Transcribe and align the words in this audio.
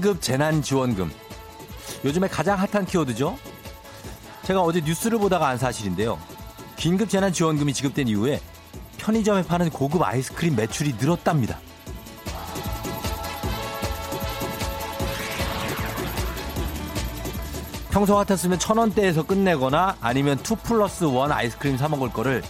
긴급 0.00 0.22
재난 0.22 0.62
지원금. 0.62 1.12
요즘에 2.06 2.26
가장 2.26 2.58
핫한 2.58 2.86
키워드죠? 2.86 3.38
제가 4.44 4.62
어제 4.62 4.80
뉴스를 4.80 5.18
보다가 5.18 5.46
안 5.46 5.58
사실인데요. 5.58 6.18
긴급 6.76 7.10
재난 7.10 7.34
지원금이 7.34 7.74
지급된 7.74 8.08
이후에 8.08 8.40
편의점에 8.96 9.42
파는 9.42 9.68
고급 9.68 10.02
아이스크림 10.02 10.56
매출이 10.56 10.94
늘었답니다. 10.98 11.58
평소 17.90 18.14
같았으면 18.14 18.58
천 18.58 18.78
원대에서 18.78 19.22
끝내거나 19.24 19.98
아니면 20.00 20.38
two 20.38 20.56
plus 20.56 21.04
one 21.04 21.30
아이스크림 21.30 21.76
사 21.76 21.88
먹을 21.88 22.10
거를 22.10 22.42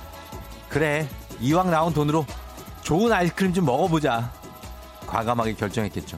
그래 0.69 1.09
이왕 1.41 1.73
나온 1.73 1.93
돈으로 1.93 2.25
좋은 2.83 3.13
아이스크림 3.13 3.53
좀 3.53 3.65
먹어보자 3.65 4.31
과감하게 5.09 5.55
결정했겠죠. 5.55 6.17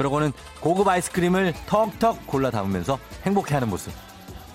그러고는 0.00 0.32
고급 0.60 0.88
아이스크림을 0.88 1.52
턱턱 1.66 2.26
골라 2.26 2.50
담으면서 2.50 2.98
행복해하는 3.26 3.68
모습 3.68 3.92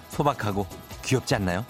소박하고 0.10 0.66
귀엽지 1.04 1.36
않나요? 1.36 1.64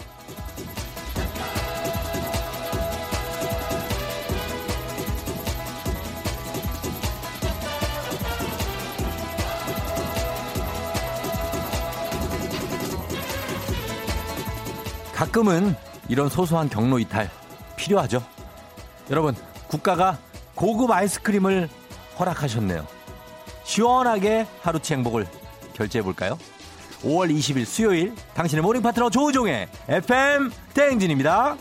가끔은 15.13 15.75
이런 16.07 16.29
소소한 16.29 16.69
경로 16.69 16.97
이탈 16.97 17.29
필요하죠. 17.75 18.23
여러분, 19.09 19.35
국가가 19.67 20.17
고급 20.55 20.91
아이스크림을 20.91 21.67
허락하셨네요. 22.17 22.94
시원하게 23.75 24.47
하루치 24.61 24.93
행복을 24.93 25.27
결제해 25.73 26.01
볼까요? 26.01 26.39
5월 27.03 27.29
20일 27.29 27.65
수요일 27.65 28.15
당신의 28.33 28.63
모닝 28.63 28.81
파트너 28.81 29.09
조우종의 29.09 29.67
FM 29.89 30.49
대행진입니다. 30.73 31.57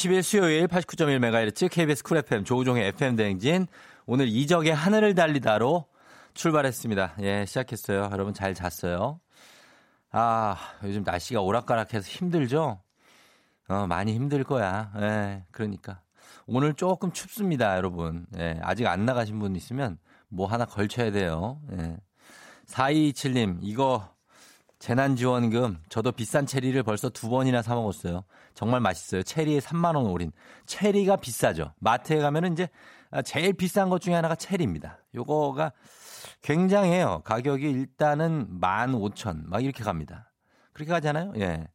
20일 0.00 0.22
수요일 0.22 0.66
89.1MHz 0.66 1.70
KBS 1.70 2.02
쿨 2.02 2.16
FM 2.18 2.44
조우종의 2.44 2.88
FM 2.88 3.16
대행진 3.16 3.66
오늘 4.06 4.28
이적의 4.28 4.74
하늘을 4.74 5.14
달리다로 5.14 5.84
출발했습니다. 6.32 7.16
예, 7.20 7.44
시작했어요. 7.44 8.08
여러분 8.10 8.32
잘 8.32 8.54
잤어요? 8.54 9.20
아, 10.10 10.56
요즘 10.84 11.02
날씨가 11.02 11.42
오락가락해서 11.42 12.08
힘들죠? 12.08 12.80
어, 13.68 13.86
많이 13.86 14.14
힘들 14.14 14.42
거야. 14.42 14.90
예, 15.00 15.44
그러니까. 15.50 16.00
오늘 16.46 16.72
조금 16.72 17.12
춥습니다, 17.12 17.76
여러분. 17.76 18.24
예, 18.38 18.58
아직 18.62 18.86
안 18.86 19.04
나가신 19.04 19.38
분 19.38 19.54
있으면 19.54 19.98
뭐 20.28 20.46
하나 20.46 20.64
걸쳐야 20.64 21.10
돼요. 21.10 21.60
예. 21.72 21.98
4227님, 22.68 23.58
이거 23.60 24.08
재난지원금 24.80 25.82
저도 25.90 26.10
비싼 26.10 26.46
체리를 26.46 26.82
벌써 26.82 27.10
두 27.10 27.28
번이나 27.28 27.60
사 27.62 27.74
먹었어요. 27.74 28.24
정말 28.54 28.80
맛있어요. 28.80 29.22
체리에 29.22 29.60
3만 29.60 29.94
원 29.94 30.06
올인. 30.06 30.32
체리가 30.66 31.16
비싸죠. 31.16 31.74
마트에 31.78 32.18
가면은 32.18 32.54
이제 32.54 32.68
제일 33.24 33.52
비싼 33.52 33.90
것 33.90 34.00
중에 34.00 34.14
하나가 34.14 34.34
체리입니다. 34.34 34.98
요거가 35.14 35.72
굉장해요. 36.42 37.20
가격이 37.24 37.70
일단은 37.70 38.58
15,000, 38.60 39.44
막 39.48 39.62
이렇게 39.62 39.84
갑니다. 39.84 40.30
그렇게 40.72 40.90
가잖아요? 40.90 41.34
예. 41.36 41.68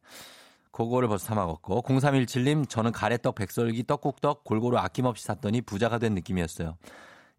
그거를 0.72 1.06
벌써 1.08 1.26
사 1.26 1.34
먹었고. 1.36 1.82
0317님, 1.82 2.68
저는 2.68 2.90
가래떡, 2.90 3.36
백설기, 3.36 3.84
떡국떡 3.84 4.42
골고루 4.42 4.78
아낌없이 4.78 5.24
샀더니 5.24 5.60
부자가 5.60 5.98
된 5.98 6.14
느낌이었어요. 6.14 6.76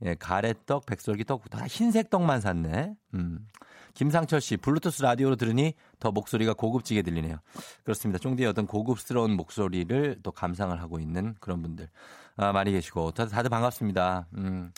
예, 0.06 0.16
가래떡, 0.16 0.86
백설기, 0.86 1.26
떡국, 1.26 1.50
다 1.50 1.66
흰색 1.68 2.10
떡만 2.10 2.40
샀네. 2.40 2.94
음. 3.16 3.48
김상철 3.98 4.42
씨, 4.42 4.58
블루투스 4.58 5.02
라디오로 5.02 5.38
들으니 5.38 5.74
더 6.00 6.12
목소리가 6.12 6.54
고급지게 6.54 7.02
들리네요. 7.02 7.40
그렇습니다. 7.84 8.20
쫑디의 8.20 8.48
어떤 8.48 8.68
고급스러운 8.68 9.32
목소리를 9.32 10.20
또 10.22 10.32
감상을 10.32 10.80
하고 10.80 11.00
있는 11.00 11.34
그런 11.40 11.64
분들 11.64 11.90
아, 12.36 12.52
많이 12.52 12.72
계시고 12.74 13.10
다들, 13.14 13.32
다들 13.32 13.50
반갑습니다. 13.50 14.28
음, 14.36 14.72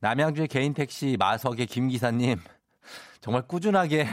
남양주의 0.00 0.48
개인 0.48 0.74
택시 0.74 1.16
마석의 1.16 1.66
김 1.66 1.86
기사님 1.86 2.40
정말 3.20 3.46
꾸준하게 3.46 4.08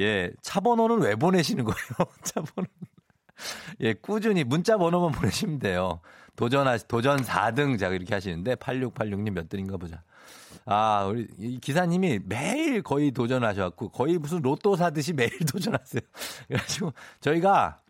예, 0.00 0.30
차 0.42 0.60
번호는 0.60 1.00
왜 1.00 1.14
보내시는 1.16 1.64
거예요? 1.64 2.12
차 2.24 2.42
번호. 2.42 2.68
예, 3.80 3.94
꾸준히 3.94 4.44
문자 4.44 4.76
번호만 4.76 5.12
보내시면 5.12 5.60
돼요. 5.60 6.02
도전하 6.36 6.76
도전 6.76 7.22
4등 7.22 7.78
자 7.78 7.88
이렇게 7.88 8.12
하시는데 8.12 8.56
8686님 8.56 9.30
몇 9.30 9.48
등인가 9.48 9.78
보자. 9.78 10.02
아, 10.66 11.04
우리 11.04 11.26
이 11.38 11.58
기사님이 11.60 12.20
매일 12.24 12.82
거의 12.82 13.10
도전하셔갖고 13.10 13.90
거의 13.90 14.18
무슨 14.18 14.40
로또 14.42 14.76
사듯이 14.76 15.12
매일 15.12 15.30
도전하세요. 15.50 16.00
그래가지고 16.48 16.92
저희가 17.20 17.80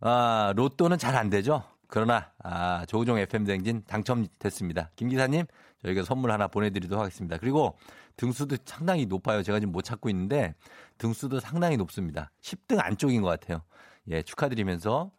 아, 0.00 0.52
로또는 0.56 0.98
잘 0.98 1.16
안 1.16 1.30
되죠. 1.30 1.64
그러나 1.88 2.30
아, 2.42 2.84
조우종 2.86 3.18
FM 3.18 3.44
댕진 3.44 3.82
당첨됐습니다. 3.86 4.90
김 4.96 5.08
기사님 5.08 5.46
저희가 5.82 6.02
선물 6.04 6.30
하나 6.32 6.46
보내드리도록 6.48 7.00
하겠습니다. 7.00 7.38
그리고 7.38 7.76
등수도 8.16 8.56
상당히 8.64 9.06
높아요. 9.06 9.42
제가 9.42 9.60
지금 9.60 9.72
못 9.72 9.82
찾고 9.82 10.08
있는데 10.10 10.54
등수도 10.98 11.40
상당히 11.40 11.76
높습니다. 11.76 12.30
10등 12.42 12.78
안쪽인 12.80 13.22
것 13.22 13.28
같아요. 13.28 13.62
예, 14.08 14.22
축하드리면서 14.22 15.10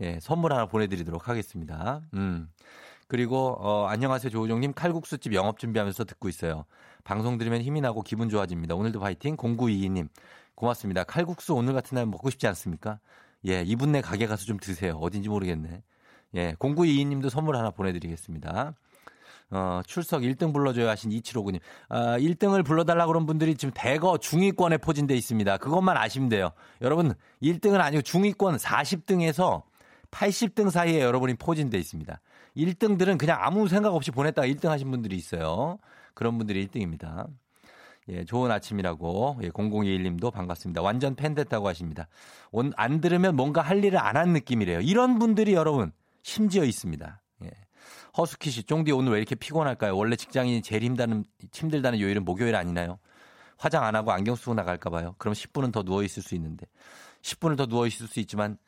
예, 0.00 0.18
선물 0.20 0.52
하나 0.52 0.66
보내드리도록 0.66 1.28
하겠습니다. 1.28 2.00
음. 2.14 2.48
그리고 3.06 3.56
어, 3.60 3.86
안녕하세요 3.86 4.30
조우종님 4.30 4.72
칼국수집 4.72 5.34
영업 5.34 5.58
준비하면서 5.58 6.04
듣고 6.04 6.28
있어요. 6.28 6.64
방송 7.04 7.38
들으면 7.38 7.60
힘이 7.60 7.80
나고 7.80 8.02
기분 8.02 8.28
좋아집니다. 8.28 8.74
오늘도 8.74 9.00
파이팅 9.00 9.36
0922님 9.36 10.08
고맙습니다. 10.54 11.04
칼국수 11.04 11.54
오늘 11.54 11.74
같은 11.74 11.96
날 11.96 12.06
먹고 12.06 12.30
싶지 12.30 12.46
않습니까? 12.48 12.98
예, 13.46 13.62
이분 13.62 13.92
네 13.92 14.00
가게 14.00 14.26
가서 14.26 14.44
좀 14.44 14.58
드세요. 14.58 14.96
어딘지 14.96 15.28
모르겠네. 15.28 15.82
예, 16.36 16.54
0922님도 16.54 17.28
선물 17.28 17.56
하나 17.56 17.70
보내드리겠습니다. 17.70 18.74
어, 19.50 19.82
출석 19.86 20.22
1등 20.22 20.52
불러줘야 20.52 20.90
하신 20.90 21.10
2759님. 21.10 21.60
아, 21.88 22.18
1등을 22.18 22.64
불러달라 22.64 23.06
그런 23.06 23.26
분들이 23.26 23.54
지금 23.54 23.72
대거 23.74 24.18
중위권에 24.18 24.78
포진돼 24.78 25.14
있습니다. 25.14 25.58
그것만 25.58 25.96
아시면 25.96 26.28
돼요. 26.28 26.50
여러분, 26.80 27.14
1등은 27.42 27.80
아니고 27.80 28.02
중위권 28.02 28.56
40등에서 28.56 29.62
80등 30.10 30.70
사이에 30.70 31.00
여러분이 31.00 31.34
포진돼 31.34 31.78
있습니다. 31.78 32.20
1등들은 32.56 33.18
그냥 33.18 33.38
아무 33.40 33.68
생각 33.68 33.94
없이 33.94 34.10
보냈다가 34.10 34.46
1등 34.48 34.68
하신 34.68 34.90
분들이 34.90 35.16
있어요. 35.16 35.78
그런 36.14 36.38
분들이 36.38 36.66
1등입니다. 36.66 37.26
예, 38.08 38.24
좋은 38.24 38.50
아침이라고, 38.50 39.40
예, 39.42 39.48
0021님도 39.48 40.30
반갑습니다. 40.32 40.82
완전 40.82 41.14
팬 41.14 41.34
됐다고 41.34 41.66
하십니다. 41.68 42.06
온, 42.52 42.72
안 42.76 43.00
들으면 43.00 43.34
뭔가 43.34 43.62
할 43.62 43.82
일을 43.82 43.98
안 43.98 44.16
한 44.16 44.32
느낌이래요. 44.32 44.80
이런 44.80 45.18
분들이 45.18 45.54
여러분, 45.54 45.90
심지어 46.22 46.64
있습니다. 46.64 47.22
예. 47.44 47.50
허스키 48.16 48.50
씨, 48.50 48.62
쫑디 48.62 48.92
오늘 48.92 49.12
왜 49.12 49.18
이렇게 49.18 49.34
피곤할까요? 49.34 49.96
원래 49.96 50.16
직장인이 50.16 50.62
제일 50.62 50.82
힘다는, 50.84 51.24
힘들다는 51.52 51.98
요일은 51.98 52.24
목요일 52.24 52.54
아니나요? 52.56 52.98
화장 53.56 53.84
안 53.84 53.96
하고 53.96 54.12
안경 54.12 54.36
쓰고 54.36 54.54
나갈까봐요. 54.54 55.14
그럼 55.18 55.32
10분은 55.34 55.72
더 55.72 55.82
누워있을 55.82 56.22
수 56.22 56.34
있는데. 56.34 56.66
10분을 57.22 57.56
더 57.56 57.66
누워있을 57.66 58.06
수 58.06 58.20
있지만 58.20 58.58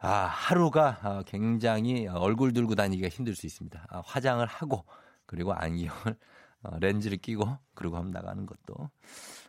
아, 0.00 0.26
하루가 0.26 0.98
아, 1.02 1.22
굉장히 1.26 2.06
얼굴 2.06 2.52
들고 2.52 2.74
다니기가 2.74 3.08
힘들 3.08 3.34
수 3.34 3.46
있습니다. 3.46 3.86
아, 3.88 4.02
화장을 4.04 4.44
하고 4.46 4.84
그리고 5.26 5.52
안경을 5.52 6.16
어, 6.62 6.78
렌즈를 6.78 7.18
끼고 7.18 7.58
그리고 7.74 7.96
한번 7.96 8.12
나가는 8.12 8.46
것도. 8.46 8.90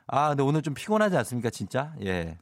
아, 0.07 0.29
근데 0.29 0.43
오늘 0.43 0.61
좀 0.61 0.73
피곤하지 0.73 1.17
않습니까, 1.17 1.49
진짜? 1.49 1.93
예. 2.03 2.37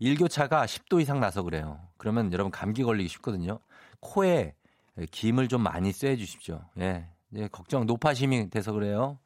일교차가 0.00 0.66
10도 0.66 1.00
이상 1.00 1.20
나서 1.20 1.42
그래요. 1.42 1.80
그러면 1.96 2.32
여러분 2.32 2.50
감기 2.50 2.82
걸리기 2.82 3.08
쉽거든요. 3.08 3.60
코에 4.00 4.54
예, 4.98 5.06
김을 5.06 5.48
좀 5.48 5.62
많이 5.62 5.92
쐬 5.92 6.16
주십시오. 6.16 6.64
예. 6.78 7.08
예, 7.34 7.48
걱정 7.48 7.86
노파심이 7.86 8.50
돼서 8.50 8.72
그래요. 8.72 9.18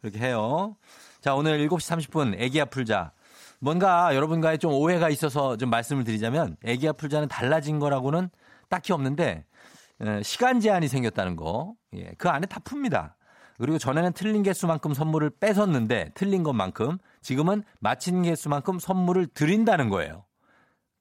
그렇게 0.00 0.18
해요. 0.20 0.76
자, 1.20 1.34
오늘 1.34 1.58
7시 1.66 2.10
30분 2.10 2.38
애기야 2.38 2.66
풀자. 2.66 3.12
뭔가 3.60 4.14
여러분과의 4.14 4.58
좀 4.58 4.72
오해가 4.72 5.08
있어서 5.08 5.56
좀 5.56 5.70
말씀을 5.70 6.04
드리자면 6.04 6.56
애기야 6.64 6.92
풀자는 6.92 7.28
달라진 7.28 7.78
거라고는 7.78 8.30
딱히 8.68 8.92
없는데 8.92 9.44
예, 10.04 10.22
시간 10.22 10.60
제한이 10.60 10.88
생겼다는 10.88 11.36
거. 11.36 11.74
예, 11.94 12.12
그 12.18 12.28
안에 12.28 12.46
다 12.46 12.60
풉니다. 12.60 13.14
그리고 13.58 13.78
전에는 13.78 14.12
틀린 14.12 14.44
개수만큼 14.44 14.94
선물을 14.94 15.30
뺏었는데 15.40 16.12
틀린 16.14 16.44
것만큼 16.44 16.98
지금은 17.22 17.64
맞힌 17.80 18.22
개수만큼 18.22 18.78
선물을 18.78 19.26
드린다는 19.34 19.88
거예요. 19.88 20.24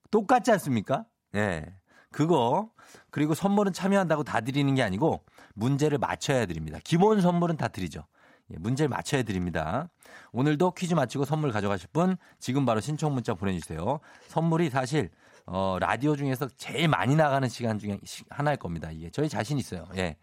똑같지 0.10 0.52
않습니까? 0.52 1.06
예. 1.36 1.66
그거 2.12 2.72
그리고 3.12 3.36
선물은 3.36 3.74
참여한다고 3.74 4.24
다 4.24 4.42
드리는 4.42 4.74
게 4.74 4.82
아니고 4.82 5.24
문제를 5.54 6.00
맞춰야 6.00 6.48
드립니다. 6.48 6.80
기본 6.84 7.22
선물은 7.22 7.58
다 7.58 7.68
드리죠. 7.68 8.06
예, 8.52 8.58
문제를 8.58 8.90
맞춰야 8.90 9.22
드립니다. 9.22 9.90
오늘도 10.32 10.72
퀴즈 10.72 10.94
맞히고 10.94 11.26
선물 11.26 11.52
가져가실 11.52 11.90
분 11.94 12.18
지금 12.40 12.66
바로 12.66 12.80
신청 12.80 13.14
문자 13.14 13.34
보내주세요. 13.34 14.00
선물이 14.28 14.70
사실 14.70 15.10
어, 15.46 15.78
라디오 15.80 16.16
중에서 16.16 16.48
제일 16.58 16.88
많이 16.88 17.16
나가는 17.16 17.48
시간 17.48 17.80
중에 17.80 18.00
하나일 18.30 18.58
겁니다. 18.58 18.90
이게 18.92 19.10
저희 19.10 19.30
자신 19.30 19.58
있어요. 19.58 19.86
예. 19.96 20.18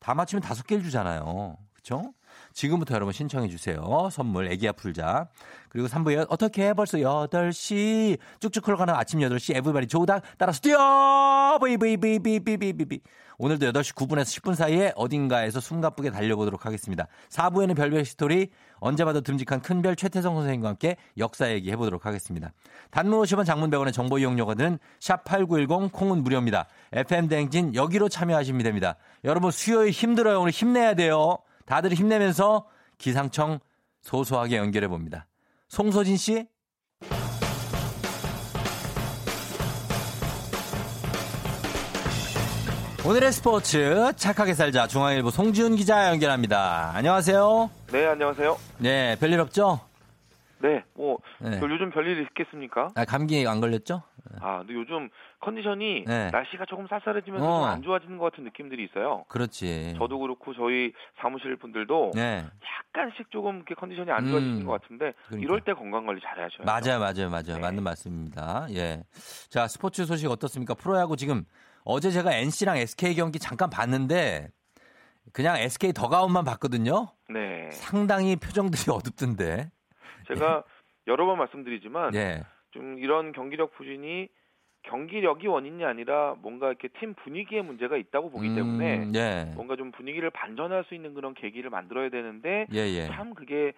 다 0.00 0.14
맞추면 0.14 0.42
다섯 0.42 0.66
개를 0.66 0.82
주잖아요. 0.82 1.56
그렇죠? 1.72 2.14
지금부터 2.54 2.94
여러분 2.94 3.12
신청해 3.12 3.48
주세요. 3.48 4.08
선물 4.10 4.50
애기야 4.50 4.72
풀자. 4.72 5.28
그리고 5.68 5.88
3부에 5.88 6.26
어떻게 6.28 6.68
해 6.68 6.74
벌써 6.74 6.98
8시 6.98 8.18
쭉쭉 8.40 8.66
흘러가는 8.66 8.94
아침 8.94 9.20
8시 9.20 9.56
에브리바디 9.56 9.88
조우닥 9.88 10.22
따라서 10.38 10.60
뛰어 10.60 11.58
브이브이브이브이브이브이 11.60 13.00
오늘도 13.42 13.72
8시 13.72 13.96
9분에서 13.96 14.40
10분 14.40 14.54
사이에 14.54 14.92
어딘가에서 14.94 15.58
숨가쁘게 15.58 16.10
달려보도록 16.10 16.64
하겠습니다. 16.64 17.08
4부에는 17.30 17.74
별별 17.74 18.04
스토리 18.04 18.50
언제 18.76 19.04
봐도 19.04 19.20
듬직한 19.20 19.60
큰별 19.60 19.96
최태성 19.96 20.36
선생님과 20.36 20.68
함께 20.68 20.96
역사 21.18 21.50
얘기 21.50 21.68
해보도록 21.72 22.06
하겠습니다. 22.06 22.52
단문 22.92 23.20
50원 23.20 23.44
장문 23.44 23.68
100원의 23.70 23.92
정보 23.92 24.20
이용료가 24.20 24.54
드는 24.54 24.78
샵8910 25.00 25.90
콩은 25.90 26.22
무료입니다. 26.22 26.68
FM 26.92 27.26
대행진 27.26 27.74
여기로 27.74 28.08
참여하시면 28.08 28.62
됩니다. 28.62 28.94
여러분 29.24 29.50
수요일 29.50 29.90
힘들어요. 29.90 30.38
오늘 30.40 30.52
힘내야 30.52 30.94
돼요. 30.94 31.36
다들 31.66 31.94
힘내면서 31.94 32.68
기상청 32.96 33.58
소소하게 34.02 34.56
연결해 34.58 34.86
봅니다. 34.86 35.26
송소진 35.66 36.16
씨? 36.16 36.46
오늘의 43.04 43.32
스포츠 43.32 44.12
착하게 44.14 44.54
살자 44.54 44.86
중앙일보 44.86 45.30
송지훈 45.30 45.74
기자 45.74 46.08
연결합니다. 46.10 46.92
안녕하세요. 46.94 47.68
네, 47.90 48.06
안녕하세요. 48.06 48.56
네, 48.78 49.16
별일 49.18 49.40
없죠? 49.40 49.80
네, 50.60 50.84
뭐 50.94 51.18
네. 51.40 51.58
요즘 51.60 51.90
별일 51.90 52.22
있겠습니까? 52.22 52.90
아, 52.94 53.04
감기 53.04 53.44
안 53.44 53.60
걸렸죠? 53.60 54.02
아, 54.40 54.58
근데 54.58 54.74
요즘 54.74 55.10
컨디션이 55.40 56.04
네. 56.06 56.30
날씨가 56.30 56.66
조금 56.68 56.86
쌀쌀해지면서 56.86 57.44
어. 57.44 57.64
안 57.64 57.82
좋아지는 57.82 58.18
것 58.18 58.30
같은 58.30 58.44
느낌들이 58.44 58.84
있어요. 58.84 59.24
그렇지. 59.26 59.94
저도 59.98 60.20
그렇고 60.20 60.54
저희 60.54 60.92
사무실 61.20 61.56
분들도 61.56 62.12
네. 62.14 62.44
약간씩 62.94 63.32
조금 63.32 63.56
이렇게 63.56 63.74
컨디션이 63.74 64.12
안 64.12 64.28
좋아지는 64.28 64.60
음. 64.60 64.66
것 64.66 64.80
같은데 64.80 65.12
그러니까. 65.26 65.44
이럴 65.44 65.60
때 65.62 65.72
건강 65.74 66.06
관리 66.06 66.20
잘해야죠. 66.20 66.62
맞아요, 66.62 67.00
맞아요, 67.00 67.28
맞아요. 67.30 67.54
네. 67.56 67.58
맞는 67.58 67.82
말씀입니다. 67.82 68.68
예. 68.70 69.02
자, 69.50 69.66
스포츠 69.66 70.06
소식 70.06 70.30
어떻습니까? 70.30 70.74
프로야구 70.74 71.16
지금 71.16 71.44
어제 71.84 72.10
제가 72.10 72.34
NC랑 72.34 72.76
SK 72.78 73.14
경기 73.14 73.38
잠깐 73.38 73.70
봤는데 73.70 74.48
그냥 75.32 75.56
SK 75.58 75.92
더가운만 75.92 76.44
봤거든요. 76.44 77.08
네. 77.28 77.70
상당히 77.70 78.36
표정들이 78.36 78.82
어둡던데. 78.90 79.70
제가 80.28 80.64
여러 81.06 81.26
번 81.26 81.38
말씀드리지만 81.38 82.14
예. 82.14 82.42
좀 82.70 82.98
이런 82.98 83.32
경기력 83.32 83.72
부진이 83.76 84.28
경기력이 84.84 85.46
원인이 85.46 85.84
아니라 85.84 86.34
뭔가 86.38 86.68
이렇게 86.68 86.88
팀 86.98 87.14
분위기에 87.14 87.62
문제가 87.62 87.96
있다고 87.96 88.30
보기 88.30 88.48
음, 88.48 88.54
때문에 88.56 89.10
예. 89.14 89.44
뭔가 89.54 89.76
좀 89.76 89.92
분위기를 89.92 90.30
반전할 90.30 90.84
수 90.88 90.94
있는 90.94 91.14
그런 91.14 91.34
계기를 91.34 91.70
만들어야 91.70 92.10
되는데 92.10 92.66
예예. 92.72 93.02
예. 93.02 93.06
참 93.08 93.34
그게 93.34 93.72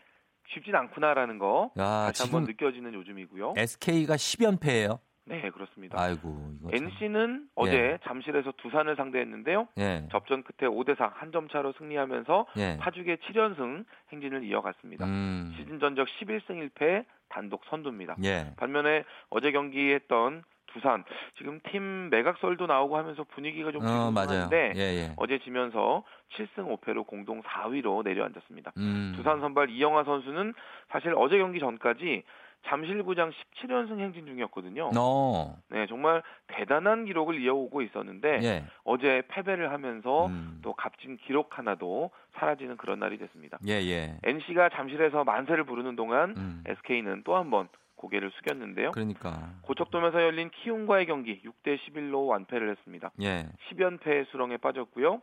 쉽진 0.48 0.74
않구나라는 0.74 1.38
거 1.38 1.70
야, 1.78 2.06
다시 2.06 2.22
한번 2.22 2.44
느껴지는 2.44 2.92
요즘이고요. 2.94 3.54
SK가 3.56 4.14
10연패예요. 4.16 4.98
네, 5.26 5.48
그렇습니다. 5.50 5.98
아이고, 6.00 6.36
NC는 6.70 7.48
어제 7.54 7.72
예. 7.72 7.98
잠실에서 8.04 8.52
두산을 8.58 8.94
상대했는데요. 8.96 9.68
예. 9.78 10.06
접전 10.12 10.42
끝에 10.42 10.68
5대 10.68 10.96
4 10.98 11.12
한 11.14 11.32
점 11.32 11.48
차로 11.48 11.72
승리하면서 11.78 12.46
예. 12.58 12.76
파죽의 12.78 13.16
7연승 13.16 13.84
행진을 14.12 14.44
이어갔습니다. 14.44 15.06
음. 15.06 15.54
시즌 15.56 15.80
전적 15.80 16.06
11승 16.06 16.68
1패 16.70 17.04
단독 17.30 17.62
선두입니다. 17.70 18.16
예. 18.24 18.52
반면에 18.56 19.04
어제 19.30 19.50
경기했던 19.50 20.44
두산 20.66 21.04
지금 21.38 21.60
팀 21.70 22.10
매각설도 22.10 22.66
나오고 22.66 22.96
하면서 22.98 23.24
분위기가 23.24 23.70
좀 23.72 23.80
불안한데 23.80 24.56
어, 24.70 24.72
예, 24.76 24.80
예. 24.80 25.12
어제 25.16 25.38
지면서 25.38 26.04
7승 26.36 26.76
5패로 26.80 27.06
공동 27.06 27.42
4위로 27.42 28.04
내려앉았습니다. 28.04 28.72
음. 28.76 29.12
두산 29.16 29.40
선발 29.40 29.70
이영하 29.70 30.04
선수는 30.04 30.52
사실 30.90 31.14
어제 31.16 31.38
경기 31.38 31.60
전까지 31.60 32.24
잠실구장 32.66 33.30
17연승 33.30 33.98
행진 33.98 34.26
중이었거든요. 34.26 34.90
어. 34.96 35.56
네, 35.70 35.86
정말 35.86 36.22
대단한 36.46 37.04
기록을 37.04 37.40
이어오고 37.40 37.82
있었는데 37.82 38.40
예. 38.42 38.64
어제 38.84 39.22
패배를 39.28 39.70
하면서 39.72 40.26
음. 40.26 40.60
또 40.62 40.72
값진 40.72 41.18
기록 41.18 41.58
하나도 41.58 42.10
사라지는 42.34 42.76
그런 42.76 42.98
날이 42.98 43.18
됐습니다. 43.18 43.58
예, 43.68 43.72
예. 43.74 44.16
NC가 44.22 44.70
잠실에서 44.70 45.24
만세를 45.24 45.64
부르는 45.64 45.96
동안 45.96 46.34
음. 46.36 46.64
SK는 46.66 47.22
또 47.24 47.34
한 47.36 47.50
번 47.50 47.68
고개를 47.96 48.30
숙였는데요. 48.32 48.90
그러니까 48.92 49.50
고척돔에서 49.62 50.20
열린 50.22 50.50
키움과의 50.50 51.06
경기 51.06 51.40
6대 51.42 51.78
11로 51.78 52.26
완패를 52.28 52.70
했습니다. 52.70 53.10
예. 53.22 53.46
10연패 53.70 54.26
수렁에 54.30 54.56
빠졌고요. 54.58 55.22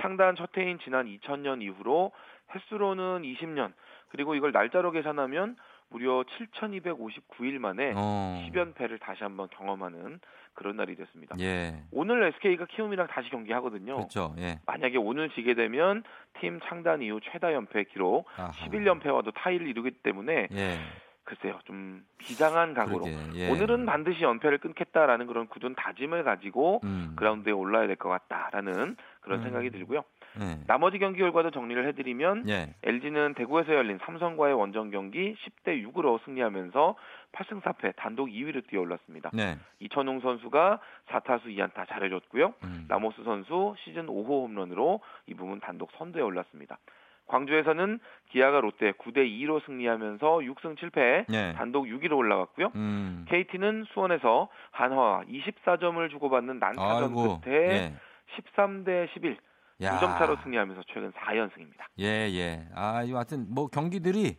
창단 0.00 0.34
첫 0.36 0.50
해인 0.56 0.78
지난 0.84 1.06
2000년 1.06 1.62
이후로 1.62 2.12
횟수로는 2.54 3.22
20년 3.22 3.72
그리고 4.08 4.34
이걸 4.34 4.52
날짜로 4.52 4.90
계산하면 4.92 5.56
무려 5.88 6.24
7,259일 6.24 7.58
만에 7.58 7.92
어. 7.96 8.44
10연패를 8.52 9.00
다시 9.00 9.22
한번 9.22 9.48
경험하는 9.50 10.20
그런 10.54 10.76
날이 10.76 10.96
됐습니다. 10.96 11.36
예. 11.40 11.82
오늘 11.92 12.22
SK가 12.24 12.66
키움이랑 12.66 13.08
다시 13.08 13.28
경기하거든요. 13.30 13.96
그렇죠. 13.96 14.34
예. 14.38 14.58
만약에 14.66 14.96
오늘 14.96 15.30
지게 15.30 15.54
되면 15.54 16.02
팀 16.40 16.60
창단 16.60 17.02
이후 17.02 17.20
최다 17.22 17.52
연패 17.52 17.84
기록 17.84 18.26
아하. 18.36 18.50
11연패와도 18.52 19.34
타이를 19.34 19.66
이루기 19.66 19.90
때문에 19.90 20.48
예. 20.50 20.78
글쎄요, 21.24 21.58
좀 21.64 22.04
비장한 22.18 22.72
각오로 22.72 23.04
예. 23.34 23.50
오늘은 23.50 23.84
반드시 23.84 24.22
연패를 24.22 24.58
끊겠다라는 24.58 25.26
그런 25.26 25.48
굳은 25.48 25.74
다짐을 25.74 26.22
가지고 26.22 26.80
음. 26.84 27.14
그라운드에 27.16 27.52
올라야 27.52 27.86
될 27.88 27.96
것 27.96 28.08
같다라는 28.08 28.96
그런 29.20 29.40
음. 29.40 29.42
생각이 29.44 29.70
들고요. 29.70 30.04
네. 30.38 30.60
나머지 30.66 30.98
경기 30.98 31.20
결과도 31.20 31.50
정리를 31.50 31.86
해드리면 31.88 32.44
네. 32.44 32.74
LG는 32.82 33.34
대구에서 33.34 33.74
열린 33.74 33.98
삼성과의 34.04 34.54
원정 34.54 34.90
경기 34.90 35.34
10대 35.34 35.84
6으로 35.92 36.22
승리하면서 36.24 36.94
8승 37.32 37.62
4패 37.62 37.94
단독 37.96 38.28
2위를 38.28 38.66
뛰어올랐습니다. 38.68 39.30
네. 39.32 39.58
이천웅 39.80 40.20
선수가 40.20 40.80
4타수 41.08 41.46
2안타 41.46 41.88
잘해줬고요. 41.88 42.54
음. 42.64 42.86
라모스 42.88 43.22
선수 43.24 43.74
시즌 43.84 44.06
5호 44.06 44.44
홈런으로 44.44 45.00
이 45.26 45.34
부분 45.34 45.60
단독 45.60 45.90
선두에 45.98 46.22
올랐습니다. 46.22 46.78
광주에서는 47.26 47.98
기아가 48.30 48.60
롯데 48.60 48.92
9대 48.92 49.28
2로 49.28 49.64
승리하면서 49.66 50.26
6승 50.38 50.76
7패 50.76 51.26
네. 51.28 51.52
단독 51.54 51.86
6위로 51.86 52.16
올라갔고요. 52.16 52.70
음. 52.76 53.24
KT는 53.28 53.84
수원에서 53.92 54.48
한화 54.70 55.22
24점을 55.28 56.08
주고받는 56.10 56.58
난타전 56.58 57.14
끝에 57.14 57.54
예. 57.54 57.94
13대 58.36 59.08
11 59.12 59.36
2점 59.80 60.18
차로 60.18 60.36
승리하면서 60.42 60.82
최근 60.92 61.12
4연승입니다. 61.12 61.84
예, 61.98 62.04
예. 62.06 62.68
아, 62.74 63.02
이 63.02 63.12
하여튼 63.12 63.46
뭐 63.48 63.66
경기들이 63.66 64.38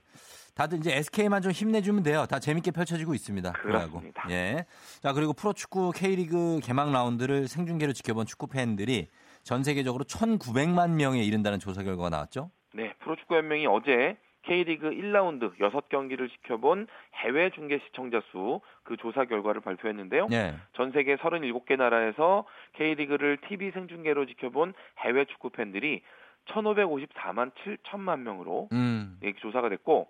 다들 0.56 0.80
이제 0.80 0.96
SK만 0.96 1.44
좀 1.44 1.52
힘내주면 1.52 2.02
돼요. 2.02 2.26
다 2.26 2.40
재밌게 2.40 2.72
펼쳐지고 2.72 3.14
있습니다. 3.14 3.52
그렇습니다. 3.52 4.26
예. 4.32 4.66
자, 5.04 5.14
그리고 5.14 5.34
프로축구 5.34 5.92
K리그 5.96 6.60
개막 6.64 6.92
라운드를 6.92 7.48
생중계로 7.48 7.94
지켜본 7.94 8.26
축구 8.26 8.48
팬들이 8.48 9.10
전 9.44 9.64
세계적으로 9.64 10.04
1,900만 10.06 10.92
명에 10.92 11.22
이른다는 11.22 11.60
조사 11.60 11.84
결과가 11.84 12.10
나왔죠? 12.10 12.50
네, 12.74 12.94
프로축구 13.04 13.36
연맹이 13.36 13.68
어제 13.68 14.18
K리그 14.48 14.90
1라운드 14.90 15.56
6경기를 15.60 16.30
지켜본 16.32 16.88
해외 17.16 17.50
중계 17.52 17.80
시청자 17.80 18.22
수 18.32 18.62
그 18.84 18.96
조사 18.96 19.26
결과를 19.26 19.60
발표했는데요. 19.62 20.28
네. 20.30 20.56
전 20.74 20.94
세계 20.94 21.18
37개 21.18 21.78
나라에서 21.78 22.46
K리그를 22.74 23.38
TV 23.48 23.72
생중계로 23.72 24.26
지켜본 24.28 24.74
해외 25.00 25.26
축구 25.26 25.50
팬들이 25.50 26.02
1,554만 26.46 27.52
7천만 27.64 28.22
명으로 28.22 28.70
음. 28.72 29.20
조사가 29.40 29.68
됐고 29.68 30.08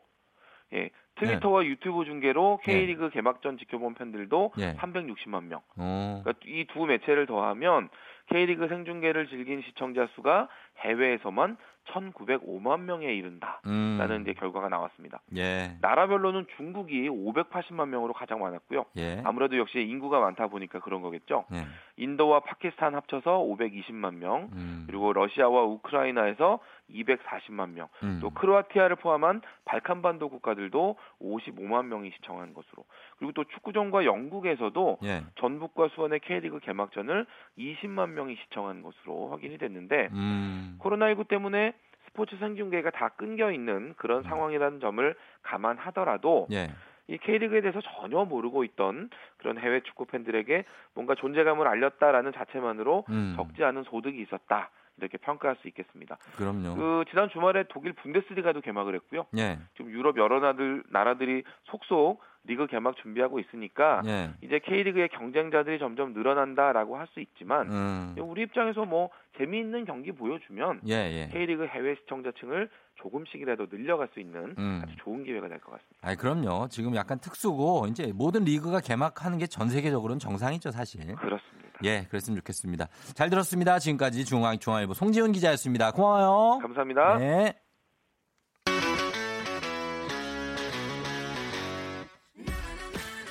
예, 0.74 0.92
트위터와 1.16 1.64
네. 1.64 1.70
유튜브 1.70 2.06
중계로 2.06 2.60
K리그 2.64 3.06
네. 3.06 3.10
개막전 3.10 3.58
지켜본 3.58 3.96
팬들도 3.96 4.52
네. 4.58 4.76
360만 4.76 5.46
명. 5.46 5.62
어. 5.78 6.22
그러니까 6.24 6.46
이 6.46 6.66
두 6.66 6.86
매체를 6.86 7.26
더하면 7.26 7.90
K리그 8.28 8.68
생중계를 8.68 9.28
즐긴 9.30 9.64
시청자 9.64 10.08
수가 10.14 10.50
해외에서만 10.80 11.58
1,905만 11.88 12.82
명에 12.82 13.14
이른다라는 13.14 14.12
음. 14.12 14.22
이제 14.22 14.34
결과가 14.34 14.70
나왔습니다. 14.70 15.22
예. 15.36 15.78
나라별로는 15.82 16.48
중국이 16.58 17.10
580만 17.10 17.90
명으로 17.90 18.14
가장 18.14 18.40
많았고요. 18.40 18.86
예. 18.98 19.22
아무래도 19.24 19.58
역시 19.58 19.80
인구가 19.80 20.20
많다 20.20 20.48
보니까 20.48 20.80
그런 20.80 21.02
거겠죠. 21.02 21.46
예. 21.54 21.66
인도와 21.98 22.42
파키스탄 22.42 22.96
합쳐서 22.96 23.40
520만 23.40 24.16
명, 24.16 24.50
음. 24.54 24.84
그리고 24.88 25.14
러시아와 25.14 25.64
우크라이나에서 25.64 26.60
240만 26.90 27.72
명, 27.72 27.88
음. 28.04 28.20
또 28.22 28.30
크로아티아를 28.30 28.96
포함한 28.98 29.42
발칸반도 29.66 30.30
국가들도 30.30 30.96
55만 31.22 31.86
명이 31.86 32.12
시청한 32.16 32.54
것으로. 32.54 32.86
그리고 33.18 33.34
또 33.34 33.44
축구전과 33.44 34.06
영국에서도 34.06 35.00
예. 35.04 35.24
전북과 35.36 35.90
수원의 35.90 36.20
K리그 36.22 36.60
개막전을 36.60 37.26
20만 37.58 38.10
명이 38.10 38.36
시청한 38.36 38.82
것으로 38.82 39.30
확인이 39.30 39.58
됐는데 39.58 40.10
음. 40.12 40.78
코로나19 40.80 41.28
때문에 41.28 41.74
스포츠 42.08 42.38
생중계가 42.38 42.92
다 42.92 43.10
끊겨 43.10 43.52
있는 43.52 43.94
그런 43.98 44.20
음. 44.20 44.24
상황이라는 44.24 44.80
점을 44.80 45.16
감안하더라도 45.44 46.48
예. 46.52 46.70
이 47.10 47.18
K리그에 47.18 47.62
대해서 47.62 47.80
전혀 47.82 48.26
모르고 48.26 48.64
있던 48.66 49.10
그런 49.38 49.58
해외 49.58 49.80
축구 49.82 50.06
팬들에게 50.06 50.66
뭔가 50.94 51.16
존재감을 51.16 51.68
알렸다라는 51.68 52.34
자체만으로 52.34 53.06
음. 53.10 53.34
적지 53.38 53.64
않은 53.64 53.84
소득이 53.84 54.22
있었다. 54.22 54.70
이렇게 54.98 55.18
평가할 55.18 55.58
수 55.62 55.68
있겠습니다. 55.68 56.18
그럼요. 56.36 56.76
그 56.76 57.04
지난 57.10 57.30
주말에 57.30 57.66
독일 57.70 57.94
분데스리가도 57.94 58.62
개막을 58.62 58.96
했고요. 58.96 59.26
예. 59.38 59.60
지금 59.76 59.92
유럽 59.92 60.18
여러 60.18 60.40
나들 60.40 60.84
나라들이 60.90 61.44
속속 61.66 62.22
리그 62.46 62.66
개막 62.68 62.96
준비하고 62.98 63.40
있으니까 63.40 64.02
예. 64.06 64.30
이제 64.42 64.60
K리그의 64.60 65.10
경쟁자들이 65.10 65.80
점점 65.80 66.14
늘어난다라고 66.14 66.98
할 66.98 67.08
수 67.14 67.20
있지만 67.22 67.70
음. 67.72 68.16
우리 68.20 68.42
입장에서 68.44 68.86
뭐 68.86 69.10
재미있는 69.38 69.86
경기 69.86 70.12
보여주면 70.12 70.82
예, 70.88 70.94
예. 70.94 71.28
K리그 71.32 71.68
해외 71.68 71.96
시청자층을 71.96 72.70
조금씩이라도 72.96 73.68
늘려갈 73.70 74.08
수 74.14 74.20
있는 74.20 74.56
음. 74.58 74.82
아주 74.84 74.96
좋은 74.98 75.24
기회가 75.24 75.48
될 75.48 75.60
것 75.60 75.72
같습니다. 75.72 75.98
아, 76.02 76.16
그럼요. 76.16 76.68
지금 76.70 76.96
약간 76.96 77.20
특수고 77.20 77.86
이제 77.88 78.12
모든 78.16 78.44
리그가 78.44 78.80
개막하는 78.82 79.38
게 79.38 79.46
전 79.48 79.70
세계적으로는 79.70 80.20
정상이죠, 80.20 80.72
사실. 80.72 81.02
그렇습니다. 81.16 81.67
예, 81.84 82.06
그랬으면 82.10 82.38
좋겠습니다. 82.38 82.88
잘 83.14 83.30
들었습니다. 83.30 83.80
지금까지 83.80 84.26
중앙 84.26 84.58
중앙일보 84.58 84.94
송지훈 84.94 85.32
기자였습니다. 85.32 85.92
고마워요. 85.92 86.60
감사합니다. 86.60 87.18
네. 87.18 87.54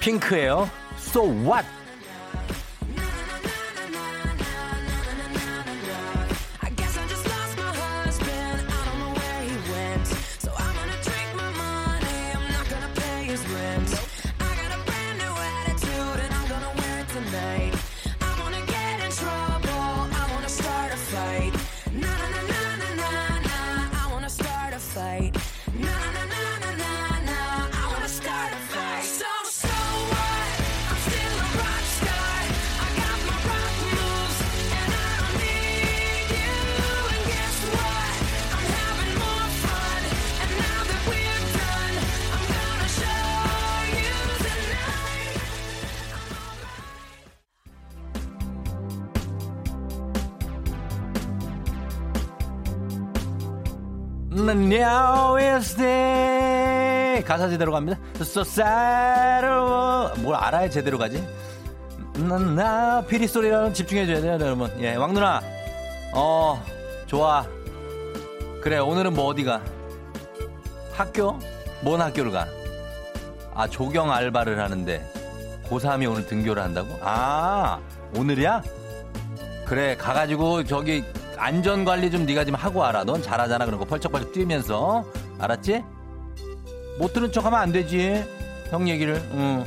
핑크예요. 0.00 0.68
So 0.98 1.24
what? 1.24 1.75
Now 54.56 55.38
is 55.38 55.76
가사 57.26 57.48
제대로 57.48 57.72
갑니다. 57.72 57.98
So 58.20 58.40
sad. 58.40 59.46
뭘 60.22 60.34
알아야 60.34 60.70
제대로 60.70 60.96
가지? 60.96 61.22
나 62.14 63.04
피리 63.06 63.26
소리라는 63.26 63.74
집중해줘야 63.74 64.20
돼요, 64.22 64.38
여러분. 64.40 64.70
예, 64.80 64.94
왕 64.94 65.12
누나. 65.12 65.42
어, 66.14 66.62
좋아. 67.06 67.44
그래, 68.62 68.78
오늘은 68.78 69.12
뭐 69.12 69.26
어디가? 69.26 69.60
학교? 70.92 71.38
뭔 71.82 72.00
학교를 72.00 72.32
가? 72.32 72.46
아, 73.54 73.68
조경 73.68 74.10
알바를 74.10 74.58
하는데 74.58 75.12
고3이 75.68 76.10
오늘 76.10 76.26
등교를 76.26 76.62
한다고? 76.62 76.98
아, 77.02 77.78
오늘이야? 78.16 78.62
그래, 79.66 79.96
가가지고 79.96 80.64
저기 80.64 81.04
안전 81.36 81.84
관리 81.84 82.10
좀 82.10 82.24
네가 82.26 82.44
좀 82.44 82.54
하고 82.54 82.80
와라. 82.80 83.04
넌 83.04 83.22
잘하잖아. 83.22 83.64
그런 83.64 83.78
거 83.78 83.84
펄쩍펄쩍 83.84 84.32
뛰면서. 84.32 85.04
알았지? 85.38 85.82
못 86.98 87.12
들은 87.12 87.30
척 87.32 87.44
하면 87.44 87.60
안 87.60 87.72
되지. 87.72 88.24
형 88.70 88.88
얘기를. 88.88 89.16
응. 89.32 89.64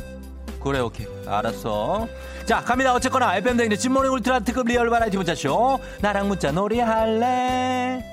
그래 0.61 0.79
오케이. 0.79 1.07
알았어. 1.27 2.07
자 2.45 2.61
갑니다. 2.61 2.93
어쨌거나 2.93 3.35
FM 3.37 3.57
대행진 3.57 3.77
진모닝 3.79 4.11
울트라 4.13 4.39
특급 4.41 4.67
real 4.67 4.89
버라이어티 4.89 5.15
문자쇼. 5.17 5.79
나랑 6.01 6.27
문자 6.27 6.51
놀이 6.51 6.79
할래? 6.79 8.03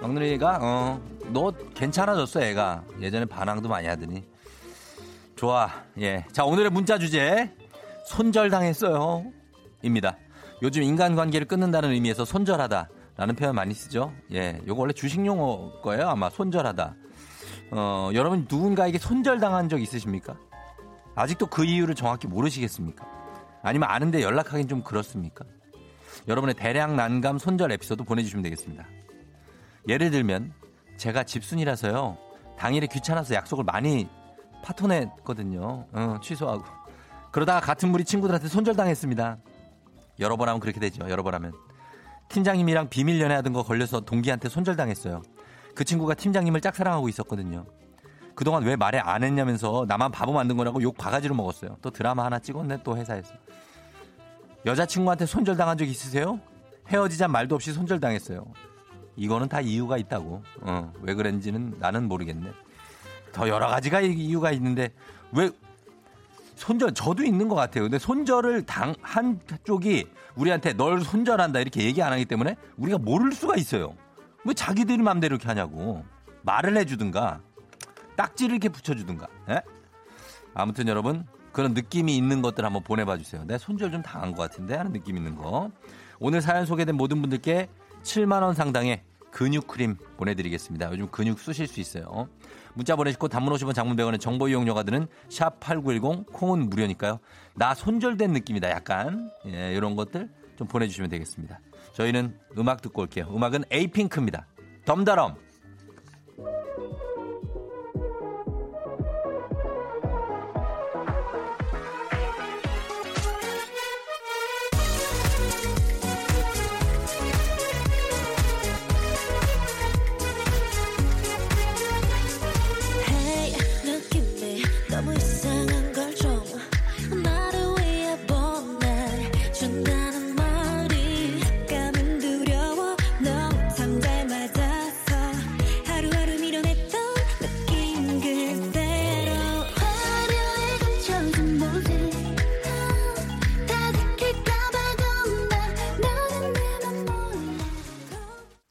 막누리가 0.00 0.58
어 0.60 1.00
너 1.32 1.50
괜찮아졌어 1.74 2.40
애가. 2.40 2.84
예전에 3.00 3.24
반항도 3.24 3.68
많이 3.68 3.88
하더니. 3.88 4.22
좋아. 5.34 5.68
예 5.98 6.24
자 6.32 6.44
오늘의 6.44 6.70
문자 6.70 6.98
주제. 6.98 7.50
손절당했어요. 8.06 9.24
입니다 9.82 10.16
요즘 10.62 10.82
인간관계를 10.82 11.46
끊는다는 11.46 11.90
의미에서 11.90 12.24
손절하다라는 12.24 13.36
표현 13.36 13.54
많이 13.54 13.74
쓰죠. 13.74 14.12
예, 14.32 14.60
요거 14.66 14.80
원래 14.80 14.92
주식 14.92 15.24
용어 15.26 15.80
거예요. 15.82 16.08
아마 16.08 16.30
손절하다. 16.30 16.94
어, 17.72 18.10
여러분 18.14 18.46
누군가에게 18.48 18.98
손절당한 18.98 19.68
적 19.68 19.80
있으십니까? 19.82 20.36
아직도 21.14 21.46
그 21.46 21.64
이유를 21.64 21.94
정확히 21.94 22.26
모르시겠습니까? 22.26 23.06
아니면 23.62 23.88
아는데 23.90 24.22
연락하긴 24.22 24.68
좀 24.68 24.82
그렇습니까? 24.82 25.44
여러분의 26.28 26.54
대량 26.54 26.96
난감 26.96 27.38
손절 27.38 27.72
에피소드 27.72 28.04
보내주시면 28.04 28.42
되겠습니다. 28.42 28.86
예를 29.88 30.10
들면 30.10 30.52
제가 30.96 31.24
집순이라서요. 31.24 32.16
당일에 32.58 32.86
귀찮아서 32.86 33.34
약속을 33.34 33.64
많이 33.64 34.08
파토냈거든요. 34.62 35.86
어, 35.92 36.16
취소하고. 36.22 36.64
그러다가 37.30 37.60
같은 37.60 37.90
무리 37.90 38.04
친구들한테 38.04 38.48
손절당했습니다. 38.48 39.38
여러 40.20 40.36
번 40.36 40.48
하면 40.48 40.60
그렇게 40.60 40.80
되죠. 40.80 41.08
여러 41.08 41.22
번 41.22 41.34
하면. 41.34 41.52
팀장님이랑 42.28 42.88
비밀 42.88 43.20
연애하던 43.20 43.52
거 43.52 43.62
걸려서 43.62 44.00
동기한테 44.00 44.48
손절당했어요. 44.48 45.22
그 45.74 45.84
친구가 45.84 46.14
팀장님을 46.14 46.60
짝사랑하고 46.60 47.08
있었거든요. 47.08 47.66
그동안 48.34 48.64
왜 48.64 48.76
말해 48.76 48.98
안 48.98 49.22
했냐면서 49.24 49.86
나만 49.88 50.10
바보 50.10 50.32
만든 50.32 50.56
거라고 50.56 50.82
욕 50.82 50.96
바가지로 50.96 51.34
먹었어요. 51.34 51.78
또 51.82 51.90
드라마 51.90 52.24
하나 52.24 52.38
찍었네 52.38 52.78
또 52.82 52.96
회사에서. 52.96 53.34
여자친구한테 54.64 55.26
손절당한 55.26 55.78
적 55.78 55.86
있으세요? 55.86 56.40
헤어지자 56.88 57.28
말도 57.28 57.54
없이 57.54 57.72
손절당했어요. 57.72 58.44
이거는 59.16 59.48
다 59.48 59.60
이유가 59.60 59.96
있다고. 59.96 60.42
어, 60.60 60.92
왜 61.00 61.14
그랬는지는 61.14 61.76
나는 61.78 62.08
모르겠네. 62.08 62.50
더 63.32 63.48
여러 63.48 63.68
가지가 63.68 64.00
이유가 64.00 64.50
있는데 64.52 64.92
왜 65.32 65.50
손절 66.56 66.94
저도 66.94 67.22
있는 67.22 67.48
것 67.48 67.54
같아요. 67.54 67.84
근데 67.84 67.98
손절을 67.98 68.64
당 68.66 68.94
한 69.02 69.40
쪽이 69.64 70.06
우리한테 70.34 70.72
널 70.72 71.00
손절한다 71.02 71.60
이렇게 71.60 71.84
얘기 71.84 72.02
안 72.02 72.12
하기 72.12 72.24
때문에 72.24 72.56
우리가 72.76 72.98
모를 72.98 73.32
수가 73.32 73.56
있어요. 73.56 73.94
왜 74.44 74.54
자기들이 74.54 74.98
마음대로 74.98 75.36
이렇게 75.36 75.48
하냐고 75.48 76.04
말을 76.42 76.76
해주든가 76.76 77.40
딱지를 78.16 78.52
이렇게 78.56 78.68
붙여주든가. 78.68 79.28
예? 79.50 79.62
아무튼 80.54 80.88
여러분 80.88 81.26
그런 81.52 81.74
느낌이 81.74 82.16
있는 82.16 82.42
것들 82.42 82.64
한번 82.64 82.82
보내봐 82.82 83.18
주세요. 83.18 83.44
내 83.46 83.58
손절 83.58 83.90
좀 83.90 84.02
당한 84.02 84.34
것 84.34 84.42
같은데 84.42 84.74
하는 84.76 84.92
느낌 84.92 85.16
있는 85.16 85.36
거. 85.36 85.70
오늘 86.18 86.40
사연 86.40 86.64
소개된 86.66 86.96
모든 86.96 87.20
분들께 87.20 87.68
7만 88.02 88.42
원 88.42 88.54
상당의 88.54 89.02
근육 89.30 89.66
크림 89.66 89.96
보내드리겠습니다. 90.16 90.90
요즘 90.92 91.08
근육 91.10 91.38
쑤실 91.38 91.66
수 91.66 91.80
있어요. 91.80 92.28
문자 92.74 92.96
보내시고 92.96 93.28
단문 93.28 93.54
50원 93.54 93.74
장문 93.74 93.96
100원의 93.96 94.20
정보 94.20 94.48
이용료가 94.48 94.82
드는 94.82 95.06
샵 95.28 95.60
8910 95.60 96.32
콩은 96.32 96.68
무료니까요. 96.68 97.20
나 97.54 97.74
손절된 97.74 98.32
느낌이다 98.32 98.70
약간 98.70 99.30
예, 99.46 99.74
이런 99.74 99.96
것들 99.96 100.30
좀 100.56 100.66
보내주시면 100.66 101.10
되겠습니다. 101.10 101.60
저희는 101.92 102.38
음악 102.58 102.82
듣고 102.82 103.02
올게요. 103.02 103.28
음악은 103.34 103.64
에이핑크입니다. 103.70 104.46
덤다럼 104.84 105.36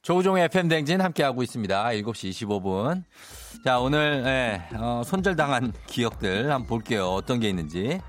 조우종의 0.05 0.43
FM 0.45 0.67
댕진 0.67 1.01
함께하고 1.01 1.41
있습니다. 1.41 1.83
7시 1.83 2.29
25분. 2.29 3.03
자, 3.63 3.79
오늘, 3.79 4.21
예, 4.23 4.77
어, 4.77 5.01
손절당한 5.03 5.73
기억들 5.87 6.51
한번 6.51 6.67
볼게요. 6.67 7.07
어떤 7.07 7.39
게 7.39 7.49
있는지. 7.49 7.99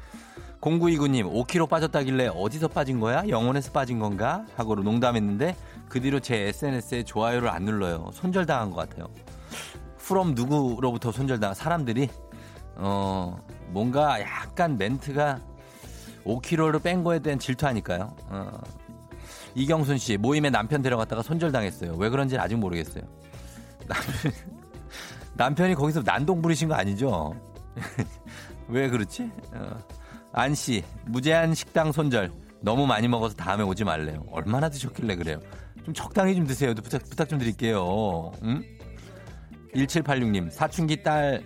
0929님, 0.60 1.24
5kg 1.32 1.66
빠졌다길래 1.66 2.32
어디서 2.34 2.68
빠진 2.68 3.00
거야? 3.00 3.26
영혼에서 3.30 3.72
빠진 3.72 3.98
건가? 3.98 4.44
하고 4.56 4.74
농담했는데 4.74 5.56
그 5.88 6.02
뒤로 6.02 6.20
제 6.20 6.36
SNS에 6.48 7.02
좋아요를 7.04 7.48
안 7.48 7.64
눌러요. 7.64 8.10
손절당한 8.12 8.72
것 8.72 8.76
같아요. 8.76 9.08
프롬 9.96 10.34
누구로부터 10.34 11.10
손절당한 11.10 11.54
사람들이, 11.54 12.10
어, 12.74 13.42
뭔가 13.68 14.20
약간 14.20 14.76
멘트가 14.76 15.40
5kg를 16.26 16.82
뺀 16.82 17.02
거에 17.02 17.20
대한 17.20 17.38
질투하니까요. 17.38 18.14
어, 18.28 18.60
이경순 19.56 19.96
씨 19.96 20.18
모임에 20.18 20.50
남편 20.50 20.82
데려갔다가 20.82 21.22
손절당했어요. 21.22 21.94
왜 21.96 22.10
그런지 22.10 22.36
아직 22.38 22.56
모르겠어요. 22.56 23.02
남편, 23.88 24.32
남편이 25.34 25.74
거기서 25.74 26.02
난동 26.04 26.42
부리신 26.42 26.68
거 26.68 26.74
아니죠? 26.74 27.34
왜 28.68 28.90
그렇지? 28.90 29.30
어. 29.54 29.78
안 30.32 30.54
씨, 30.54 30.84
무제한 31.06 31.54
식당 31.54 31.90
손절. 31.90 32.30
너무 32.60 32.86
많이 32.86 33.08
먹어서 33.08 33.34
다음에 33.34 33.64
오지 33.64 33.84
말래요. 33.84 34.26
얼마나 34.30 34.68
드셨길래 34.68 35.16
그래요? 35.16 35.40
좀 35.84 35.94
적당히 35.94 36.34
좀 36.36 36.46
드세요. 36.46 36.74
부탁, 36.74 37.02
부탁 37.08 37.28
좀 37.28 37.38
드릴게요. 37.38 38.32
응? 38.42 38.62
1786님, 39.74 40.50
사춘기 40.50 41.02
딸, 41.02 41.42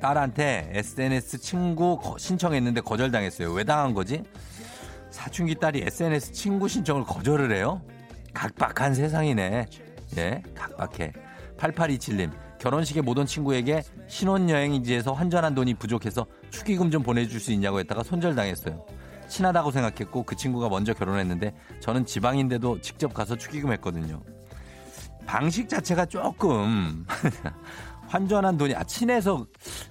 딸한테 0.00 0.70
SNS 0.72 1.38
친구 1.38 2.00
신청했는데 2.18 2.80
거절당했어요. 2.80 3.52
왜 3.52 3.62
당한 3.62 3.94
거지? 3.94 4.24
사춘기 5.14 5.54
딸이 5.54 5.82
SNS 5.86 6.32
친구 6.32 6.66
신청을 6.66 7.04
거절을 7.04 7.54
해요? 7.54 7.80
각박한 8.34 8.94
세상이네. 8.94 9.66
예, 10.18 10.42
각박해. 10.56 11.12
8827님, 11.56 12.32
결혼식에 12.58 13.00
못 13.00 13.16
온 13.18 13.24
친구에게 13.24 13.84
신혼여행지에서 14.08 15.12
환전한 15.12 15.54
돈이 15.54 15.74
부족해서 15.74 16.26
축의금 16.50 16.90
좀 16.90 17.04
보내줄 17.04 17.38
수 17.38 17.52
있냐고 17.52 17.78
했다가 17.78 18.02
손절당했어요. 18.02 18.84
친하다고 19.28 19.70
생각했고 19.70 20.24
그 20.24 20.34
친구가 20.34 20.68
먼저 20.68 20.92
결혼했는데 20.92 21.54
저는 21.78 22.06
지방인데도 22.06 22.80
직접 22.80 23.14
가서 23.14 23.36
축의금 23.36 23.70
했거든요. 23.74 24.20
방식 25.26 25.68
자체가 25.68 26.06
조금 26.06 27.06
환전한 28.08 28.58
돈이 28.58 28.74
아 28.74 28.82
친해서 28.82 29.46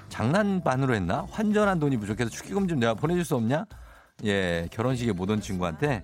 장난반으로 0.09 0.93
했나? 0.93 1.25
환전한 1.31 1.79
돈이 1.79 1.95
부족해서 1.95 2.29
축의금 2.29 2.67
좀 2.67 2.79
내가 2.79 2.93
보내줄 2.93 3.23
수 3.23 3.38
없냐? 3.38 3.65
예, 4.23 4.67
결혼식에 4.71 5.12
못 5.12 5.30
온 5.30 5.41
친구한테 5.41 6.04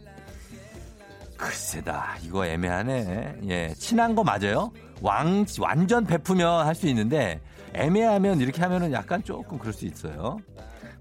글쎄다. 1.37 2.17
이거 2.23 2.45
애매하네. 2.45 3.35
예, 3.47 3.73
친한 3.77 4.13
거 4.15 4.23
맞아요? 4.23 4.71
왕, 5.01 5.45
완전 5.59 6.05
베푸면 6.05 6.65
할 6.65 6.75
수 6.75 6.87
있는데 6.87 7.39
애매하면 7.73 8.41
이렇게 8.41 8.61
하면은 8.61 8.91
약간 8.91 9.23
조금 9.23 9.57
그럴 9.57 9.71
수 9.73 9.85
있어요. 9.85 10.39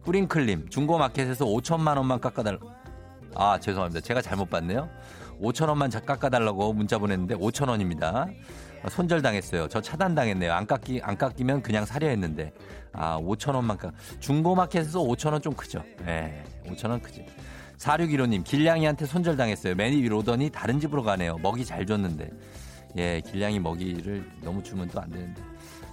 뿌링클님, 0.04 0.68
중고마켓에서 0.68 1.44
5천만 1.44 1.96
원만 1.96 2.20
깎아달, 2.20 2.58
아, 3.34 3.58
죄송합니다. 3.58 4.00
제가 4.00 4.22
잘못 4.22 4.48
봤네요. 4.48 4.88
5천 5.40 5.68
원만 5.68 5.90
깎아달라고 5.90 6.72
문자 6.72 6.98
보냈는데 6.98 7.34
5천 7.36 7.68
원입니다. 7.68 8.26
손절당했어요. 8.88 9.68
저 9.68 9.80
차단당했네요. 9.80 10.52
안 10.52 10.66
깎기, 10.66 11.00
안 11.02 11.16
깎이면 11.16 11.62
그냥 11.62 11.84
사려 11.84 12.08
했는데. 12.08 12.52
아, 12.92 13.18
5천 13.18 13.54
원만 13.54 13.76
깎, 13.76 13.92
중고마켓에서 14.20 15.00
5천 15.00 15.32
원 15.32 15.42
좀 15.42 15.54
크죠. 15.54 15.82
예, 16.06 16.42
5천 16.66 16.90
원 16.90 17.00
크지. 17.00 17.24
4615님, 17.78 18.42
길냥이한테 18.44 19.06
손절당했어요. 19.06 19.74
매니 19.76 20.02
위로 20.02 20.18
오더니 20.18 20.50
다른 20.50 20.80
집으로 20.80 21.02
가네요. 21.04 21.38
먹이 21.38 21.64
잘 21.64 21.86
줬는데. 21.86 22.30
예, 22.96 23.20
길냥이 23.20 23.60
먹이를 23.60 24.28
너무 24.42 24.62
주면 24.62 24.88
또 24.88 25.00
안 25.00 25.10
되는데. 25.10 25.40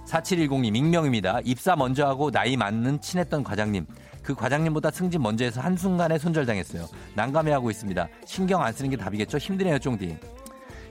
4710님, 0.08 0.74
익명입니다. 0.74 1.40
입사 1.44 1.76
먼저 1.76 2.06
하고 2.06 2.30
나이 2.30 2.56
맞는 2.56 3.00
친했던 3.00 3.44
과장님. 3.44 3.86
그 4.22 4.34
과장님보다 4.34 4.90
승진 4.90 5.22
먼저 5.22 5.44
해서 5.44 5.60
한순간에 5.60 6.18
손절당했어요. 6.18 6.88
난감해하고 7.14 7.70
있습니다. 7.70 8.08
신경 8.24 8.62
안 8.62 8.72
쓰는 8.72 8.90
게 8.90 8.96
답이겠죠? 8.96 9.38
힘드네요, 9.38 9.78
쫑디. 9.78 10.16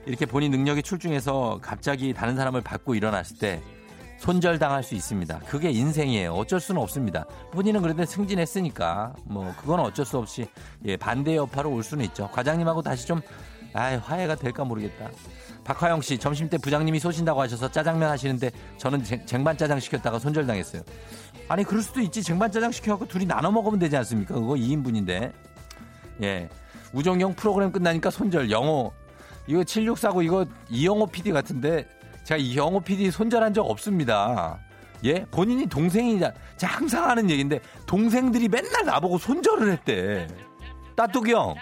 이렇게 0.06 0.24
본인 0.24 0.52
능력이 0.52 0.82
출중해서 0.82 1.58
갑자기 1.60 2.14
다른 2.14 2.36
사람을 2.36 2.60
받고 2.60 2.94
일어났을 2.94 3.38
때 3.38 3.60
손절당할 4.18 4.82
수 4.82 4.94
있습니다. 4.94 5.40
그게 5.40 5.70
인생이에요. 5.70 6.32
어쩔 6.32 6.58
수는 6.60 6.80
없습니다. 6.80 7.26
본인은 7.52 7.82
그래도 7.82 8.04
승진했으니까 8.04 9.14
뭐 9.24 9.52
그건 9.60 9.80
어쩔 9.80 10.06
수 10.06 10.16
없이 10.16 10.46
예, 10.84 10.96
반대 10.96 11.36
여파로 11.36 11.70
올 11.70 11.82
수는 11.82 12.04
있죠. 12.06 12.28
과장님하고 12.32 12.82
다시 12.82 13.06
좀 13.06 13.20
아, 13.74 13.98
화해가 13.98 14.36
될까 14.36 14.64
모르겠다. 14.64 15.10
박화영 15.64 16.00
씨 16.00 16.16
점심 16.16 16.48
때 16.48 16.56
부장님이 16.56 17.00
쏘신다고 17.00 17.40
하셔서 17.40 17.70
짜장면 17.70 18.08
하시는데 18.08 18.52
저는 18.78 19.02
쟁 19.02 19.44
반 19.44 19.56
짜장 19.56 19.80
시켰다가 19.80 20.18
손절당했어요. 20.18 20.82
아니 21.48 21.64
그럴 21.64 21.82
수도 21.82 22.00
있지. 22.00 22.22
쟁반 22.22 22.50
짜장 22.50 22.70
시켜갖고 22.70 23.06
둘이 23.08 23.26
나눠 23.26 23.50
먹으면 23.50 23.78
되지 23.78 23.96
않습니까? 23.98 24.34
그거 24.34 24.54
2인분인데. 24.54 25.32
예. 26.22 26.48
우정형 26.92 27.34
프로그램 27.34 27.72
끝나니까 27.72 28.10
손절 28.10 28.50
영어 28.50 28.92
이거 29.46 29.62
7649 29.62 30.22
이거 30.22 30.46
이영호 30.70 31.06
PD 31.06 31.32
같은데 31.32 31.88
제가 32.24 32.38
이영호 32.38 32.80
PD 32.80 33.10
손절한 33.10 33.54
적 33.54 33.62
없습니다. 33.68 34.58
예? 35.04 35.24
본인이 35.30 35.66
동생이자 35.66 36.32
제가 36.56 36.74
항상 36.74 37.08
하는 37.08 37.30
얘기인데 37.30 37.60
동생들이 37.86 38.48
맨날 38.48 38.84
나보고 38.84 39.18
손절을 39.18 39.70
했대. 39.72 40.26
따뚜기 40.96 41.32
형. 41.32 41.54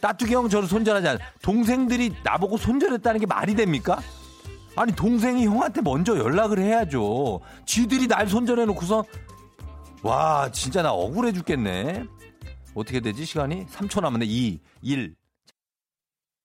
따뚜기 0.00 0.34
형 0.34 0.48
저를 0.48 0.66
손절하지 0.68 1.08
않아. 1.08 1.18
동생들이 1.42 2.14
나보고 2.24 2.56
손절했다는 2.56 3.20
게 3.20 3.26
말이 3.26 3.54
됩니까? 3.54 4.00
아니 4.74 4.92
동생이 4.92 5.46
형한테 5.46 5.82
먼저 5.82 6.16
연락을 6.18 6.58
해야죠. 6.58 7.40
쥐들이 7.66 8.08
날 8.08 8.26
손절해 8.26 8.64
놓고서 8.64 9.04
와 10.02 10.50
진짜 10.50 10.82
나 10.82 10.92
억울해 10.92 11.32
죽겠네. 11.32 12.04
어떻게 12.74 13.00
되지 13.00 13.24
시간이? 13.24 13.66
3초 13.66 14.00
남았네. 14.00 14.24
2, 14.26 14.58
1. 14.80 15.14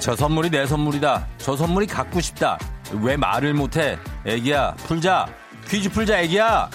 저 0.00 0.14
선물이 0.14 0.50
내 0.50 0.66
선물이다. 0.66 1.26
저 1.38 1.56
선물이 1.56 1.86
갖고 1.86 2.20
싶다. 2.20 2.58
왜 3.02 3.16
말을 3.16 3.54
못해? 3.54 3.98
애기야, 4.24 4.74
풀자. 4.86 5.26
퀴즈 5.68 5.90
풀자, 5.90 6.20
애기야. 6.20 6.70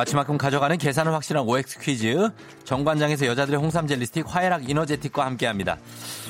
마치만큼 0.00 0.38
가져가는 0.38 0.78
계산을 0.78 1.12
확실한 1.12 1.44
OX 1.46 1.78
퀴즈. 1.78 2.30
정관장에서 2.64 3.26
여자들의 3.26 3.60
홍삼 3.60 3.86
젤리 3.86 4.06
스틱 4.06 4.24
화해락 4.26 4.70
이너제틱과 4.70 5.26
함께 5.26 5.46
합니다. 5.46 5.76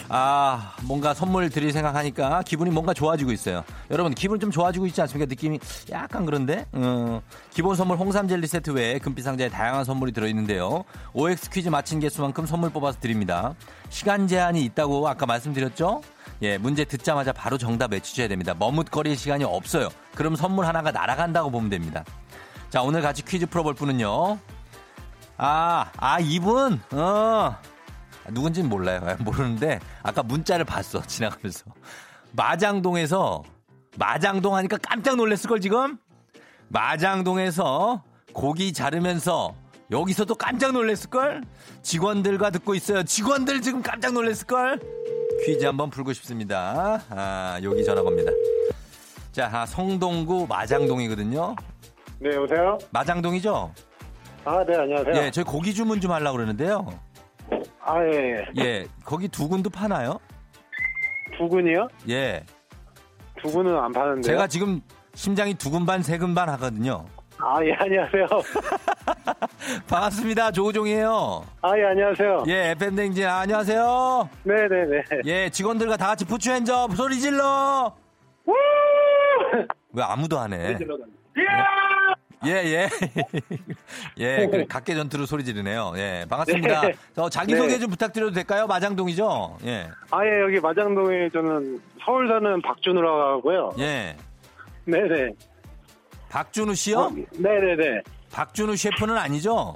아, 0.09 0.75
뭔가 0.83 1.15
선물 1.15 1.51
드릴 1.51 1.71
생각하니까 1.71 2.43
기분이 2.43 2.73
뭔가 2.73 2.93
좋아지고 2.93 3.31
있어요. 3.31 3.63
여러분, 3.93 4.13
기분 4.13 4.41
좀 4.41 4.51
좋아지고 4.51 4.87
있지 4.89 5.01
않습니까? 5.03 5.29
느낌이 5.29 5.61
약간 5.93 6.27
그런데? 6.27 6.67
어, 6.73 7.23
기본 7.51 7.77
선물 7.77 7.97
홍삼 7.97 8.27
젤리 8.27 8.49
세트 8.49 8.71
외에 8.73 8.99
금빛 8.99 9.25
상자에 9.25 9.49
다양한 9.49 9.85
선물이 9.85 10.11
들어있는데요. 10.13 10.83
OX 11.13 11.51
퀴즈 11.51 11.69
마친 11.69 12.01
개수만큼 12.01 12.47
선물 12.47 12.71
뽑아서 12.71 12.99
드립니다. 12.99 13.55
시간 13.89 14.27
제한이 14.27 14.65
있다고 14.65 15.07
아까 15.07 15.27
말씀드렸죠? 15.27 16.03
예, 16.43 16.59
문제 16.59 16.85
듣자마자 16.85 17.33
바로 17.33 17.57
정답 17.57 17.93
외치셔야 17.93 18.27
됩니다. 18.27 18.53
머뭇거릴 18.59 19.17
시간이 19.17 19.45
없어요. 19.45 19.91
그럼 20.17 20.35
선물 20.35 20.67
하나가 20.67 20.91
날아간다고 20.91 21.53
보면 21.53 21.71
됩니다. 21.71 22.05
자, 22.71 22.83
오늘 22.83 23.03
같이 23.03 23.25
퀴즈 23.25 23.47
풀어볼 23.47 23.75
분은요. 23.75 24.39
아, 25.37 25.91
아, 25.97 26.21
이분? 26.21 26.81
어. 26.93 27.57
누군지는 28.31 28.69
몰라요. 28.69 29.01
모르는데, 29.21 29.81
아까 30.05 30.23
문자를 30.23 30.65
봤어. 30.65 31.03
지나가면서. 31.03 31.65
마장동에서, 32.33 33.43
마장동 33.97 34.55
하니까 34.55 34.79
깜짝 34.79 35.17
놀랐을걸, 35.17 35.61
지금? 35.61 35.99
마장동에서 36.69 38.05
고기 38.33 38.73
자르면서 38.73 39.57
여기서도 39.91 40.37
깜짝 40.37 40.71
놀랐을걸? 40.71 41.43
직원들과 41.83 42.51
듣고 42.51 42.77
있어요. 42.77 43.03
직원들 43.03 43.63
지금 43.63 43.83
깜짝 43.83 44.13
놀랐을걸? 44.13 44.79
퀴즈 45.45 45.65
한번 45.65 45.91
풀고 45.91 46.13
싶습니다. 46.13 47.03
아, 47.11 47.59
여기 47.65 47.85
전화 47.85 48.01
겁니다. 48.05 48.31
자, 49.33 49.67
성동구 49.67 50.47
마장동이거든요. 50.49 51.57
네, 52.21 52.35
여보세요? 52.35 52.79
마장동이죠? 52.91 53.73
아, 54.45 54.65
네, 54.67 54.77
안녕하세요. 54.77 55.15
예, 55.17 55.31
저희 55.31 55.45
고기 55.45 55.73
주문 55.75 56.01
좀 56.01 56.13
하려고 56.13 56.37
그러는데요. 56.37 56.87
아, 57.81 58.05
예, 58.05 58.45
예. 58.59 58.63
예, 58.63 58.87
거기 59.05 59.27
두근도 59.27 59.71
파나요? 59.71 60.19
두근이요? 61.39 61.89
예. 62.11 62.45
두근은 63.43 63.75
안 63.77 63.91
파는데. 63.93 64.21
제가 64.23 64.47
지금 64.49 64.83
심장이 65.15 65.55
두근 65.55 65.87
반, 65.87 66.03
세근 66.03 66.35
반 66.35 66.51
하거든요. 66.51 67.07
아, 67.39 67.57
예, 67.65 67.73
안녕하세요. 67.73 68.27
반갑습니다. 69.89 70.51
조우종이에요. 70.53 71.43
아, 71.63 71.79
예, 71.79 71.85
안녕하세요. 71.87 72.45
예, 72.49 72.71
FM댕진, 72.73 73.27
아, 73.27 73.39
안녕하세요. 73.41 74.29
네네네. 74.45 75.03
예, 75.25 75.49
직원들과 75.49 75.97
다 75.97 76.09
같이 76.09 76.27
푸추 76.27 76.53
핸접 76.53 76.95
소리 76.95 77.19
질러! 77.19 77.95
왜 79.93 80.03
아무도 80.03 80.39
안 80.39 80.53
해? 80.53 80.77
예, 82.47 82.51
예. 82.51 82.89
예, 84.19 84.47
그 84.51 84.67
각계 84.67 84.95
전투로 84.95 85.27
소리 85.27 85.45
지르네요. 85.45 85.93
예, 85.97 86.25
반갑습니다. 86.29 86.81
네. 86.83 86.95
저 87.15 87.29
자기소개 87.29 87.75
네. 87.75 87.79
좀 87.79 87.91
부탁드려도 87.91 88.33
될까요? 88.33 88.67
마장동이죠? 88.67 89.59
예. 89.67 89.89
아, 90.11 90.25
예, 90.25 90.41
여기 90.41 90.59
마장동에 90.59 91.29
저는 91.31 91.79
서울 92.03 92.29
사는 92.29 92.63
박준우라고 92.63 93.21
하고요. 93.21 93.71
예. 93.79 94.17
네네. 94.87 95.33
박준우 96.31 96.75
씨요? 96.75 96.99
어, 96.99 97.11
네네네. 97.39 98.03
박준우 98.33 98.77
셰프는 98.77 99.19
아니죠? 99.19 99.75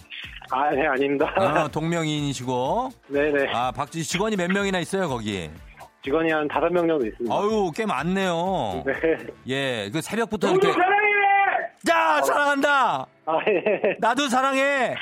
아, 0.51 0.71
네, 0.71 0.87
아닙니다. 0.87 1.27
어, 1.37 1.69
동명이인이시고. 1.69 2.91
네네. 3.09 3.53
아, 3.53 3.73
박준 3.73 4.03
직원이 4.03 4.37
몇 4.37 4.51
명이나 4.51 4.79
있어요, 4.79 5.09
거기? 5.09 5.51
직원이 6.03 6.31
한 6.31 6.47
다섯 6.49 6.69
명 6.71 6.87
정도 6.87 7.07
있습니다. 7.07 7.35
아유, 7.35 7.71
꽤 7.75 7.85
많네요. 7.87 8.85
네. 8.87 9.17
예, 9.49 9.91
그 9.93 10.01
새벽부터 10.01 10.51
이렇게. 10.51 10.73
사랑해! 10.73 11.04
야, 11.91 12.23
사랑한다! 12.23 13.07
아, 13.27 13.39
예. 13.49 13.97
나도 13.99 14.29
사랑해! 14.29 14.95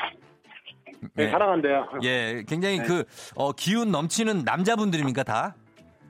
네, 1.14 1.30
사랑한대요. 1.30 1.88
예, 2.02 2.42
굉장히 2.48 2.78
네. 2.78 2.84
그, 2.84 3.04
어, 3.34 3.52
기운 3.52 3.90
넘치는 3.90 4.42
남자분들입니까, 4.44 5.22
다? 5.24 5.54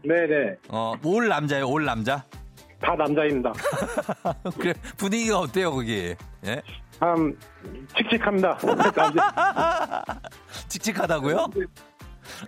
네 0.04 0.26
네. 0.26 0.56
어, 0.68 0.94
올 1.04 1.28
남자예요, 1.28 1.68
올 1.68 1.84
남자? 1.84 2.24
다 2.80 2.94
남자입니다. 2.96 3.52
그래, 4.58 4.74
분위기가 4.96 5.38
어때요, 5.40 5.72
거기? 5.72 6.14
예? 6.44 6.62
참, 6.98 7.36
칙칙합니다. 7.96 8.58
칙칙하다고요? 10.68 11.46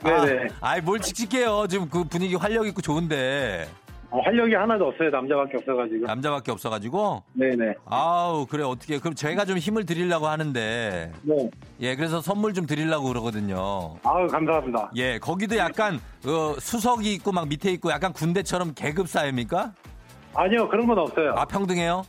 네네. 0.02 0.48
아, 0.60 0.70
아이, 0.70 0.80
뭘 0.80 1.00
칙칙해요. 1.00 1.66
지금 1.68 1.88
그 1.88 2.04
분위기 2.04 2.34
활력 2.34 2.66
있고 2.66 2.80
좋은데. 2.82 3.68
어, 4.14 4.20
활력이 4.20 4.54
하나도 4.54 4.86
없어요. 4.86 5.10
남자밖에 5.10 5.56
없어가지고. 5.56 6.06
남자밖에 6.06 6.52
없어가지고. 6.52 7.24
네네. 7.32 7.74
아우, 7.86 8.46
그래, 8.46 8.62
어떻게. 8.62 9.00
그럼 9.00 9.16
제가 9.16 9.44
좀 9.44 9.58
힘을 9.58 9.84
드리려고 9.84 10.28
하는데. 10.28 11.10
네. 11.22 11.50
예, 11.80 11.96
그래서 11.96 12.20
선물 12.20 12.54
좀 12.54 12.64
드리려고 12.64 13.08
그러거든요. 13.08 13.96
아우, 14.04 14.28
감사합니다. 14.28 14.92
예, 14.94 15.18
거기도 15.18 15.56
약간, 15.56 15.98
어, 16.26 16.54
수석이 16.60 17.12
있고 17.14 17.32
막 17.32 17.48
밑에 17.48 17.72
있고 17.72 17.90
약간 17.90 18.12
군대처럼 18.12 18.74
계급 18.74 19.08
사회입니까? 19.08 19.72
아니요, 20.36 20.68
그런 20.68 20.86
건 20.86 20.96
없어요. 21.00 21.32
아, 21.36 21.44
평등해요? 21.44 22.04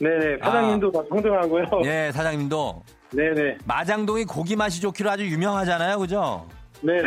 네네. 0.00 0.38
사장님도 0.42 0.90
다 0.92 1.02
평등하고요. 1.10 1.64
예, 1.84 2.10
사장님도. 2.10 2.82
네네. 3.10 3.58
마장동이 3.66 4.24
고기 4.24 4.56
맛이 4.56 4.80
좋기로 4.80 5.10
아주 5.10 5.26
유명하잖아요, 5.26 5.98
그죠? 5.98 6.46
네네. 6.80 7.02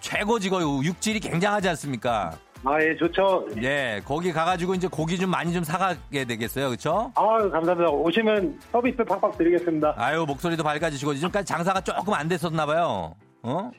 최고지 0.00 0.50
고 0.50 0.82
육질이 0.82 1.20
굉장하지 1.20 1.68
않습니까? 1.68 2.32
아, 2.64 2.78
예, 2.82 2.94
좋죠. 2.96 3.46
예, 3.62 4.02
거기 4.04 4.32
가가지고 4.32 4.74
이제 4.74 4.86
고기 4.86 5.18
좀 5.18 5.30
많이 5.30 5.52
좀 5.52 5.64
사가게 5.64 6.24
되겠어요, 6.26 6.66
그렇죠? 6.68 7.10
아유, 7.14 7.50
감사합니다. 7.50 7.90
오시면 7.90 8.60
서비스 8.70 8.98
팍팍 9.02 9.38
드리겠습니다. 9.38 9.94
아유 9.96 10.24
목소리도 10.26 10.62
밝아지시고 10.62 11.14
지금까지 11.14 11.46
장사가 11.46 11.80
조금 11.80 12.12
안 12.12 12.28
됐었나 12.28 12.66
봐요. 12.66 13.14
어? 13.42 13.70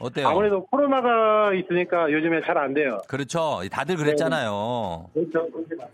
어때요? 0.00 0.28
아무래도 0.28 0.64
코로나가 0.66 1.52
있으니까 1.54 2.10
요즘에 2.10 2.40
잘 2.46 2.58
안 2.58 2.74
돼요. 2.74 2.98
그렇죠. 3.08 3.60
다들 3.70 3.96
그랬잖아요. 3.96 5.10
그렇죠. 5.14 5.48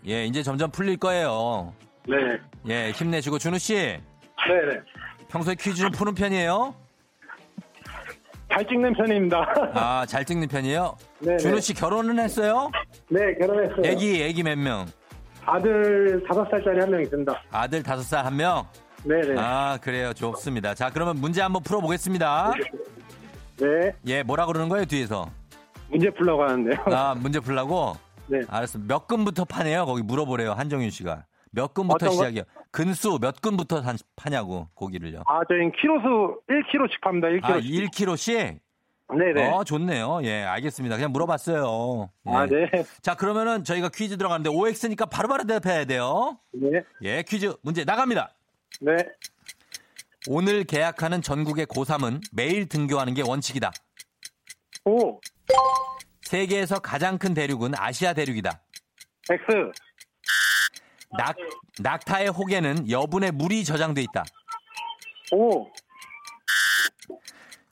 예, 0.07 0.25
이제 0.25 0.41
점점 0.41 0.71
풀릴 0.71 0.97
거예요. 0.97 1.73
네. 2.07 2.15
예, 2.69 2.91
힘내시고 2.91 3.37
준우 3.37 3.57
씨 3.59 3.73
네네. 3.75 4.79
평소에 5.29 5.55
퀴즈 5.55 5.81
좀 5.81 5.91
푸는 5.91 6.13
편이에요? 6.15 6.73
잘 8.55 8.65
찍는 8.67 8.93
편입니다. 8.93 9.45
아, 9.75 10.05
잘 10.07 10.23
찍는 10.23 10.47
편이에요? 10.47 10.95
네네. 11.19 11.37
준우 11.39 11.59
씨 11.59 11.73
결혼은 11.73 12.17
했어요? 12.19 12.71
네, 13.09 13.19
결혼했어요. 13.37 13.81
애기, 13.83 14.23
애기 14.23 14.43
몇 14.43 14.57
명? 14.57 14.85
아들 15.45 16.23
다섯 16.25 16.49
살짜리 16.49 16.79
한 16.79 16.89
명 16.89 17.01
있습니다. 17.01 17.33
아들 17.51 17.83
다섯 17.83 18.03
살 18.03 18.25
한 18.25 18.37
명? 18.37 18.65
네네. 19.03 19.35
아, 19.37 19.77
그래요. 19.81 20.13
좋습니다. 20.13 20.73
자, 20.73 20.89
그러면 20.89 21.17
문제 21.17 21.41
한번 21.41 21.63
풀어보겠습니다. 21.63 22.53
네. 23.59 23.91
예, 24.07 24.23
뭐라 24.23 24.45
그러는 24.45 24.69
거예요, 24.69 24.85
뒤에서? 24.85 25.29
문제 25.89 26.09
풀려고 26.11 26.43
하는데요. 26.43 26.77
아, 26.95 27.13
문제 27.17 27.41
풀라고? 27.41 27.97
네. 28.27 28.39
알았어. 28.47 28.79
몇 28.87 29.05
근부터 29.05 29.43
파네요? 29.43 29.85
거기 29.85 30.01
물어보래요, 30.01 30.53
한정윤 30.53 30.89
씨가. 30.91 31.25
몇 31.55 31.73
근부터? 31.73 32.09
시작이요? 32.11 32.43
근수 32.71 33.17
몇 33.19 33.41
근부터 33.41 33.81
산- 33.81 33.97
파냐고, 34.15 34.67
고기를요. 34.75 35.23
아, 35.25 35.39
저희는 35.47 35.71
키로수 35.71 36.41
1kg씩 36.49 37.01
팝니다. 37.01 37.27
1kg. 37.29 37.43
아, 37.45 37.59
1kg씩? 37.59 38.59
네네. 39.17 39.51
어, 39.51 39.63
좋네요. 39.63 40.19
예, 40.23 40.43
알겠습니다. 40.43 40.95
그냥 40.95 41.11
물어봤어요. 41.11 42.09
예. 42.27 42.31
아, 42.31 42.45
네. 42.47 42.69
자, 43.01 43.15
그러면은 43.15 43.63
저희가 43.63 43.89
퀴즈 43.89 44.17
들어가는데 44.17 44.49
OX니까 44.49 45.05
바로바로 45.05 45.43
대답해야 45.45 45.85
돼요. 45.85 46.39
네. 46.51 46.81
예, 47.03 47.23
퀴즈 47.23 47.55
문제 47.61 47.83
나갑니다. 47.85 48.33
네. 48.81 48.95
오늘 50.27 50.63
계약하는 50.63 51.21
전국의 51.21 51.67
고3은 51.67 52.19
매일 52.33 52.67
등교하는 52.67 53.13
게 53.13 53.21
원칙이다. 53.21 53.71
오. 54.85 55.19
세계에서 56.23 56.79
가장 56.79 57.19
큰 57.19 57.35
대륙은 57.35 57.73
아시아 57.77 58.13
대륙이다. 58.13 58.59
X. 59.29 59.71
낙, 61.17 61.35
낙타의 61.79 62.29
혹에는 62.29 62.89
여분의 62.89 63.31
물이 63.31 63.63
저장돼 63.63 64.01
있다. 64.01 64.23
오. 65.31 65.67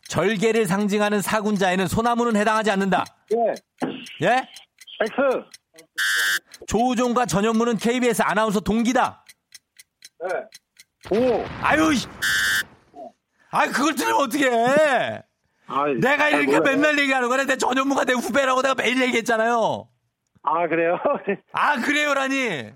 절개를 0.07 0.65
상징하는 0.65 1.21
사군자에는 1.21 1.87
소나무는 1.87 2.35
해당하지 2.39 2.71
않는다. 2.71 3.03
네. 3.31 3.53
예? 4.21 4.47
X. 5.01 5.45
조우종과 6.67 7.25
전현무는 7.25 7.77
KBS 7.77 8.21
아나운서 8.21 8.59
동기다. 8.59 9.25
네. 10.21 11.17
오. 11.17 11.45
아유, 11.61 11.93
이- 11.93 12.07
아유, 13.49 13.71
그걸 13.71 13.95
들으면 13.95 14.21
어떡해. 14.21 15.21
아, 15.67 15.85
내가 15.99 16.29
잘 16.29 16.43
이렇게. 16.43 16.59
맨날 16.59 16.97
얘기하는 16.99 17.27
거네. 17.29 17.45
내 17.45 17.57
전현무가 17.57 18.05
내 18.05 18.13
후배라고 18.13 18.61
내가 18.61 18.75
매일 18.75 19.01
얘기했잖아요. 19.01 19.87
아, 20.43 20.67
그래요? 20.67 20.97
아, 21.53 21.77
그래요라니. 21.81 22.71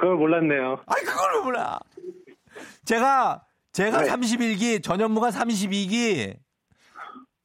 그걸 0.00 0.16
몰랐네요. 0.16 0.80
아이, 0.86 1.02
그걸 1.02 1.34
왜 1.36 1.40
몰라. 1.42 1.78
제가, 2.84 3.44
제가 3.72 4.02
네. 4.02 4.08
31기, 4.10 4.82
전현무가 4.82 5.28
32기, 5.28 6.36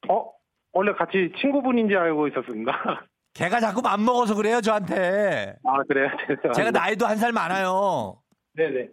어? 0.08 0.30
원래 0.72 0.92
같이 0.94 1.32
친구분인지 1.40 1.94
알고 1.94 2.28
있었습니다. 2.28 2.72
걔가 3.34 3.60
자꾸 3.60 3.82
맘 3.82 4.02
먹어서 4.04 4.34
그래요, 4.34 4.60
저한테. 4.62 5.56
아, 5.64 5.82
그래요? 5.86 6.08
죄송합니다. 6.26 6.52
제가 6.52 6.70
나이도 6.70 7.06
한 7.06 7.18
살 7.18 7.32
많아요. 7.32 8.18
네네. 8.54 8.88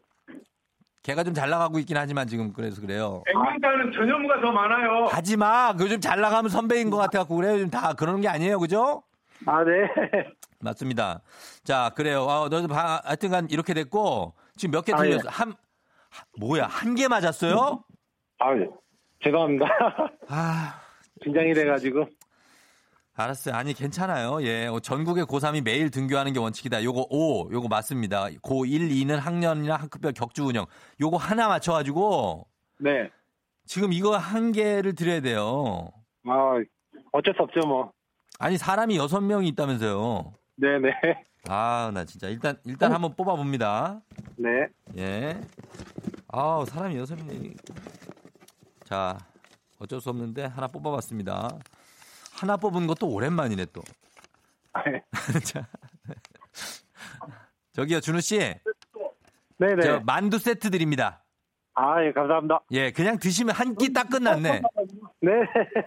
걔가 1.04 1.24
좀 1.24 1.34
잘 1.34 1.50
나가고 1.50 1.80
있긴 1.80 1.98
하지만 1.98 2.28
지금 2.28 2.54
그래서 2.54 2.82
그래요. 2.82 3.24
액면가는 3.28 3.92
전현무가 3.94 4.40
더 4.42 4.52
많아요. 4.52 5.06
하지 5.06 5.36
마. 5.38 5.74
그 5.74 5.84
요즘 5.86 6.00
잘 6.00 6.20
나가면 6.22 6.50
선배인 6.50 6.90
것 6.90 6.98
같아갖고 6.98 7.36
그래요. 7.36 7.54
요즘 7.54 7.70
다 7.70 7.94
그러는 7.94 8.22
게 8.22 8.28
아니에요. 8.30 8.60
그죠? 8.60 9.04
아, 9.46 9.64
네. 9.66 9.72
맞습니다. 10.64 11.22
자, 11.64 11.92
그래요. 11.96 12.28
아, 12.30 12.48
너도 12.50 12.68
봐- 12.68 13.02
하여튼간 13.04 13.48
이렇게 13.50 13.74
됐고, 13.74 14.34
지금 14.56 14.72
몇개 14.72 14.94
아, 14.94 14.98
틀렸어? 14.98 15.24
예. 15.26 15.30
한, 15.30 15.52
하- 16.10 16.24
뭐야, 16.40 16.66
한 16.68 16.96
개 16.96 17.08
맞았어요? 17.08 17.84
아, 18.40 18.46
죄송합니다. 19.24 19.66
아, 20.30 20.80
긴장이 21.24 21.54
돼가지고. 21.54 22.06
알았어요. 23.16 23.54
아니, 23.54 23.74
괜찮아요. 23.74 24.42
예. 24.42 24.66
어, 24.68 24.80
전국의 24.80 25.26
고3이 25.26 25.64
매일 25.64 25.92
등교하는 25.92 26.34
게 26.34 26.40
원칙이다. 26.40 26.84
요거 26.84 27.08
5, 27.12 27.50
요거 27.52 27.68
맞습니다. 27.68 28.28
고 28.42 28.66
1, 28.66 28.90
2는 28.90 29.18
학년이나 29.18 29.76
학급별 29.76 30.14
격주 30.14 30.44
운영. 30.46 30.66
요거 31.00 31.18
하나 31.18 31.48
맞춰가지고, 31.48 32.48
네. 32.80 33.12
지금 33.66 33.94
이거 33.94 34.18
한 34.18 34.52
개를 34.52 34.96
드려야 34.96 35.22
돼요. 35.22 35.90
아, 36.28 36.56
어쩔 37.12 37.34
수 37.36 37.44
없죠, 37.44 37.60
뭐. 37.68 37.92
아니, 38.40 38.58
사람이 38.58 38.98
여섯 38.98 39.22
명이 39.22 39.48
있다면서요. 39.50 40.34
네네. 40.56 40.94
아, 41.50 41.92
나 41.94 42.06
진짜. 42.06 42.28
일단, 42.30 42.58
일단 42.64 42.94
한번 42.94 43.16
뽑아봅니다. 43.16 44.02
네. 44.38 44.68
예. 44.98 45.40
아우, 46.30 46.66
사람이 46.66 46.98
여섯 46.98 47.16
명이. 47.16 47.54
자, 48.86 49.18
어쩔 49.80 50.00
수 50.00 50.10
없는데 50.10 50.46
하나 50.46 50.68
뽑아봤습니다. 50.68 51.50
하나 52.34 52.58
뽑은 52.58 52.88
것도 52.88 53.08
오랜만이네, 53.10 53.66
또. 53.74 53.82
아, 54.74 54.84
네. 54.90 55.04
자. 55.44 55.68
저기요, 57.74 58.00
준우 58.00 58.22
씨. 58.22 58.38
네네. 59.58 59.82
저 59.82 60.00
만두 60.02 60.38
세트 60.40 60.70
드립니다. 60.70 61.24
아, 61.76 62.04
예, 62.04 62.12
감사합니다. 62.12 62.62
예, 62.72 62.92
그냥 62.92 63.18
드시면 63.18 63.56
한 63.56 63.76
끼 63.76 63.92
딱 63.92 64.10
끝났네. 64.10 64.62
네. 65.22 65.32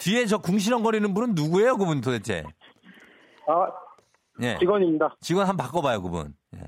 뒤에 0.00 0.26
저 0.26 0.38
궁시렁거리는 0.38 1.14
분은 1.14 1.35
누구예요, 1.35 1.76
그분 1.76 2.00
도대체? 2.00 2.42
아, 3.46 3.68
예. 4.42 4.57
직원입니다. 4.59 5.16
직원 5.20 5.46
한 5.49 5.57
번 5.57 5.66
바꿔봐요, 5.66 6.03
그분. 6.03 6.35
예. 6.57 6.61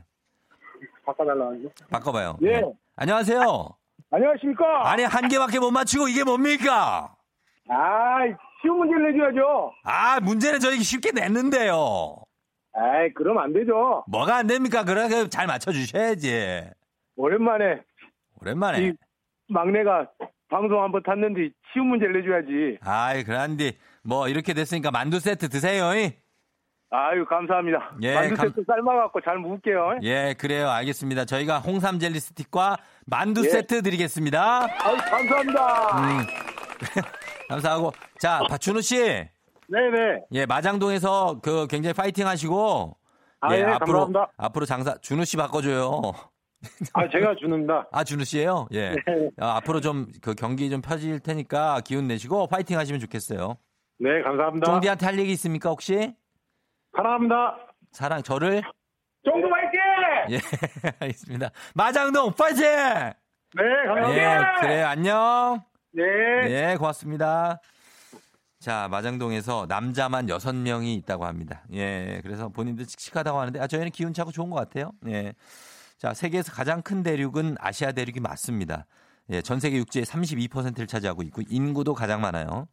바꿔달라는 1.04 1.70
바꿔봐요. 1.90 2.38
예. 2.42 2.46
예. 2.48 2.62
안녕하세요. 2.96 3.68
안녕하십니까? 4.10 4.90
아니, 4.90 5.02
한 5.04 5.28
개밖에 5.28 5.58
못 5.58 5.70
맞추고 5.70 6.08
이게 6.08 6.24
뭡니까? 6.24 7.14
아, 7.68 8.18
쉬운 8.62 8.78
문제를 8.78 9.12
내줘야죠. 9.12 9.72
아, 9.84 10.20
문제는 10.20 10.60
저희 10.60 10.78
쉽게 10.82 11.12
냈는데요. 11.12 12.16
에이, 12.76 13.12
그럼 13.14 13.38
안 13.38 13.52
되죠. 13.52 14.04
뭐가 14.08 14.36
안 14.36 14.46
됩니까? 14.46 14.84
그래, 14.84 15.28
잘 15.28 15.46
맞춰주셔야지. 15.46 16.70
오랜만에. 17.16 17.82
오랜만에. 18.40 18.92
막내가 19.48 20.08
방송 20.48 20.82
한번 20.82 21.02
탔는데 21.02 21.50
쉬운 21.72 21.86
문제를 21.88 22.20
내줘야지. 22.22 22.78
아이, 22.82 23.24
그란디. 23.24 23.76
뭐, 24.02 24.28
이렇게 24.28 24.54
됐으니까 24.54 24.90
만두 24.90 25.18
세트 25.20 25.48
드세요. 25.48 25.94
이? 25.94 26.12
아유, 26.90 27.24
감사합니다. 27.26 27.96
예, 28.02 28.14
만두 28.14 28.34
감... 28.36 28.48
세트 28.48 28.64
삶아갖고 28.66 29.20
잘 29.20 29.38
먹을게요. 29.38 29.98
예, 30.02 30.34
그래요. 30.38 30.70
알겠습니다. 30.70 31.26
저희가 31.26 31.58
홍삼 31.58 31.98
젤리 31.98 32.18
스틱과 32.18 32.78
만두 33.06 33.44
예. 33.44 33.50
세트 33.50 33.82
드리겠습니다. 33.82 34.62
아유, 34.62 34.96
감사합니다. 35.10 35.98
음. 35.98 36.26
감사하고. 37.50 37.92
자, 38.18 38.40
박준우 38.48 38.80
씨. 38.80 38.96
네네. 38.96 40.24
예, 40.32 40.46
마장동에서 40.46 41.40
그 41.42 41.66
굉장히 41.68 41.92
파이팅 41.92 42.26
하시고. 42.26 42.96
아, 43.40 43.54
예, 43.54 43.60
예 43.60 43.64
앞으로, 43.64 43.78
감사합니다. 43.78 44.32
앞으로 44.38 44.64
장사, 44.64 44.96
준우 44.96 45.24
씨 45.24 45.36
바꿔줘요. 45.36 46.12
아, 46.94 47.08
제가 47.08 47.36
준우입니다. 47.36 47.88
아, 47.92 48.02
준우 48.02 48.24
씨예요 48.24 48.66
예. 48.72 48.90
네. 48.90 49.30
아, 49.38 49.56
앞으로 49.56 49.80
좀 49.80 50.06
그 50.22 50.34
경기 50.34 50.70
좀 50.70 50.80
펴질 50.80 51.20
테니까 51.20 51.80
기운 51.84 52.06
내시고 52.08 52.46
파이팅 52.46 52.78
하시면 52.78 53.00
좋겠어요. 53.00 53.56
네, 54.00 54.22
감사합니다. 54.22 54.64
종디한테 54.66 55.06
할 55.06 55.18
얘기 55.18 55.32
있습니까, 55.32 55.70
혹시? 55.70 56.14
사랑합니다. 56.96 57.56
사랑, 57.92 58.22
저를? 58.22 58.62
종구 59.24 59.48
파이팅! 59.48 59.80
예, 60.30 60.38
알겠습니다. 61.00 61.50
마장동 61.74 62.32
파이팅! 62.32 62.62
네, 62.64 63.62
감사합니다. 63.86 64.56
예, 64.56 64.60
그래요. 64.60 64.86
안녕. 64.86 65.62
네. 65.92 66.02
네, 66.48 66.76
고맙습니다. 66.76 67.60
자, 68.60 68.88
마장동에서 68.90 69.66
남자만 69.68 70.26
6명이 70.26 70.96
있다고 70.98 71.24
합니다. 71.26 71.62
예, 71.72 72.20
그래서 72.22 72.48
본인들 72.48 72.86
칙칙하다고 72.86 73.38
하는데, 73.38 73.60
아, 73.60 73.66
저희는 73.66 73.90
기운차고 73.90 74.32
좋은 74.32 74.50
것 74.50 74.56
같아요. 74.56 74.90
예. 75.06 75.32
자, 75.96 76.12
세계에서 76.14 76.52
가장 76.52 76.82
큰 76.82 77.02
대륙은 77.02 77.56
아시아 77.60 77.92
대륙이 77.92 78.20
맞습니다. 78.20 78.86
예, 79.30 79.42
전 79.42 79.60
세계 79.60 79.76
육지의 79.78 80.04
32%를 80.04 80.86
차지하고 80.86 81.22
있고, 81.22 81.42
인구도 81.48 81.94
가장 81.94 82.20
많아요. 82.20 82.66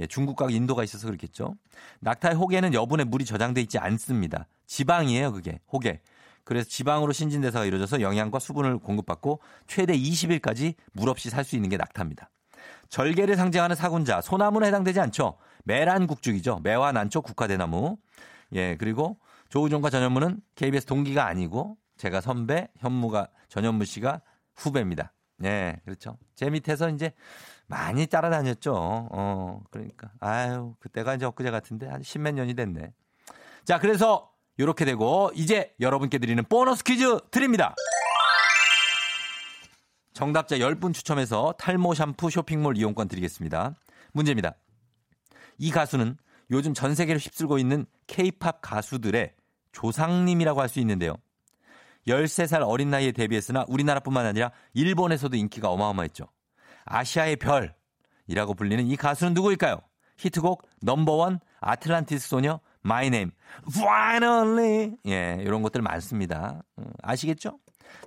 예, 0.00 0.06
중국과 0.06 0.50
인도가 0.50 0.84
있어서 0.84 1.06
그렇겠죠. 1.06 1.54
낙타의 2.00 2.34
혹에는 2.36 2.74
여분의 2.74 3.06
물이 3.06 3.24
저장돼 3.24 3.60
있지 3.62 3.78
않습니다. 3.78 4.46
지방이에요, 4.66 5.32
그게. 5.32 5.60
혹에. 5.72 6.00
그래서 6.44 6.68
지방으로 6.68 7.12
신진대사가 7.12 7.64
이루어져서 7.64 8.00
영양과 8.00 8.38
수분을 8.38 8.78
공급받고 8.78 9.40
최대 9.66 9.96
20일까지 9.96 10.74
물 10.92 11.08
없이 11.08 11.28
살 11.28 11.44
수 11.44 11.56
있는 11.56 11.68
게 11.70 11.76
낙타입니다. 11.76 12.30
절개를 12.88 13.36
상징하는 13.36 13.74
사군자, 13.74 14.20
소나무는 14.20 14.68
해당되지 14.68 15.00
않죠. 15.00 15.36
매란국죽이죠. 15.64 16.60
매와 16.62 16.92
난초 16.92 17.22
국화대나무. 17.22 17.96
예, 18.52 18.76
그리고 18.76 19.18
조우종과 19.48 19.90
전현무는 19.90 20.40
KBS 20.54 20.86
동기가 20.86 21.26
아니고 21.26 21.76
제가 21.96 22.20
선배, 22.20 22.68
현무가 22.78 23.28
전현무 23.48 23.84
씨가 23.84 24.20
후배입니다. 24.54 25.12
예, 25.44 25.76
그렇죠. 25.84 26.16
제 26.34 26.48
밑에서 26.48 26.88
이제 26.90 27.12
많이 27.66 28.06
따라다녔죠. 28.06 28.72
어, 28.74 29.62
그러니까 29.70 30.10
아유, 30.20 30.74
그때가 30.80 31.14
이제 31.14 31.24
엊그제 31.24 31.50
같은데 31.50 31.88
한 31.88 32.02
십몇 32.02 32.34
년이 32.34 32.54
됐네. 32.54 32.92
자, 33.64 33.78
그래서 33.78 34.30
이렇게 34.56 34.84
되고 34.84 35.30
이제 35.34 35.74
여러분께 35.80 36.18
드리는 36.18 36.42
보너스 36.44 36.84
퀴즈 36.84 37.18
드립니다. 37.30 37.74
정답자 40.12 40.56
10분 40.56 40.94
추첨해서 40.94 41.52
탈모 41.58 41.92
샴푸 41.94 42.30
쇼핑몰 42.30 42.78
이용권 42.78 43.08
드리겠습니다. 43.08 43.74
문제입니다. 44.12 44.54
이 45.58 45.70
가수는 45.70 46.16
요즘 46.50 46.72
전 46.72 46.94
세계를 46.94 47.20
휩쓸고 47.20 47.58
있는 47.58 47.84
케이팝 48.06 48.60
가수들의 48.62 49.34
조상님이라고 49.72 50.60
할 50.60 50.68
수 50.68 50.80
있는데요. 50.80 51.16
13살 52.06 52.62
어린 52.64 52.88
나이에 52.90 53.12
데뷔했으나 53.12 53.64
우리나라뿐만 53.68 54.24
아니라 54.24 54.52
일본에서도 54.74 55.36
인기가 55.36 55.70
어마어마했죠. 55.70 56.28
아시아의 56.86 57.36
별이라고 57.36 58.54
불리는 58.54 58.86
이 58.86 58.96
가수는 58.96 59.34
누구일까요? 59.34 59.80
히트곡 60.18 60.62
Number 60.82 61.21
One 61.21 61.40
아틀란티스 61.60 62.28
소녀 62.28 62.60
My 62.80 63.10
Name 63.10 63.30
Valenti 63.76 64.96
예 65.06 65.36
이런 65.40 65.62
것들 65.62 65.82
많습니다. 65.82 66.62
음, 66.78 66.90
아시겠죠? 67.02 67.58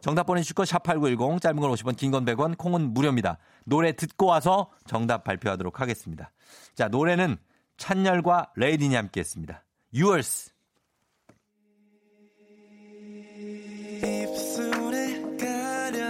정답 0.02 0.24
보내주실 0.26 0.56
거 0.56 0.64
샵8910 0.64 1.42
짧은 1.42 1.60
걸 1.60 1.72
50원 1.72 1.96
긴 1.98 2.12
건 2.12 2.26
100원 2.26 2.58
콩은 2.58 2.94
무료입니다. 2.94 3.38
노래 3.66 3.92
듣고 3.92 4.26
와서 4.26 4.72
정답 4.88 5.24
발표하도록 5.24 5.80
하겠습니다. 5.80 6.32
자 6.76 6.88
노래는 6.88 7.38
찬열과 7.78 8.52
레이딘이 8.56 8.96
함께 8.96 9.20
했습니다. 9.20 9.64
Yours 9.94 10.52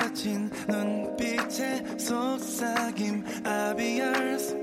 가려진 0.10 0.50
눈빛의 0.68 1.84
속삭임 2.00 3.24
be 3.78 4.00
yours 4.00 4.56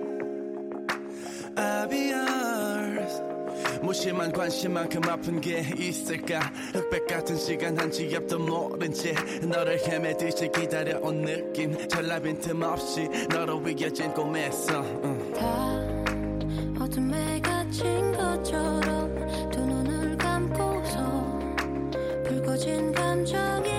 무심한 3.83 4.33
관심만큼 4.33 5.03
아픈 5.09 5.41
게 5.41 5.61
있을까? 5.79 6.41
흑백 6.73 7.07
같은 7.07 7.37
시간 7.37 7.79
한 7.79 7.91
지 7.91 8.13
앞도 8.17 8.39
모른 8.39 8.93
채 8.93 9.15
너를 9.43 9.79
헤매듯이 9.87 10.51
기다려온 10.51 11.23
느낌. 11.23 11.77
전라 11.89 12.19
빈 12.19 12.39
틈 12.41 12.63
없이 12.63 13.09
너로 13.31 13.63
이어진 13.69 14.13
꿈에서 14.13 14.81
응. 15.05 15.33
다 15.35 16.83
어둠에 16.85 17.41
갇힌 17.41 18.13
것처럼 18.13 19.51
두 19.51 19.61
눈을 19.61 20.17
감고서 20.17 21.39
불거진 22.25 22.93
감정에 22.93 23.76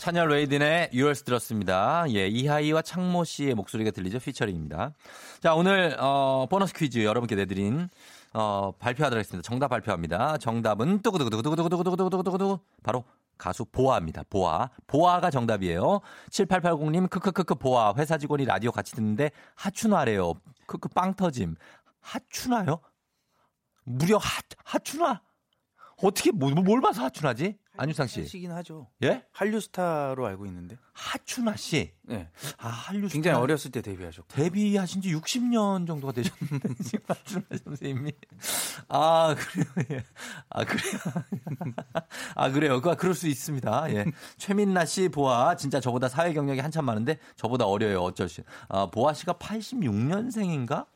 찬열 0.00 0.30
Raiden의 0.30 0.90
Yours 0.94 1.24
들었습니다. 1.24 2.04
예, 2.14 2.26
이하이와 2.26 2.80
창모 2.80 3.24
씨의 3.24 3.54
목소리가 3.54 3.90
들리죠? 3.90 4.18
featuring입니다. 4.18 4.94
자, 5.40 5.54
오늘 5.54 5.94
어, 6.00 6.46
보너스 6.50 6.72
퀴즈 6.72 7.04
여러분께 7.04 7.36
내드린 7.36 7.90
어, 8.32 8.72
발표하도록 8.78 9.18
하겠습니다. 9.18 9.46
정답 9.46 9.68
발표합니다. 9.68 10.38
정답은 10.38 11.02
뚜구두구두구두구두구두구두구두구 11.02 12.58
바로 12.82 13.04
가수 13.36 13.66
보아입니다. 13.66 14.22
보아. 14.30 14.70
보아가 14.86 15.30
정답이에요. 15.30 16.00
7880님 16.30 17.10
크크크크 17.10 17.56
보아 17.56 17.92
회사 17.98 18.16
직원이 18.16 18.46
라디오 18.46 18.72
같이 18.72 18.92
듣는데 18.94 19.30
하춘화래요. 19.54 20.32
크크 20.66 20.88
빵 20.88 21.14
터짐. 21.14 21.56
하춘화요? 22.00 22.80
무려 23.84 24.16
하, 24.18 24.40
하춘화? 24.64 25.20
어떻게, 26.02 26.30
뭐, 26.30 26.50
뭘 26.50 26.80
봐서 26.80 27.02
하춘화지? 27.04 27.58
안유상 27.76 28.06
씨. 28.08 28.26
시긴 28.26 28.52
하죠. 28.52 28.88
예? 29.02 29.24
한류 29.32 29.60
스타로 29.60 30.26
알고 30.26 30.44
있는데. 30.46 30.76
하춘화 30.92 31.56
씨. 31.56 31.92
네. 32.02 32.28
아, 32.58 32.68
한류 32.68 33.08
스타. 33.08 33.14
굉장히 33.14 33.38
어렸을 33.38 33.70
때 33.70 33.80
데뷔하셨고. 33.80 34.34
데뷔하신 34.34 35.00
지 35.00 35.14
60년 35.14 35.86
정도가 35.86 36.12
되셨는데, 36.12 36.74
지금 36.84 37.04
하춘화 37.08 37.44
선생님이. 37.64 38.12
아, 38.88 39.34
그래요. 39.34 39.66
예. 39.92 40.04
아, 40.50 40.64
그래요. 40.64 40.98
아, 42.34 42.50
그래요. 42.50 42.80
그, 42.82 42.96
그럴 42.96 43.14
수 43.14 43.28
있습니다. 43.28 43.94
예. 43.94 44.04
최민나 44.36 44.84
씨, 44.84 45.08
보아. 45.08 45.56
진짜 45.56 45.80
저보다 45.80 46.08
사회 46.08 46.32
경력이 46.34 46.60
한참 46.60 46.84
많은데, 46.84 47.18
저보다 47.36 47.66
어려요. 47.66 48.00
어쩔 48.02 48.28
수. 48.28 48.42
아, 48.68 48.86
보아 48.86 49.14
씨가 49.14 49.34
86년생인가? 49.34 50.86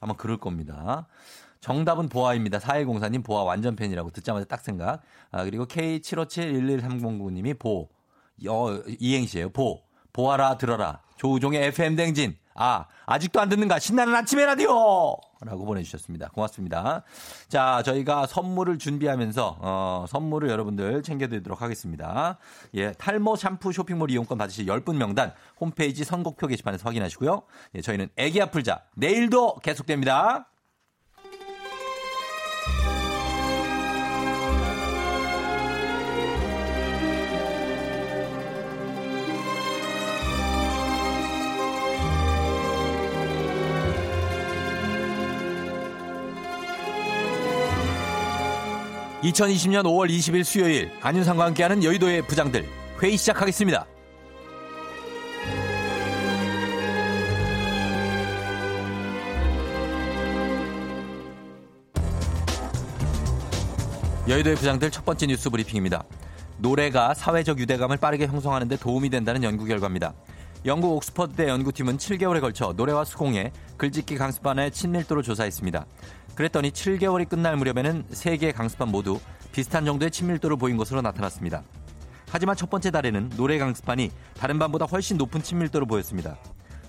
아마 0.00 0.14
그럴 0.14 0.38
겁니다. 0.38 1.06
정답은 1.62 2.08
보아입니다. 2.08 2.58
4104님 2.58 3.24
보아 3.24 3.44
완전 3.44 3.76
팬이라고 3.76 4.10
듣자마자 4.10 4.44
딱 4.44 4.60
생각. 4.60 5.00
아, 5.30 5.44
그리고 5.44 5.64
K75711309님이 5.66 7.58
보. 7.58 7.88
어, 8.48 8.78
이행시예요. 8.98 9.50
보. 9.50 9.80
보아라 10.12 10.58
들어라. 10.58 11.00
조우종의 11.16 11.62
FM 11.68 11.96
댕진. 11.96 12.36
아, 12.54 12.86
아직도 13.06 13.40
안 13.40 13.48
듣는가? 13.48 13.78
신나는 13.78 14.14
아침에 14.14 14.44
라디오! 14.44 15.16
라고 15.40 15.64
보내주셨습니다. 15.64 16.30
고맙습니다. 16.30 17.02
자, 17.48 17.82
저희가 17.84 18.26
선물을 18.26 18.78
준비하면서, 18.78 19.58
어, 19.60 20.04
선물을 20.08 20.50
여러분들 20.50 21.02
챙겨드리도록 21.02 21.62
하겠습니다. 21.62 22.38
예, 22.74 22.92
탈모 22.92 23.36
샴푸 23.36 23.72
쇼핑몰 23.72 24.10
이용권 24.10 24.36
받으실 24.36 24.66
10분 24.66 24.96
명단 24.96 25.32
홈페이지 25.60 26.04
선곡표 26.04 26.48
게시판에서 26.48 26.86
확인하시고요. 26.88 27.42
예, 27.76 27.80
저희는 27.80 28.10
애기 28.16 28.42
아플자 28.42 28.82
내일도 28.94 29.54
계속됩니다. 29.62 30.51
2020년 49.22 49.84
5월 49.84 50.10
20일 50.10 50.42
수요일 50.42 50.90
안윤상과 51.00 51.44
함께하는 51.46 51.84
여의도의 51.84 52.22
부장들 52.26 52.66
회의 53.00 53.16
시작하겠습니다. 53.16 53.86
여의도의 64.28 64.56
부장들 64.56 64.90
첫 64.90 65.04
번째 65.04 65.26
뉴스 65.26 65.50
브리핑입니다. 65.50 66.04
노래가 66.58 67.14
사회적 67.14 67.58
유대감을 67.58 67.98
빠르게 67.98 68.26
형성하는 68.26 68.68
데 68.68 68.76
도움이 68.76 69.10
된다는 69.10 69.42
연구 69.44 69.64
결과입니다. 69.64 70.14
영국 70.64 70.92
옥스퍼드대 70.92 71.48
연구팀은 71.48 71.96
7개월에 71.96 72.40
걸쳐 72.40 72.72
노래와 72.76 73.04
수공예, 73.04 73.50
글짓기 73.76 74.16
강습반의 74.16 74.70
친밀도를 74.70 75.24
조사했습니다. 75.24 75.84
그랬더니 76.36 76.70
7개월이 76.70 77.28
끝날 77.28 77.56
무렵에는 77.56 78.04
3개의 78.12 78.54
강습반 78.54 78.90
모두 78.90 79.18
비슷한 79.50 79.84
정도의 79.84 80.12
친밀도를 80.12 80.56
보인 80.56 80.76
것으로 80.76 81.02
나타났습니다. 81.02 81.64
하지만 82.30 82.54
첫 82.54 82.70
번째 82.70 82.92
달에는 82.92 83.30
노래 83.30 83.58
강습반이 83.58 84.12
다른 84.34 84.60
반보다 84.60 84.84
훨씬 84.84 85.16
높은 85.16 85.42
친밀도를 85.42 85.84
보였습니다. 85.86 86.38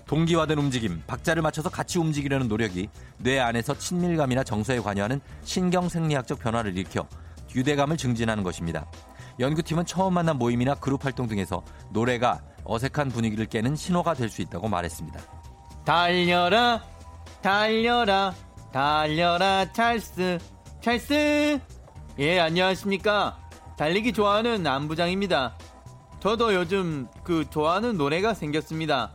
동기화된 0.06 0.56
움직임, 0.56 1.02
박자를 1.08 1.42
맞춰서 1.42 1.68
같이 1.68 1.98
움직이려는 1.98 2.46
노력이 2.46 2.88
뇌 3.18 3.40
안에서 3.40 3.76
친밀감이나 3.76 4.44
정서에 4.44 4.78
관여하는 4.78 5.20
신경 5.42 5.88
생리학적 5.88 6.38
변화를 6.38 6.76
일으켜 6.76 7.08
유대감을 7.56 7.96
증진하는 7.96 8.44
것입니다. 8.44 8.88
연구팀은 9.40 9.84
처음 9.84 10.14
만난 10.14 10.38
모임이나 10.38 10.76
그룹 10.76 11.04
활동 11.04 11.26
등에서 11.26 11.64
노래가 11.90 12.40
어색한 12.64 13.10
분위기를 13.10 13.46
깨는 13.46 13.76
신호가 13.76 14.14
될 14.14 14.28
수 14.28 14.42
있다고 14.42 14.68
말했습니다. 14.68 15.20
달려라, 15.84 16.82
달려라, 17.42 18.34
달려라 18.72 19.70
찰스 19.72 20.38
찰스. 20.80 21.60
예 22.18 22.40
안녕하십니까. 22.40 23.38
달리기 23.76 24.12
좋아하는 24.12 24.66
안부장입니다. 24.66 25.56
저도 26.20 26.54
요즘 26.54 27.06
그 27.22 27.48
좋아하는 27.50 27.96
노래가 27.98 28.34
생겼습니다. 28.34 29.12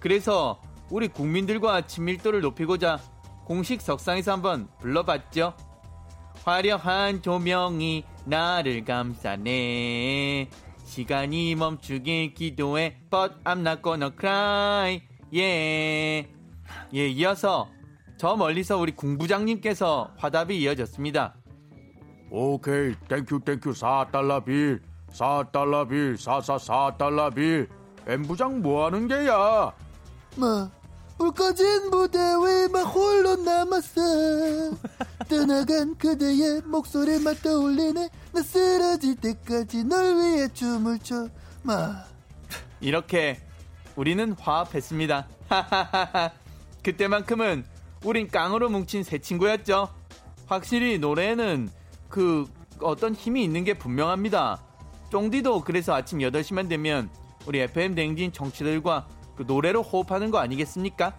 그래서 0.00 0.60
우리 0.90 1.08
국민들과 1.08 1.86
친밀도를 1.86 2.40
높이고자 2.40 2.98
공식 3.44 3.80
석상에서 3.80 4.32
한번 4.32 4.68
불러봤죠. 4.80 5.54
화려한 6.44 7.22
조명이 7.22 8.04
나를 8.24 8.84
감싸네 8.84 10.48
시간이 10.88 11.54
멈추길 11.54 12.32
기도해 12.32 12.96
But 13.10 13.34
I'm 13.44 13.60
not 13.60 13.82
gonna 13.82 14.10
cry 14.18 15.02
예. 15.34 16.26
예 16.94 17.08
이어서 17.08 17.68
저 18.16 18.34
멀리서 18.34 18.78
우리 18.78 18.96
궁부장님께서 18.96 20.14
화답이 20.16 20.58
이어졌습니다. 20.58 21.34
오케이, 22.30 22.94
땡큐, 23.08 23.40
땡큐, 23.40 23.72
4달러 23.72 24.44
빌, 24.44 24.80
4달러 25.12 25.88
빌, 25.88 26.14
444달러 26.14 27.34
빌. 27.34 27.68
엠부장 28.06 28.60
뭐 28.60 28.86
하는 28.86 29.06
게야? 29.06 29.72
뭐, 30.36 30.70
울꺼진 31.18 31.90
무대 31.90 32.18
위만 32.18 32.84
홀로 32.84 33.36
남았어. 33.36 34.00
떠나간 35.28 35.96
그대의 35.98 36.62
목소리만 36.64 37.34
떠올리네. 37.42 38.08
나 38.32 38.42
쓰러질 38.42 39.16
때까지 39.16 39.84
널 39.84 40.16
위해 40.16 40.48
춤을 40.52 40.98
춰. 41.00 41.28
마. 41.62 42.04
이렇게 42.80 43.40
우리는 43.96 44.32
화합했습니다. 44.38 45.26
그때만큼은 46.84 47.64
우린 48.04 48.28
깡으로 48.28 48.68
뭉친 48.68 49.02
새 49.02 49.18
친구였죠. 49.18 49.88
확실히 50.46 50.98
노래는 50.98 51.68
그 52.08 52.46
어떤 52.80 53.14
힘이 53.14 53.42
있는 53.42 53.64
게 53.64 53.74
분명합니다. 53.74 54.62
쫑디도 55.10 55.62
그래서 55.62 55.94
아침 55.94 56.20
8시만 56.20 56.68
되면 56.68 57.10
우리 57.46 57.58
FM 57.60 57.94
댕진 57.96 58.32
정치들과 58.32 59.08
그 59.38 59.44
노래로 59.46 59.82
호흡하는 59.82 60.32
거 60.32 60.38
아니겠습니까? 60.38 61.12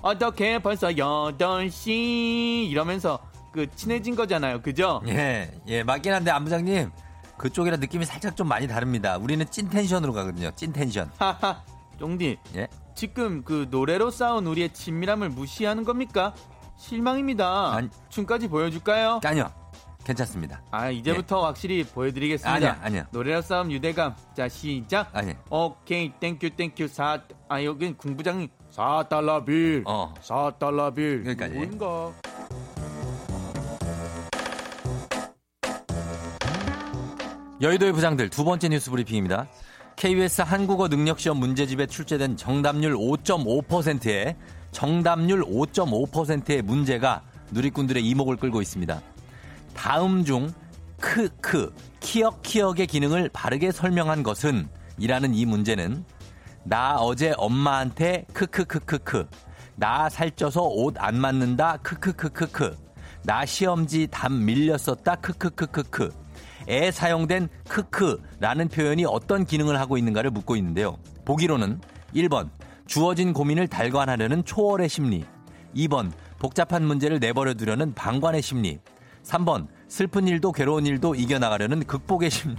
어떻게 0.00 0.58
벌써 0.58 0.88
8시 0.88 2.70
이러면서 2.70 3.18
그 3.52 3.70
친해진 3.76 4.16
거잖아요. 4.16 4.62
그죠? 4.62 5.02
예, 5.06 5.50
예, 5.66 5.82
맞긴 5.82 6.14
한데 6.14 6.30
안 6.30 6.42
부장님 6.44 6.90
그쪽이랑 7.36 7.80
느낌이 7.80 8.06
살짝 8.06 8.34
좀 8.34 8.48
많이 8.48 8.66
다릅니다. 8.66 9.18
우리는 9.18 9.44
찐 9.50 9.68
tension으로 9.68 10.14
가거든요. 10.14 10.50
찐 10.56 10.72
텐션. 10.72 11.10
하하. 11.18 11.62
쫑디. 11.98 12.38
예? 12.56 12.68
지금 12.94 13.42
그 13.44 13.66
노래로 13.70 14.10
쌓은 14.10 14.46
우리의 14.46 14.72
친밀함을 14.72 15.28
무시하는 15.28 15.84
겁니까? 15.84 16.34
실망입니다. 16.78 17.74
아니, 17.74 17.90
춤까지 18.08 18.48
보여줄까요? 18.48 19.20
아니요. 19.22 19.50
괜찮습니다. 20.06 20.62
아 20.70 20.88
이제부터 20.88 21.40
예. 21.40 21.42
확실히 21.46 21.84
보여드리겠습니다. 21.84 22.54
아니야, 22.54 22.78
아니야. 22.80 23.06
노래로 23.10 23.42
싸움 23.42 23.72
유대감. 23.72 24.14
자 24.36 24.48
시작. 24.48 25.10
아니. 25.12 25.34
오케이, 25.50 26.12
thank 26.20 26.50
you, 26.50 26.61
thank 26.61 26.75
you. 26.75 26.86
사. 26.86 27.20
아 27.48 27.64
여긴 27.64 27.96
궁부장님. 27.96 28.48
4달러 28.72 29.44
bill. 29.44 29.82
어. 29.84 30.14
4달러 30.22 30.94
bill. 30.94 31.24
여기까지. 31.26 31.54
뭔가. 31.54 32.12
여의도의 37.60 37.92
부장들 37.92 38.28
두 38.28 38.44
번째 38.44 38.68
뉴스 38.68 38.90
브리핑입니다. 38.90 39.48
KBS 39.96 40.42
한국어 40.42 40.88
능력시험 40.88 41.38
문제집에 41.38 41.86
출제된 41.86 42.36
정답률 42.36 42.94
5.5%의 42.94 44.36
정답률 44.70 45.42
5.5%의 45.42 46.60
문제가 46.62 47.22
누리꾼들의 47.50 48.04
이목을 48.04 48.36
끌고 48.36 48.60
있습니다. 48.60 49.00
다음 49.76 50.24
중 50.24 50.52
크크 51.00 51.72
키역 52.00 52.42
키역의 52.42 52.86
기능을 52.86 53.30
바르게 53.32 53.70
설명한 53.70 54.22
것은 54.22 54.68
이라는 54.98 55.34
이 55.34 55.44
문제는 55.44 56.04
나 56.64 56.96
어제 56.96 57.32
엄마한테 57.36 58.24
크크크크크 58.32 59.28
나 59.76 60.08
살쪄서 60.08 60.62
옷 60.62 60.96
안 60.98 61.16
맞는다 61.16 61.76
크크크크크 61.78 62.76
나 63.22 63.44
시험지 63.44 64.08
담 64.10 64.44
밀렸었다 64.44 65.16
크크크크크 65.16 66.10
에 66.68 66.90
사용된 66.90 67.48
크크라는 67.68 68.68
표현이 68.68 69.04
어떤 69.04 69.44
기능을 69.44 69.78
하고 69.78 69.96
있는가를 69.98 70.30
묻고 70.30 70.56
있는데요. 70.56 70.96
보기로는 71.24 71.80
1번 72.14 72.50
주어진 72.86 73.32
고민을 73.32 73.68
달관하려는 73.68 74.44
초월의 74.44 74.88
심리 74.88 75.24
2번 75.76 76.10
복잡한 76.38 76.84
문제를 76.84 77.20
내버려 77.20 77.54
두려는 77.54 77.94
방관의 77.94 78.42
심리 78.42 78.80
3번 79.26 79.66
슬픈 79.88 80.28
일도 80.28 80.52
괴로운 80.52 80.86
일도 80.86 81.14
이겨나가려는 81.14 81.84
극복의 81.84 82.30
심리. 82.30 82.56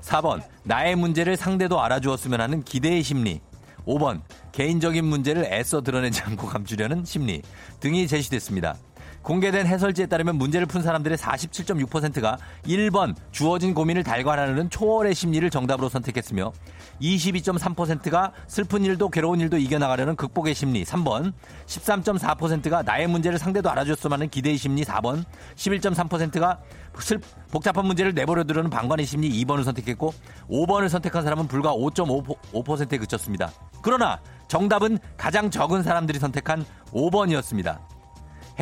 4번 0.00 0.42
나의 0.64 0.96
문제를 0.96 1.36
상대도 1.36 1.80
알아주었으면 1.80 2.40
하는 2.40 2.62
기대의 2.62 3.02
심리. 3.02 3.40
5번 3.86 4.20
개인적인 4.52 5.04
문제를 5.04 5.44
애써 5.44 5.80
드러내지 5.80 6.22
않고 6.22 6.48
감추려는 6.48 7.04
심리. 7.04 7.42
등이 7.80 8.08
제시됐습니다. 8.08 8.76
공개된 9.22 9.66
해설지에 9.66 10.06
따르면 10.06 10.36
문제를 10.36 10.66
푼 10.66 10.82
사람들의 10.82 11.16
47.6%가 11.16 12.38
1번 12.64 13.14
주어진 13.30 13.72
고민을 13.74 14.02
달관하는 14.02 14.68
초월의 14.68 15.14
심리를 15.14 15.48
정답으로 15.50 15.88
선택했으며 15.88 16.52
22.3%가 17.00 18.32
슬픈 18.46 18.84
일도 18.84 19.08
괴로운 19.10 19.40
일도 19.40 19.58
이겨나가려는 19.58 20.16
극복의 20.16 20.54
심리 20.54 20.84
3번 20.84 21.32
13.4%가 21.66 22.82
나의 22.82 23.06
문제를 23.06 23.38
상대도 23.38 23.70
알아줬으면 23.70 24.14
하는 24.14 24.28
기대의 24.28 24.56
심리 24.56 24.84
4번 24.84 25.24
11.3%가 25.56 26.58
슬, 26.98 27.20
복잡한 27.50 27.86
문제를 27.86 28.14
내버려두려는 28.14 28.70
방관의 28.70 29.06
심리 29.06 29.30
2번을 29.44 29.64
선택했고 29.64 30.12
5번을 30.50 30.88
선택한 30.88 31.22
사람은 31.22 31.48
불과 31.48 31.72
5.5%에 31.72 32.98
그쳤습니다. 32.98 33.50
그러나 33.82 34.20
정답은 34.48 34.98
가장 35.16 35.50
적은 35.50 35.82
사람들이 35.82 36.18
선택한 36.18 36.64
5번이었습니다. 36.92 37.91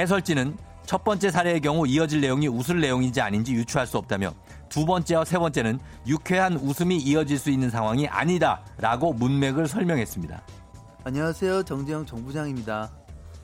해설진은 0.01 0.57
첫 0.87 1.05
번째 1.05 1.31
사례의 1.31 1.61
경우 1.61 1.87
이어질 1.87 2.21
내용이 2.23 2.49
웃을 2.49 2.81
내용인지 2.81 3.21
아닌지 3.21 3.53
유추할 3.53 3.87
수 3.87 3.99
없다며 3.99 4.33
두 4.71 4.87
번째와 4.87 5.25
세 5.27 5.39
번째는 5.39 5.79
유쾌한 6.07 6.57
웃음이 6.57 6.97
이어질 6.97 7.39
수 7.39 7.51
있는 7.51 7.69
상황이 7.71 8.09
아니다라고 8.09 9.13
문맥을 9.13 9.69
설명했습니다. 9.69 10.43
안녕하세요. 11.05 11.63
정재영 11.65 12.07
정부장입니다. 12.07 12.91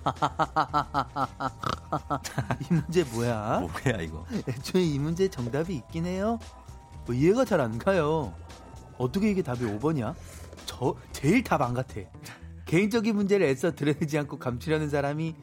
이 2.62 2.66
문제 2.74 3.04
뭐야? 3.04 3.60
뭐야 3.60 4.00
이거? 4.00 4.24
애초에 4.48 4.82
이 4.82 4.98
문제 4.98 5.28
정답이 5.28 5.74
있긴 5.74 6.06
해요. 6.06 6.38
뭐 7.04 7.14
이해가 7.14 7.44
잘 7.44 7.60
안 7.60 7.76
가요. 7.78 8.32
어떻게 8.98 9.30
이게 9.30 9.42
답이 9.42 9.62
5번이야? 9.64 10.14
저 10.64 10.94
제일 11.12 11.44
답 11.44 11.60
안 11.60 11.74
같아. 11.74 12.00
개인적인 12.64 13.14
문제를 13.14 13.46
애써 13.46 13.74
드러내지 13.74 14.18
않고 14.18 14.38
감추려는 14.38 14.88
사람이 14.90 15.34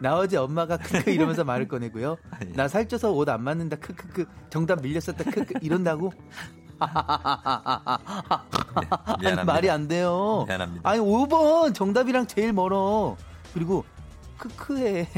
나 0.00 0.16
어제 0.16 0.36
엄마가 0.36 0.76
크크 0.76 1.10
이러면서 1.10 1.42
말을 1.44 1.66
꺼내고요. 1.68 2.16
나 2.54 2.68
살쪄서 2.68 3.12
옷 3.12 3.28
안 3.28 3.42
맞는다 3.42 3.76
크크크 3.76 4.26
정답 4.50 4.80
밀렸었다 4.82 5.24
크크 5.24 5.54
이런다고. 5.60 6.12
네, 9.20 9.30
아니, 9.32 9.44
말이 9.44 9.68
안 9.70 9.88
돼요. 9.88 10.44
미안합니다. 10.46 10.88
아니 10.88 11.00
5번 11.00 11.74
정답이랑 11.74 12.26
제일 12.28 12.52
멀어. 12.52 13.16
그리고 13.52 13.84
크크에 14.38 15.08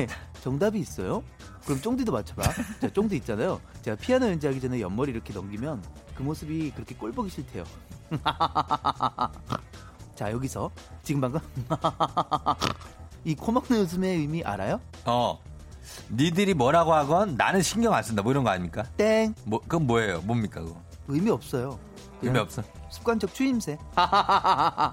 정답이 0.42 0.78
있어요? 0.80 1.22
그럼 1.66 1.82
쫑디도 1.82 2.10
맞춰봐. 2.10 2.42
자, 2.80 2.88
쫑디 2.90 3.16
있잖아요. 3.16 3.60
제가 3.82 3.98
피아노 3.98 4.28
연주하기 4.28 4.62
전에 4.62 4.80
옆머리 4.80 5.12
이렇게 5.12 5.34
넘기면 5.34 5.82
그 6.14 6.22
모습이 6.22 6.70
그렇게 6.70 6.94
꼴 6.94 7.12
보기 7.12 7.28
싫대요. 7.28 7.64
자 10.16 10.32
여기서 10.32 10.70
지금 11.02 11.20
방금 11.20 11.40
이 13.24 13.34
코막는 13.34 13.80
웃음의 13.80 14.16
의미 14.16 14.42
알아요? 14.42 14.80
어. 15.04 15.38
니들이 16.10 16.54
뭐라고 16.54 16.94
하건 16.94 17.34
나는 17.36 17.62
신경 17.62 17.94
안 17.94 18.02
쓴다. 18.02 18.22
뭐 18.22 18.32
이런 18.32 18.44
거 18.44 18.50
아닙니까? 18.50 18.84
땡. 18.96 19.34
뭐, 19.44 19.60
그건 19.60 19.86
뭐예요? 19.86 20.20
뭡니까, 20.22 20.60
그거? 20.60 20.80
의미 21.08 21.30
없어요. 21.30 21.78
의미 22.22 22.38
없어. 22.38 22.62
습관적 22.90 23.32
추임새. 23.34 23.78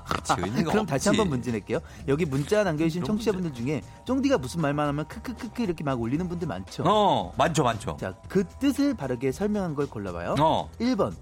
그치, 0.05 0.35
그럼 0.63 0.85
다시 0.85 1.09
한번 1.09 1.29
문제 1.29 1.51
낼게요. 1.51 1.79
여기 2.07 2.25
문자 2.25 2.63
남겨주신 2.63 3.03
청취자분들 3.03 3.53
중에 3.53 3.81
쫑디가 4.05 4.37
무슨 4.37 4.61
말만 4.61 4.87
하면 4.87 5.07
크크크크 5.07 5.61
이렇게 5.61 5.83
막 5.83 5.99
올리는 5.99 6.27
분들 6.27 6.47
많죠. 6.47 6.83
어, 6.85 7.33
많죠, 7.37 7.63
많죠. 7.63 7.97
자, 7.99 8.13
그 8.29 8.45
뜻을 8.59 8.93
바르게 8.93 9.31
설명한 9.31 9.75
걸 9.75 9.87
골라봐요. 9.87 10.35
어. 10.39 10.69
1번, 10.79 11.13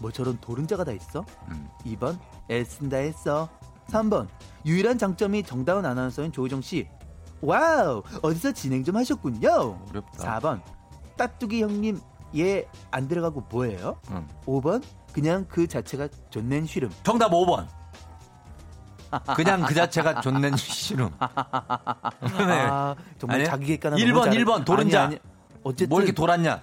뭐 0.00 0.10
저런 0.10 0.38
도른자가 0.40 0.84
다 0.84 0.92
있어? 0.92 1.24
음. 1.48 1.68
2번, 1.86 2.18
애쓴다 2.50 2.96
했어. 2.96 3.48
3번, 3.88 4.26
유일한 4.64 4.98
장점이 4.98 5.42
정다운 5.42 5.84
아나운서인 5.84 6.32
조희정 6.32 6.60
씨. 6.62 6.86
Wow! 7.40 8.02
어디서 8.22 8.52
진행 8.52 8.84
좀 8.84 8.96
하셨군요. 8.96 9.78
어렵다. 9.90 10.38
4번. 10.40 10.62
따뚜기 11.16 11.62
형님, 11.62 12.00
예, 12.36 12.68
얘안 12.92 13.08
들어가고 13.08 13.44
뭐예요? 13.50 13.96
음. 14.10 14.16
응. 14.16 14.28
5번. 14.46 14.82
그냥 15.12 15.44
그 15.48 15.66
자체가 15.66 16.08
존낸 16.30 16.66
쉬름. 16.66 16.90
정답 17.02 17.32
5번. 17.32 17.66
그냥 19.36 19.62
그 19.62 19.74
자체가 19.74 20.20
존낸 20.22 20.56
쉬름. 20.56 21.10
아, 21.18 22.12
네. 22.22 22.66
아, 22.70 22.94
정말 23.18 23.44
자기 23.44 23.66
객관한 23.66 23.98
1번, 23.98 24.30
1번, 24.32 24.64
도른자. 24.64 25.02
아니, 25.02 25.16
아니. 25.16 25.18
어쨌든. 25.64 25.88
뭘 25.90 26.04
이렇게 26.04 26.14
돌았냐? 26.14 26.62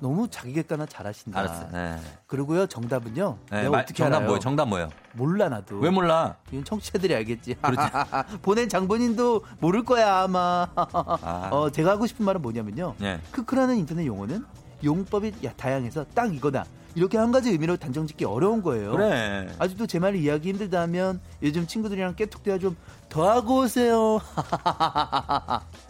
너무 0.00 0.28
자기 0.28 0.52
객관화 0.52 0.86
잘하신다. 0.86 1.38
알았어. 1.38 1.68
네. 1.70 1.96
그리고요 2.26 2.66
정답은요. 2.66 3.38
네, 3.50 3.58
내가 3.58 3.70
마, 3.70 3.78
어떻게 3.78 3.94
정답 3.94 4.16
알아요? 4.16 4.26
뭐예요? 4.26 4.40
정답 4.40 4.68
뭐예요? 4.68 4.90
몰라 5.12 5.48
나도. 5.48 5.78
왜 5.78 5.90
몰라? 5.90 6.36
이건 6.50 6.64
청취자들이 6.64 7.14
알겠지. 7.14 7.54
그렇지. 7.54 7.88
보낸 8.42 8.68
장본인도 8.68 9.44
모를 9.60 9.84
거야 9.84 10.22
아마. 10.22 10.66
아. 10.74 11.48
어, 11.52 11.70
제가 11.70 11.92
하고 11.92 12.06
싶은 12.06 12.24
말은 12.24 12.42
뭐냐면요. 12.42 12.94
네. 12.98 13.20
크크라는 13.30 13.76
인터넷 13.76 14.06
용어는 14.06 14.44
용법이 14.82 15.32
다양해서 15.56 16.06
딱 16.14 16.34
이거다. 16.34 16.64
이렇게 16.96 17.18
한 17.18 17.30
가지 17.30 17.50
의미로 17.50 17.76
단정짓기 17.76 18.24
어려운 18.24 18.62
거예요. 18.62 18.90
그래. 18.92 19.48
아직도 19.60 19.86
제 19.86 20.00
말을 20.00 20.18
이해하기 20.18 20.48
힘들다면 20.48 21.20
요즘 21.42 21.66
친구들이랑 21.66 22.16
깨톡 22.16 22.42
대화 22.42 22.58
좀 22.58 22.76
더 23.10 23.28
하고 23.28 23.58
오세요. 23.58 24.20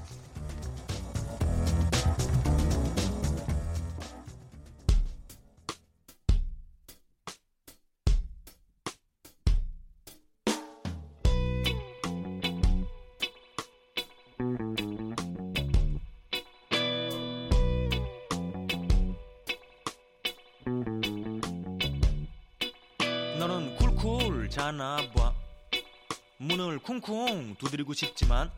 울고 27.91 27.95
싶지만 27.95 28.51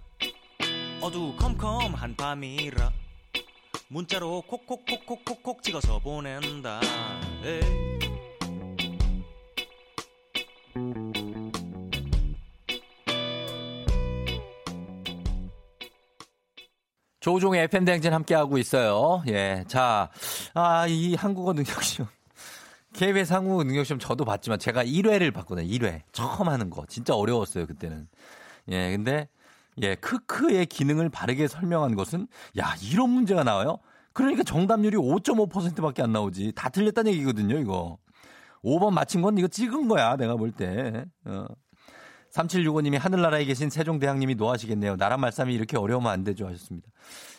어두컴컴한 1.00 2.16
밤이라 2.16 2.92
문자로 3.88 4.42
콕콕콕콕콕콕 4.42 5.62
찍어서 5.62 5.98
보낸다 5.98 6.80
에이. 7.44 7.60
조종의 17.20 17.68
팬댕진 17.68 18.12
함께하고 18.12 18.58
있어요. 18.58 19.22
예. 19.28 19.64
자, 19.68 20.10
아, 20.54 20.88
이 20.88 21.14
한국어 21.14 21.52
능력시험. 21.52 22.10
KBS 22.94 23.32
한국어 23.32 23.62
능력시험 23.62 24.00
저도 24.00 24.24
봤지만 24.24 24.58
제가 24.58 24.84
1회를 24.84 25.32
봤거든요. 25.32 25.68
1회. 25.68 26.02
처음 26.10 26.48
하는 26.48 26.68
거. 26.68 26.84
진짜 26.86 27.14
어려웠어요, 27.14 27.66
그때는. 27.68 28.08
예, 28.68 28.90
근데 28.96 29.28
예, 29.80 29.94
크크의 29.94 30.66
기능을 30.66 31.08
바르게 31.08 31.48
설명한 31.48 31.94
것은 31.94 32.28
야, 32.58 32.74
이런 32.82 33.10
문제가 33.10 33.44
나와요? 33.44 33.78
그러니까 34.12 34.42
정답률이 34.42 34.96
5.5%밖에 34.96 36.02
안 36.02 36.12
나오지. 36.12 36.52
다 36.54 36.68
틀렸다는 36.68 37.12
얘기거든요, 37.12 37.58
이거. 37.58 37.98
5번 38.62 38.92
맞힌 38.92 39.22
건 39.22 39.38
이거 39.38 39.48
찍은 39.48 39.88
거야, 39.88 40.16
내가 40.16 40.36
볼 40.36 40.52
때. 40.52 41.04
어. 41.24 41.46
3765님이 42.32 42.98
하늘나라에 42.98 43.44
계신 43.44 43.68
세종대왕님이 43.68 44.36
노하시겠네요. 44.36 44.96
나라 44.96 45.16
말씀이 45.16 45.52
이렇게 45.52 45.76
어려우면 45.76 46.10
안 46.10 46.24
되죠. 46.24 46.46
하셨습니다. 46.46 46.88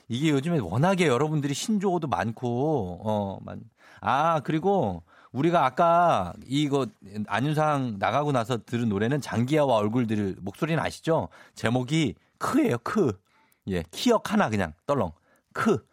이게 0.07 0.29
요즘에 0.29 0.59
워낙에 0.59 1.07
여러분들이 1.07 1.53
신조어도 1.53 2.07
많고, 2.07 2.99
어, 3.03 3.39
많, 3.41 3.61
아, 4.01 4.41
그리고 4.41 5.03
우리가 5.33 5.65
아까 5.65 6.33
이거 6.47 6.87
안윤상 7.27 7.97
나가고 7.99 8.31
나서 8.31 8.63
들은 8.63 8.87
노래는 8.87 9.19
장기하와 9.19 9.75
얼굴들을 9.75 10.37
목소리는 10.39 10.81
아시죠? 10.81 11.29
제목이 11.55 12.15
크예요, 12.37 12.77
크. 12.79 13.19
예, 13.67 13.83
키역 13.91 14.31
하나 14.31 14.49
그냥 14.49 14.73
떨렁. 14.85 15.11
크. 15.53 15.85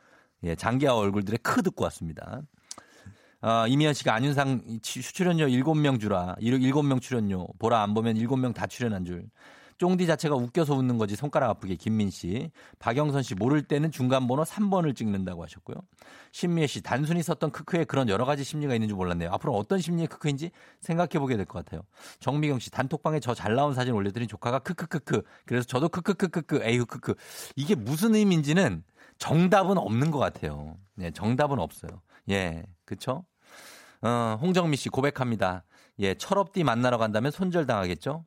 예, 0.45 0.55
장기하와 0.55 0.99
얼굴들의 1.01 1.39
크 1.43 1.63
듣고 1.63 1.85
왔습니다. 1.85 2.43
어, 3.43 3.67
이미연 3.67 3.95
씨가 3.95 4.15
안윤상 4.15 4.81
출연료 4.83 5.47
7명 5.47 5.99
주라. 5.99 6.37
7명 6.41 7.01
출연료. 7.01 7.47
보라 7.59 7.83
안 7.83 7.95
보면 7.95 8.17
7명 8.17 8.55
다 8.55 8.67
출연한 8.67 9.05
줄. 9.07 9.27
쫑디 9.81 10.07
자체가 10.07 10.35
웃겨서 10.37 10.75
웃는 10.75 10.99
거지 10.99 11.17
손가락 11.17 11.49
아프게 11.49 11.75
김민 11.75 12.11
씨. 12.11 12.51
박영선 12.81 13.23
씨 13.23 13.35
모를 13.35 13.63
때는 13.63 13.91
중간 13.91 14.27
번호 14.29 14.43
3번을 14.43 14.95
찍는다고 14.95 15.43
하셨고요. 15.43 15.77
신미애 16.33 16.67
씨 16.67 16.83
단순히 16.83 17.23
썼던 17.23 17.51
크크에 17.51 17.85
그런 17.85 18.11
여러 18.11 18.27
가지 18.27 18.45
심리가 18.45 18.75
있는 18.75 18.89
줄 18.89 18.97
몰랐네요. 18.99 19.31
앞으로 19.33 19.55
어떤 19.57 19.81
심리의 19.81 20.07
크크인지 20.09 20.51
생각해 20.81 21.19
보게 21.19 21.39
될 21.39 21.47
것 21.47 21.65
같아요. 21.65 21.81
정미경 22.21 22.59
씨 22.59 22.71
단톡방에 22.71 23.21
저 23.21 23.33
잘 23.33 23.55
나온 23.55 23.73
사진 23.73 23.95
올려드린 23.95 24.29
조카가 24.29 24.59
크크크크. 24.59 25.23
그래서 25.47 25.67
저도 25.67 25.89
크크크크크 25.89 26.61
에휴 26.65 26.85
크크. 26.85 27.15
이게 27.57 27.75
무슨 27.75 28.15
의미인지는 28.15 28.85
정답은 29.17 29.79
없는 29.79 30.11
것 30.11 30.19
같아요. 30.19 30.77
예, 31.01 31.11
정답은 31.11 31.59
없어요. 31.59 32.03
예, 32.29 32.65
그쵸? 32.85 33.25
어, 34.03 34.39
홍정미 34.43 34.77
씨 34.77 34.91
고백합니다. 34.91 35.65
예, 36.01 36.13
철업디 36.15 36.65
만나러 36.65 36.99
간다면 36.99 37.31
손절당하겠죠? 37.33 38.27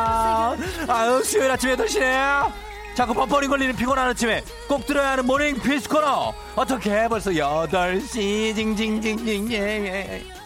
아유 0.87 1.23
수요일 1.23 1.51
아침 1.51 1.69
8시네 1.75 2.51
자꾸 2.93 3.13
뻔뻔히 3.13 3.47
걸리는 3.47 3.75
피곤한 3.75 4.09
아침에 4.09 4.43
꼭 4.67 4.85
들어야 4.85 5.11
하는 5.11 5.25
morning 5.25 5.59
필수 5.61 5.89
코너 5.89 6.33
어떻게 6.55 7.07
벌써 7.07 7.31
8시 7.31 8.55
징징징징 8.55 9.51
예, 9.51 9.57
예. 9.57 10.41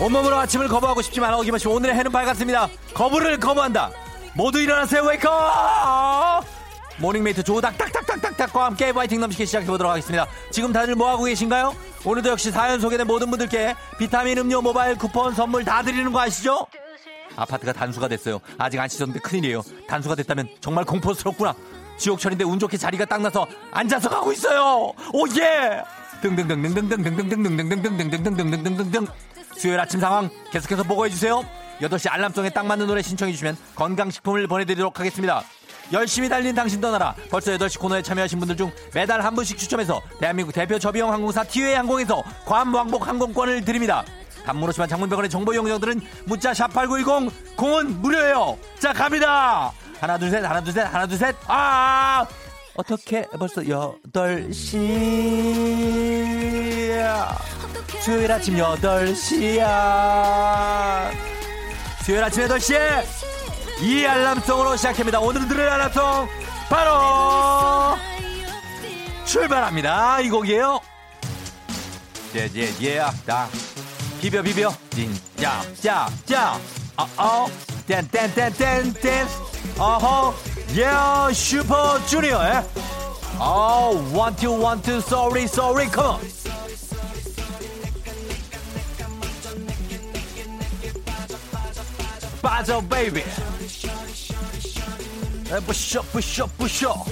온몸으로 0.00 0.36
아침을 0.40 0.68
거부하고 0.68 1.02
싶지만 1.02 1.34
어김없이 1.34 1.68
오늘의 1.68 1.94
해는 1.94 2.10
밝았습니다. 2.10 2.68
거부를 2.92 3.38
거부한다. 3.38 3.90
모두 4.34 4.60
일어나세요. 4.60 5.04
Wake 5.04 5.83
up! 5.83 6.42
morning 6.98 7.26
mate 7.26 7.42
조닥닥닥닥닥닥과 7.42 8.66
함께 8.66 8.92
파이팅 8.92 9.20
넘치게 9.20 9.46
시작해보도록 9.46 9.90
하겠습니다. 9.90 10.26
지금 10.50 10.72
다들 10.72 10.94
뭐하고 10.94 11.24
계신가요? 11.24 11.74
오늘도 12.04 12.30
역시 12.30 12.50
사연 12.50 12.80
소개된 12.80 13.06
모든 13.06 13.30
분들께 13.30 13.74
비타민 13.98 14.38
음료 14.38 14.62
모바일 14.62 14.96
쿠폰 14.96 15.34
선물 15.34 15.64
다 15.64 15.82
드리는 15.82 16.10
거 16.12 16.20
아시죠? 16.20 16.66
아파트가 17.36 17.72
단수가 17.72 18.06
됐어요. 18.08 18.38
아직 18.58 18.78
안 18.78 18.88
씻었는데 18.88 19.20
큰일이에요. 19.20 19.62
단수가 19.88 20.14
됐다면 20.14 20.48
정말 20.60 20.84
공포스럽구나. 20.84 21.54
지옥철인데 21.96 22.44
운 22.44 22.58
좋게 22.58 22.76
자리가 22.76 23.06
딱 23.06 23.22
나서 23.22 23.46
앉아서 23.72 24.08
가고 24.08 24.32
있어요. 24.32 24.92
오 25.12 25.26
yeah! 25.38 25.82
등등등등등등등등등등등등등등등등등등등 26.22 29.06
수요일 29.56 29.80
아침 29.80 30.00
상황 30.00 30.30
계속해서 30.50 30.82
보고해 30.84 31.10
주세요. 31.10 31.44
8시 31.80 32.10
알람송에 32.10 32.50
딱 32.50 32.66
맞는 32.66 32.86
노래 32.86 33.02
신청해 33.02 33.32
주시면 33.32 33.56
건강식품을 33.74 34.46
보내드리도록 34.46 35.00
하겠습니다. 35.00 35.42
열심히 35.92 36.28
달린 36.28 36.54
당신 36.54 36.80
떠나라. 36.80 37.14
벌써 37.30 37.52
8시 37.52 37.78
코너에 37.78 38.02
참여하신 38.02 38.38
분들 38.38 38.56
중 38.56 38.72
매달 38.94 39.20
한 39.22 39.34
분씩 39.34 39.58
추첨해서 39.58 40.00
대한민국 40.18 40.52
대표 40.52 40.78
저비용 40.78 41.12
항공사 41.12 41.44
티웨이 41.44 41.74
항공에서 41.74 42.22
괌 42.46 42.72
왕복 42.74 43.06
항공권을 43.06 43.64
드립니다. 43.64 44.04
단문 44.44 44.68
오시면 44.68 44.88
장문병원의 44.88 45.30
정보 45.30 45.52
이용자들은 45.54 46.00
문자 46.24 46.52
샵8910 46.52 47.30
공은 47.56 48.00
무료예요. 48.02 48.58
자 48.78 48.92
갑니다. 48.92 49.72
하나 50.00 50.18
둘 50.18 50.30
셋 50.30 50.44
하나 50.44 50.60
둘 50.62 50.72
셋 50.72 50.86
하나 50.92 51.06
둘 51.06 51.16
셋. 51.18 51.34
아 51.46 52.26
어떻게 52.76 53.22
벌써 53.38 53.60
8시 53.62 54.64
수요일 58.00 58.32
아침 58.32 58.56
8시야 58.56 59.64
수요일 62.04 62.24
아침 62.24 62.46
8시에 62.46 63.04
이 63.84 64.06
알람송으로 64.06 64.76
시작합니다. 64.76 65.20
오늘 65.20 65.46
들을 65.46 65.68
알람송 65.68 66.26
바로 66.70 67.98
출발합니다. 69.26 70.20
이 70.20 70.30
곡이에요. 70.30 70.80
예예예 72.34 73.04
다 73.26 73.46
비벼 74.22 74.40
비벼. 74.40 74.72
찐짜짜짜 74.88 76.58
어어. 76.96 77.46
땡땡땡땡땡 77.86 79.26
어허. 79.78 80.34
예 80.76 81.34
슈퍼 81.34 82.02
주니어의 82.06 82.64
어 83.38 83.90
one 84.14 84.34
two 84.36 84.64
one 84.64 84.80
two 84.80 84.96
sorry 84.96 85.46
빠져 92.40 92.80
baby 92.80 93.22
부셔 95.60 96.02
부셔 96.02 96.46
부셔. 96.58 97.04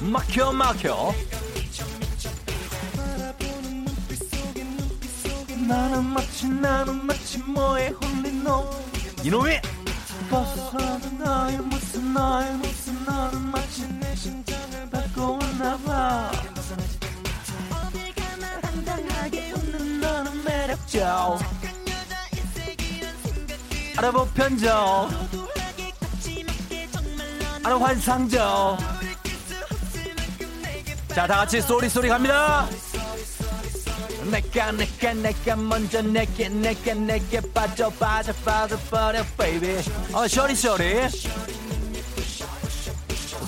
막혀 0.00 0.52
막혀. 0.52 1.14
나는 5.68 6.04
마치 6.04 6.48
나는 6.48 7.06
마치 7.06 7.38
뭐에 7.38 7.88
홀린 7.88 8.44
너. 8.44 8.70
이놈이. 9.22 9.58
벗어나는 10.28 11.18
나의 11.18 11.58
무슨 11.58 12.12
나의 12.12 12.52
무슨 12.56 13.04
나는 13.04 13.40
마치 13.50 13.86
내 13.88 14.14
심장을 14.16 14.90
밟고 14.90 15.38
왔나봐. 15.38 16.32
어딜 17.70 18.14
가나 18.14 18.60
당당하게 18.60 19.52
웃는 19.52 20.00
너는 20.00 20.44
매력적. 20.44 21.40
알아보 23.96 24.26
편정 24.34 25.10
알아 27.64 27.78
환상적 27.78 28.78
자 31.14 31.26
다 31.26 31.36
같이 31.36 31.60
sorry 31.60 31.88
sorry 31.90 32.08
갑니다. 32.08 32.66
내가 34.30 34.72
내가 34.72 35.12
내가 35.12 35.56
먼저 35.56 36.00
내게 36.00 36.48
내게 36.48 36.94
내게 36.94 37.40
빠져 37.52 37.90
빠져 37.90 38.32
빠져 38.44 38.78
버려 38.90 39.22
baby. 39.36 39.76
어 40.14 40.26
shawty 40.26 40.54
shawty. 40.54 41.06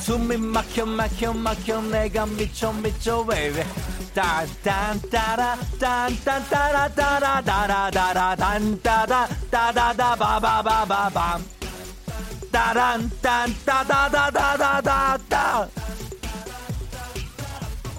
숨이 0.03 0.37
막혀 0.37 0.85
막혀 0.85 1.33
막혀 1.33 1.81
내가 1.81 2.27
미쳐 2.27 2.71
미쳐 2.73 3.25
baby. 3.27 3.65
딴딴 4.15 5.01
따라 5.11 5.57
딴딴 5.81 6.49
따라 6.51 6.89
따라 6.89 7.41
따라 7.41 7.91
따라 7.91 8.37
딴따다 8.37 9.27
따다다 9.51 10.15
바바바바밤 10.17 11.45
따란 12.64 13.11
딴 13.20 13.52
따다다다다다다 13.66 15.68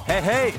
헤헤이. 0.07 0.53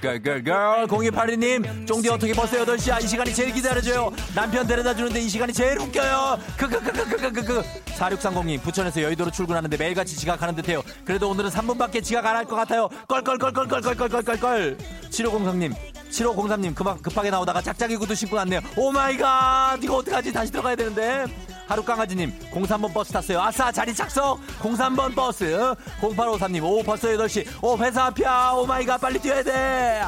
걸걸걸 0.00 0.86
0282님 0.86 1.88
쫑디 1.88 2.08
어떻게 2.08 2.32
벌써 2.32 2.64
8시야 2.64 3.02
이 3.02 3.08
시간이 3.08 3.34
제일 3.34 3.52
기다려져요. 3.52 4.12
남편 4.32 4.64
데려다 4.64 4.94
주는데 4.94 5.18
이 5.20 5.28
시간이 5.28 5.52
제일 5.52 5.76
웃겨요. 5.80 6.38
크크크크크크크 6.56 7.62
4630님 7.98 8.62
부천에서 8.62 9.02
여의도로 9.02 9.32
출근하는데 9.32 9.76
매일같이 9.76 10.16
지각하는 10.16 10.54
듯해요. 10.54 10.80
그래도 11.04 11.28
오늘은 11.30 11.50
3분밖에 11.50 12.04
지각 12.04 12.24
안 12.26 12.36
할 12.36 12.44
것 12.44 12.54
같아요. 12.54 12.88
껄껄껄껄껄껄껄껄껄. 13.08 14.78
7503님 15.10 15.74
7503님 16.10 16.74
급하, 16.76 16.94
급하게 16.96 17.30
나오다가 17.30 17.60
짝짝이 17.60 17.96
구두 17.96 18.14
신고 18.14 18.36
왔네요. 18.36 18.60
Oh 18.76 19.03
my 19.03 19.29
god! 19.29 19.82
이거 19.82 19.96
어떡하지? 19.96 20.32
다시 20.32 20.52
들어가야 20.52 20.76
되는데 20.76 21.24
하루 21.70 21.84
강아지님 21.84 22.32
03번 22.50 22.92
버스 22.92 23.12
탔어요. 23.12 23.40
아싸 23.40 23.70
자리 23.70 23.94
착석 23.94 24.40
03번 24.60 25.14
버스. 25.14 25.72
0853님 26.00 26.64
오 26.64 26.82
벌써 26.82 27.06
8시. 27.06 27.46
오 27.62 27.78
회사 27.78 28.06
앞이야. 28.06 28.54
Oh 28.56 28.69
my 28.69 28.81
god 28.81 29.00
빨리 29.00 29.20
뛰어야 29.20 29.40
돼. 29.44 30.02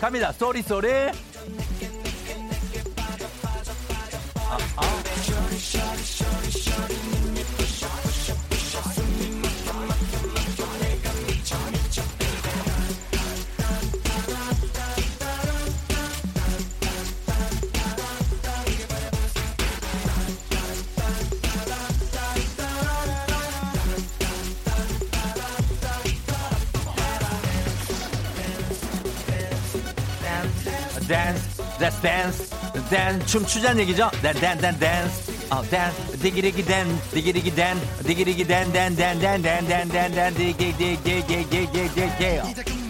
갑니다. 0.00 0.32
Sorry 0.32 0.62
sorry. 0.62 0.88
아, 4.48 4.58
아. 4.76 4.96
댄스 31.06 31.56
댄스 31.78 32.00
댄스 32.00 32.50
댄 32.90 33.24
춤추자는 33.26 33.80
얘기죠? 33.82 34.10
댄댄댄 34.22 34.78
댄스 34.78 35.32
어 35.50 35.62
댄스 35.62 36.18
디기리기 36.18 36.64
댄 36.64 36.98
디기리기 37.12 37.54
댄 37.54 37.78
디기리기 38.04 38.44
댄 38.46 38.72
댄 38.72 38.96
댄 38.96 39.18
댄 39.20 39.42
댄 39.42 39.68
댄댄댄 39.68 40.34
디기디기기기기기기. 40.34 42.85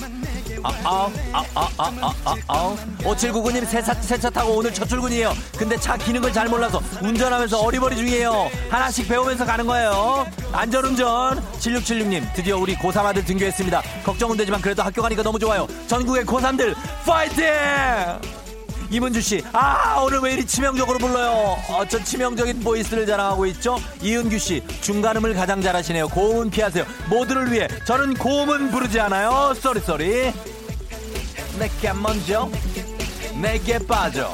어, 0.63 0.69
어, 0.85 1.13
어, 1.35 2.35
어. 2.49 2.77
5799님 3.03 3.67
새 3.67 3.83
차, 3.83 3.95
새차 3.95 4.31
타고 4.31 4.57
오늘 4.57 4.73
첫 4.73 4.89
출근이에요. 4.89 5.33
근데 5.57 5.77
차 5.79 5.97
기능을 5.97 6.33
잘 6.33 6.49
몰라서 6.49 6.81
운전하면서 7.03 7.61
어리버리 7.61 7.97
중이에요. 7.97 8.51
하나씩 8.71 9.09
배우면서 9.09 9.45
가는 9.45 9.67
거예요. 9.67 10.27
안전운전. 10.53 11.43
7676님 11.59 12.33
드디어 12.35 12.59
우리 12.59 12.75
고3 12.77 13.05
아들 13.05 13.25
등교했습니다. 13.25 13.83
걱정은 14.05 14.37
되지만 14.37 14.61
그래도 14.61 14.83
학교 14.83 15.03
가니까 15.03 15.23
너무 15.23 15.39
좋아요. 15.39 15.67
전국의 15.87 16.25
고3들 16.25 16.75
파이팅! 17.05 18.45
이문주 18.91 19.20
씨, 19.20 19.43
아 19.53 20.01
오늘 20.01 20.20
왜 20.20 20.34
이리 20.34 20.47
치명적으로 20.47 20.99
불러요? 20.99 21.57
어, 21.68 21.84
저 21.89 22.03
치명적인 22.03 22.61
voice를 22.61 23.07
자랑하고 23.07 23.47
있죠. 23.47 23.78
이은규 24.01 24.39
씨, 24.39 24.62
중간음을 24.80 25.34
가장 25.34 25.61
잘하시네요. 25.61 26.09
고음은 26.09 26.51
피하세요. 26.51 26.84
모두를 27.09 27.53
위해 27.53 27.68
저는 27.84 28.14
고음은 28.14 28.70
부르지 28.70 29.01
않아요. 29.01 29.55
Sorry 29.61 29.81
sorry. 29.81 30.33
내게 31.59 31.93
먼저, 31.93 32.49
내게 33.41 33.78
빠져. 33.78 34.32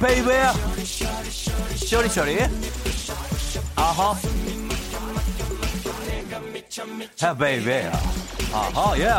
Baby, 0.00 0.36
Shawty 1.76 2.08
shawty. 2.08 2.38
아하. 3.76 4.14
Baby. 7.38 7.90
아하, 8.52 8.98
예. 8.98 9.12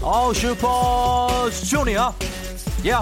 어, 0.00 0.32
슈퍼 0.34 1.48
주니어. 1.50 2.14
예. 2.84 2.94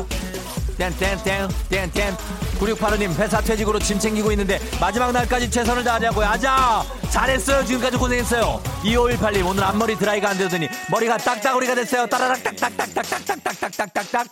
땡땡땡 0.78 1.48
땡땡 1.68 2.16
9685님 2.60 3.14
회사 3.16 3.40
퇴직으로 3.40 3.78
짐 3.80 3.98
챙기고 3.98 4.30
있는데 4.32 4.60
마지막 4.80 5.10
날까지 5.12 5.50
최선을 5.50 5.82
다하려고요. 5.84 6.26
아자 6.26 6.84
잘했어요. 7.10 7.64
지금까지 7.64 7.96
고생했어요. 7.96 8.60
2518님 8.84 9.46
오늘 9.46 9.64
앞머리 9.64 9.96
드라이가 9.96 10.30
안 10.30 10.38
되더니 10.38 10.68
머리가 10.90 11.16
딱따구리가 11.18 11.74
됐어요. 11.74 12.06
따라락 12.06 12.42
딱딱딱딱딱딱딱딱딱딱. 12.44 14.26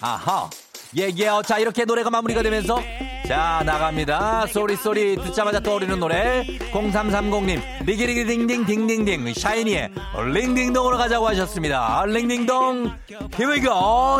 아하. 0.00 0.48
예예 0.96 1.42
자 1.44 1.58
이렇게 1.58 1.84
노래가 1.84 2.10
마무리가 2.10 2.42
되면서 2.42 2.80
자 3.26 3.62
나갑니다. 3.66 4.46
Sorry 4.46 4.76
sorry. 4.76 5.16
듣자마자 5.16 5.58
떠오르는 5.58 5.98
노래. 5.98 6.44
0330님 6.72 7.60
리기리기 7.84 8.24
딩딩 8.24 8.66
딩딩딩. 8.66 9.34
샤이니의 9.34 9.90
링딩동으로 10.32 10.96
가자고 10.96 11.26
하셨습니다. 11.28 12.04
링딩동 12.06 12.92
Here 13.36 13.60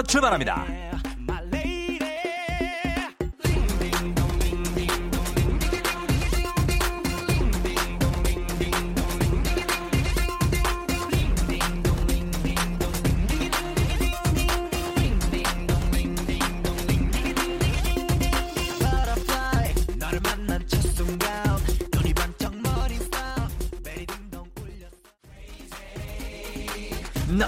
출발합니다 0.08 0.64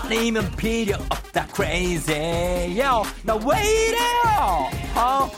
너 0.09 0.20
아니면 0.20 0.51
필요 0.57 0.97
없다 1.11 1.47
crazy. 1.55 2.79
Yo 2.81 3.03
나왜 3.23 3.63
이래요? 3.63 4.71
어? 4.97 5.31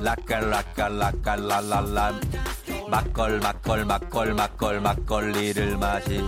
라깔 0.00 0.50
라깔 0.50 0.98
라깔 0.98 1.48
라랄라 1.48 2.20
막걸 2.88 3.40
막걸 3.40 3.84
막걸 3.84 4.34
막걸 4.34 4.80
막걸리를 4.80 5.76
마시 5.78 6.22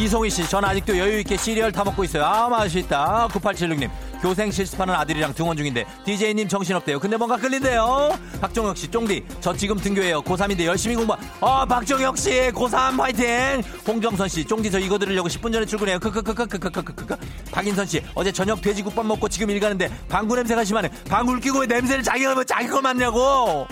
이송희 0.00 0.30
씨, 0.30 0.48
전 0.48 0.64
아직도 0.64 0.96
여유 0.96 1.18
있게 1.20 1.36
시리얼 1.36 1.72
타 1.72 1.84
먹고 1.84 2.02
있어요. 2.04 2.24
아, 2.24 2.48
맛있다. 2.48 3.28
9876님, 3.32 3.90
교생 4.22 4.50
실습하는 4.50 4.94
아들이랑 4.94 5.34
등원 5.34 5.58
중인데, 5.58 5.84
DJ님 6.06 6.48
정신없대요. 6.48 6.98
근데 6.98 7.18
뭔가 7.18 7.36
끌린대요. 7.36 8.18
박종혁 8.40 8.78
씨, 8.78 8.88
쫑디, 8.90 9.22
저 9.42 9.54
지금 9.54 9.76
등교해요. 9.76 10.22
고3인데 10.22 10.64
열심히 10.64 10.96
공부, 10.96 11.14
어, 11.40 11.66
박종혁 11.66 12.16
씨, 12.16 12.30
고3 12.30 12.96
파이팅! 12.96 13.62
홍정선 13.86 14.26
씨, 14.30 14.42
쫑디 14.42 14.70
저 14.70 14.78
이거 14.78 14.98
들으려고 14.98 15.28
10분 15.28 15.52
전에 15.52 15.66
출근해요. 15.66 15.98
크크크크크크크크크. 15.98 17.16
박인선 17.52 17.86
씨, 17.86 18.02
어제 18.14 18.32
저녁 18.32 18.62
돼지국밥 18.62 19.04
먹고 19.04 19.28
지금 19.28 19.50
일 19.50 19.60
가는데, 19.60 19.90
방구 20.08 20.34
냄새가 20.34 20.64
심하네. 20.64 20.88
방구를 21.10 21.42
끼고 21.42 21.58
왜 21.58 21.66
냄새를 21.66 22.02
자기가 22.02 22.34
뭐 22.36 22.44
자기 22.44 22.68
거 22.68 22.80
맞냐고! 22.80 23.68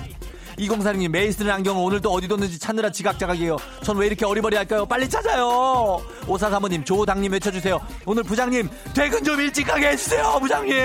2046님 0.58 1.08
매일 1.10 1.32
쓰는 1.32 1.50
안경을 1.52 1.82
오늘 1.82 2.00
또 2.00 2.10
어디 2.12 2.26
뒀는지 2.28 2.58
찾느라 2.58 2.90
지각자각이에요. 2.90 3.56
전 3.82 3.96
왜 3.98 4.06
이렇게 4.06 4.24
어리버리할까요? 4.26 4.86
빨리 4.86 5.08
찾아요. 5.08 6.00
오사사모님 6.26 6.84
조당님 6.84 7.32
외쳐주세요. 7.32 7.80
오늘 8.06 8.22
부장님 8.22 8.68
퇴근 8.94 9.24
좀 9.24 9.40
일찍 9.40 9.64
가게 9.66 9.88
해주세요. 9.88 10.38
부장님 10.40 10.76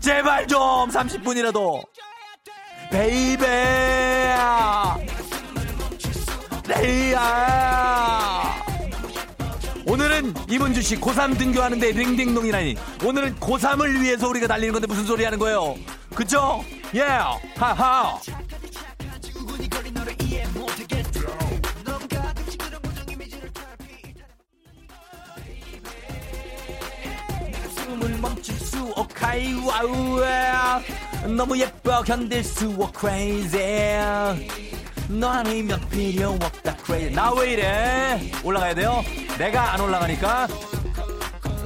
제발 0.00 0.46
좀 0.46 0.58
30분이라도. 0.90 1.82
Baby 2.90 3.46
레이야 6.66 8.54
오늘은 9.86 10.34
이문주 10.50 10.80
씨 10.82 10.96
고3 10.96 11.36
등교하는데 11.38 11.92
링딩동이라니 11.92 12.76
오늘은 13.04 13.36
고3을 13.36 14.00
위해서 14.00 14.28
우리가 14.28 14.46
달리는 14.46 14.72
건데 14.72 14.86
무슨 14.86 15.04
소리 15.04 15.24
하는 15.24 15.38
거예요 15.38 15.74
그죠? 16.14 16.62
예 16.94 17.02
yeah. 17.02 17.38
하하 17.56 18.18
수 29.18 29.18
오카이 29.18 29.54
와우 29.66 30.20
너무 31.36 31.58
예뻐 31.58 32.02
견딜 32.02 32.42
수없 32.44 32.96
crazy. 32.98 34.48
너 35.08 35.28
아니면 35.28 35.80
필요 35.90 36.30
없다 36.30 36.76
crazy. 36.84 37.14
나 37.14 37.30
왜 37.32 37.52
이래? 37.52 38.30
올라가야 38.44 38.74
돼요? 38.74 39.04
내가 39.36 39.74
안 39.74 39.80
올라가니까. 39.80 40.46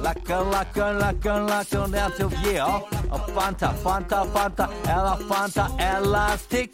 라까 0.01 0.43
라까 0.43 0.91
라까 0.91 1.39
라까 1.39 1.41
라까 1.85 1.87
yeah 2.43 2.83
판타 3.35 3.73
판타 3.83 4.23
판타 4.33 4.69
엘라 4.85 5.17
판타 5.29 5.69
엘라스틱. 5.79 6.73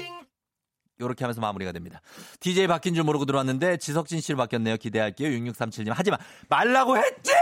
요렇게 0.99 1.25
하면서 1.25 1.43
마무리가 1.43 1.73
됩니다. 1.73 2.01
DJ 2.41 2.69
바뀐 2.69 2.95
줄 2.95 3.05
모르고 3.05 3.27
들어왔는데 3.27 3.77
지석진 3.77 4.23
씨를 4.23 4.39
바뀌었네요. 4.39 4.79
기대할게요. 4.79 5.29
6637님. 5.29 5.93
하지만 5.95 6.19
말라고 6.49 6.97
했지! 6.97 7.33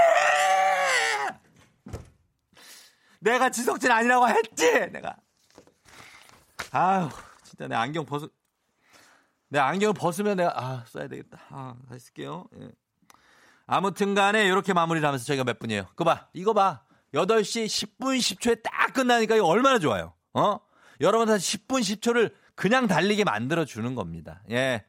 내가 3.20 3.51
지석진 3.51 3.92
아니라고 3.92 4.28
했지! 4.28 4.72
내가. 4.90 5.14
아휴, 6.72 7.09
진짜 7.55 7.69
내 7.69 7.77
안경 7.77 8.05
벗어, 8.05 8.29
내 9.49 9.61
안경을 9.61 9.95
벗으면 9.95 10.37
내가, 10.37 10.53
아, 10.61 10.85
써야 10.89 11.07
되겠다. 11.07 11.39
아, 11.51 11.77
다시 11.89 12.07
쓸게요. 12.07 12.49
예. 12.61 12.71
아무튼 13.67 14.15
간에 14.15 14.45
이렇게 14.47 14.73
마무리를 14.73 15.07
하면서 15.07 15.25
저희가 15.25 15.45
몇 15.45 15.59
분이에요. 15.61 15.87
그거 15.91 16.05
봐. 16.05 16.29
이거 16.33 16.53
봐. 16.53 16.83
8시 17.15 17.67
10분 17.67 18.19
10초에 18.19 18.63
딱 18.63 18.93
끝나니까 18.93 19.37
이거 19.37 19.47
얼마나 19.47 19.79
좋아요. 19.79 20.15
어? 20.33 20.59
여러분 21.01 21.31
한 21.31 21.39
10분 21.39 21.81
10초를 21.81 22.35
그냥 22.57 22.89
달리게 22.89 23.23
만들어 23.25 23.65
주는 23.65 23.95
겁니다. 23.95 24.43
예. 24.51 24.85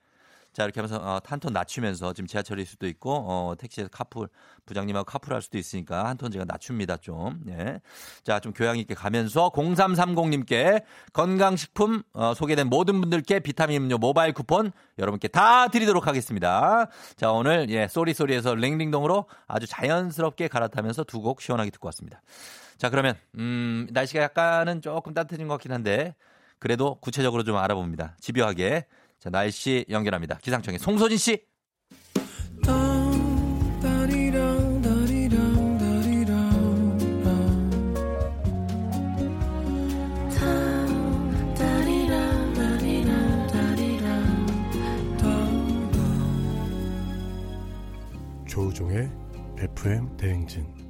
자, 0.56 0.64
이렇게 0.64 0.80
하면서 0.80 0.96
어, 1.04 1.20
한톤 1.26 1.52
낮추면서 1.52 2.14
지금 2.14 2.28
지하철일 2.28 2.66
수도 2.66 2.88
있고 2.88 3.12
어, 3.14 3.56
택시에서 3.60 3.90
카풀 3.92 4.30
부장님하고 4.66 5.04
카풀할 5.04 5.42
수도 5.42 5.58
있으니까 5.58 6.06
한 6.08 6.16
톤 6.18 6.32
제가 6.32 6.46
낮춥니다, 6.48 6.96
좀. 6.98 7.42
예. 7.50 7.82
자, 8.24 8.40
좀 8.40 8.54
교양 8.54 8.78
있게 8.78 8.94
가면서 8.96 9.50
0330님께 9.50 10.82
건강식품 11.12 12.04
어, 12.14 12.34
소개된 12.34 12.68
모든 12.70 13.02
분들께 13.02 13.42
비타민 13.42 13.82
음료 13.84 13.98
모바일 13.98 14.32
쿠폰 14.32 14.72
여러분께 14.98 15.28
다 15.28 15.68
드리도록 15.68 16.08
하겠습니다. 16.08 16.88
자, 17.18 17.32
오늘 17.32 17.70
예, 17.70 17.90
쏘리 17.90 18.14
쏘리에서 18.14 18.56
링링동으로 18.56 19.26
아주 19.48 19.68
자연스럽게 19.68 20.48
갈아타면서 20.48 21.04
두 21.04 21.20
곡 21.26 21.42
시원하게 21.42 21.72
듣고 21.72 21.88
왔습니다. 21.88 22.22
자, 22.78 22.90
그러면 22.90 23.16
음, 23.38 23.88
날씨가 23.92 24.22
약간은 24.24 24.82
조금 24.82 25.14
따뜻해진 25.14 25.48
것 25.48 25.56
같긴 25.56 25.72
한데 25.74 26.16
그래도 26.60 26.96
구체적으로 27.02 27.44
좀 27.44 27.58
알아봅니다. 27.58 28.16
집요하게. 28.22 28.86
자, 29.20 29.30
날씨 29.30 29.86
연결합니다. 29.90 30.38
기상청의 30.38 30.80
송소진 30.80 31.18
씨. 31.18 31.46
조우종의 48.48 49.12
FM 49.58 50.16
대행진 50.16 50.85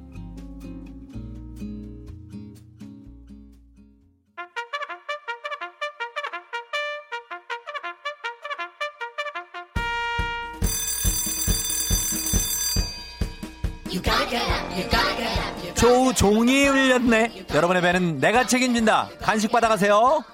종이 16.16 16.66
울렸네. 16.66 17.46
여러분의 17.54 17.82
배는 17.82 18.18
내가 18.20 18.46
책임진다. 18.46 19.10
간식 19.20 19.52
받아가세요. 19.52 20.24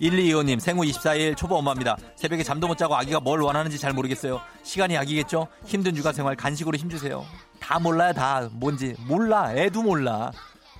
1225님 0.00 0.58
생후 0.58 0.82
24일 0.84 1.36
초보 1.36 1.56
엄마입니다. 1.56 1.96
새벽에 2.16 2.42
잠도 2.42 2.66
못 2.66 2.78
자고 2.78 2.96
아기가 2.96 3.20
뭘 3.20 3.42
원하는지 3.42 3.78
잘 3.78 3.92
모르겠어요. 3.92 4.40
시간이 4.62 4.94
약이겠죠? 4.94 5.48
힘든 5.66 5.94
육아 5.96 6.12
생활 6.12 6.34
간식으로 6.34 6.78
힘주세요. 6.78 7.26
다 7.60 7.78
몰라요 7.78 8.12
다 8.14 8.48
뭔지 8.52 8.94
몰라 9.06 9.52
애도 9.54 9.82
몰라. 9.82 10.32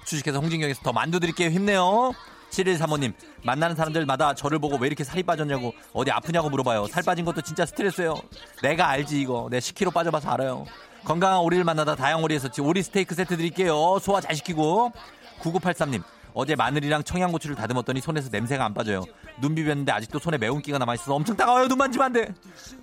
주식회사 0.07 0.39
홍진경에서 0.39 0.81
더 0.83 0.93
만두 0.93 1.21
드릴게요. 1.21 1.51
힘내요. 1.51 2.15
7135님, 2.51 3.13
만나는 3.43 3.77
사람들마다 3.77 4.35
저를 4.35 4.59
보고 4.59 4.79
왜 4.79 4.87
이렇게 4.87 5.05
살이 5.05 5.23
빠졌냐고, 5.23 5.75
어디 5.93 6.11
아프냐고 6.11 6.49
물어봐요. 6.49 6.87
살 6.87 7.03
빠진 7.03 7.27
것도 7.27 7.43
진짜 7.43 7.67
스트레스예요. 7.67 8.15
내가 8.63 8.89
알지, 8.89 9.21
이거. 9.21 9.49
내 9.51 9.59
10kg 9.59 9.93
빠져봐서 9.93 10.31
알아요. 10.31 10.65
건강한 11.09 11.39
오리를 11.41 11.65
만나다 11.65 11.97
다양오리에서 11.97 12.51
오리 12.61 12.83
스테이크 12.83 13.15
세트 13.15 13.39
드릴게요. 13.39 13.99
소화 13.99 14.21
잘 14.21 14.37
시키고. 14.37 14.93
9983님, 15.41 16.03
어제 16.35 16.55
마늘이랑 16.55 17.03
청양고추를 17.03 17.57
다듬었더니 17.57 18.03
손에서 18.03 18.29
냄새가 18.31 18.63
안 18.63 18.75
빠져요. 18.75 19.05
눈 19.41 19.55
비볐는데 19.55 19.91
아직도 19.91 20.19
손에 20.19 20.37
매운기가 20.37 20.77
남아있어서 20.77 21.15
엄청 21.15 21.35
따가워요. 21.35 21.67
눈 21.69 21.79
만지면 21.79 22.05
안 22.05 22.13
돼. 22.13 22.35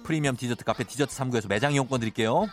프리미엄 0.04 0.36
디저트 0.36 0.64
카페 0.64 0.84
디저트 0.86 1.16
3구에서 1.16 1.48
매장 1.48 1.72
이용권 1.74 2.00
드릴게요. 2.00 2.48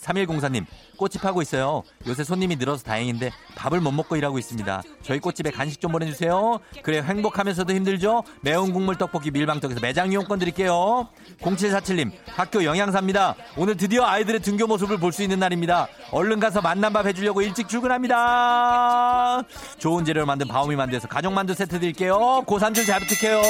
3104님, 0.00 0.64
꽃집 0.96 1.24
하고 1.24 1.42
있어요. 1.42 1.82
요새 2.06 2.22
손님이 2.24 2.56
늘어서 2.56 2.84
다행인데 2.84 3.30
밥을 3.56 3.80
못 3.80 3.90
먹고 3.92 4.16
일하고 4.16 4.38
있습니다. 4.38 4.82
저희 5.02 5.18
꽃집에 5.18 5.50
간식 5.50 5.80
좀 5.80 5.92
보내주세요. 5.92 6.60
그래, 6.82 7.02
행복하면서도 7.02 7.74
힘들죠? 7.74 8.22
매운 8.40 8.72
국물 8.72 8.96
떡볶이 8.96 9.30
밀방떡에서 9.30 9.80
매장 9.80 10.12
이용권 10.12 10.38
드릴게요. 10.38 11.08
0747님, 11.40 12.12
학교 12.28 12.62
영양사입니다. 12.64 13.34
오늘 13.56 13.76
드디어 13.76 14.04
아이들의 14.04 14.40
등교 14.40 14.66
모습을 14.66 14.98
볼 14.98 15.08
수 15.08 15.22
있는 15.22 15.40
날입니다. 15.40 15.88
얼른 16.12 16.38
가서 16.38 16.60
만남밥 16.60 17.06
해주려고 17.06 17.42
일찍 17.42 17.66
출근합니다. 17.68 19.42
좋은 19.78 20.04
재료를 20.04 20.26
만든 20.26 20.46
바오미 20.46 20.76
만두에서 20.76 21.08
가족 21.08 21.32
만두 21.32 21.54
세트 21.54 21.80
드릴게요. 21.80 22.42
고산줄 22.46 22.84
잘 22.86 23.00
부탁해요. 23.00 23.40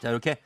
자, 0.00 0.08
이렇게 0.10 0.38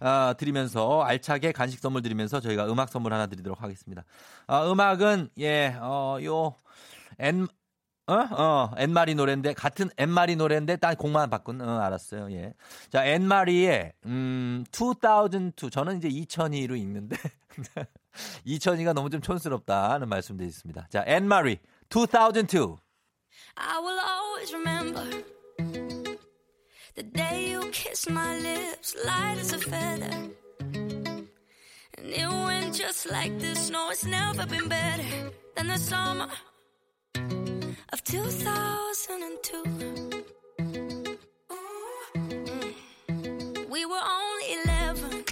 어, 0.00 0.32
드리면서 0.36 1.02
알차게 1.02 1.52
간식 1.52 1.80
선물 1.80 2.02
드리면서 2.02 2.40
저희가 2.40 2.70
음악 2.70 2.88
선물 2.90 3.12
하나 3.12 3.26
드리도록 3.26 3.62
하겠습니다. 3.62 4.04
어, 4.46 4.70
음악은 4.70 5.30
예, 5.38 5.76
어, 5.80 6.18
요 6.22 6.54
엔, 7.18 7.46
어? 8.08 8.14
어, 8.14 8.70
엔마리 8.76 9.14
노래인데 9.14 9.54
같은 9.54 9.90
엔마리 9.96 10.36
노래인데 10.36 10.76
딱 10.76 10.96
곡만 10.96 11.28
바꾼. 11.28 11.60
어, 11.60 11.80
알았어요. 11.80 12.30
예. 12.32 12.54
자, 12.90 13.04
엔마리의 13.04 13.92
음, 14.04 14.64
2002. 14.72 15.70
저는 15.70 15.98
이제 15.98 16.08
2002로 16.08 16.78
읽는데 16.78 17.16
2002가 18.46 18.92
너무 18.92 19.10
좀 19.10 19.20
촌스럽다는 19.20 20.08
말씀드리겠습니다. 20.08 20.86
자, 20.90 21.02
엔마리 21.06 21.58
2002. 21.90 22.76
I 23.56 23.78
will 23.80 23.98
always 23.98 24.54
remember 24.54 26.05
The 26.96 27.02
day 27.02 27.50
you 27.50 27.60
kissed 27.72 28.08
my 28.08 28.38
lips, 28.38 28.96
light 29.04 29.36
as 29.38 29.52
a 29.52 29.58
feather. 29.58 30.30
And 30.72 31.28
it 31.98 32.26
went 32.26 32.74
just 32.74 33.10
like 33.10 33.38
this. 33.38 33.68
No, 33.68 33.90
it's 33.90 34.06
never 34.06 34.46
been 34.46 34.66
better 34.66 35.04
than 35.54 35.66
the 35.66 35.76
summer 35.76 36.28
of 37.92 38.02
2002. 38.02 40.24
We 43.68 43.84
were 43.84 44.04
only 44.18 44.54
11, 44.64 45.24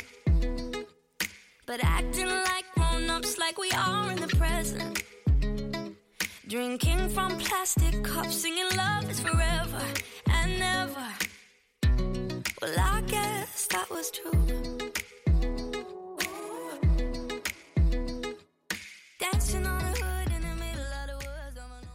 but 1.65 1.83
acting 1.83 2.29
like 2.29 2.67
grown 2.75 3.09
ups, 3.09 3.39
like 3.39 3.57
we 3.57 3.71
are 3.71 4.11
in 4.13 4.21
the 4.21 4.29
present. 4.37 5.03
Drinking 6.47 7.09
from 7.09 7.39
plastic 7.39 8.05
cups, 8.05 8.43
singing 8.43 8.69
love 8.77 9.09
is 9.11 9.21
forever 9.21 9.81
and 10.29 10.59
never. 10.59 11.07
Guess 13.65 13.73
that 13.73 13.89
was 13.91 14.11
true. 14.11 14.31
Dancing 19.19 19.65
on 19.65 19.81
a 19.81 19.89
hood 19.89 20.29
in 20.33 20.43
the 20.43 20.55
middle 20.61 20.85
of 20.85 21.07
the 21.09 21.17
woods 21.17 21.57
of 21.57 21.71
an 21.73 21.89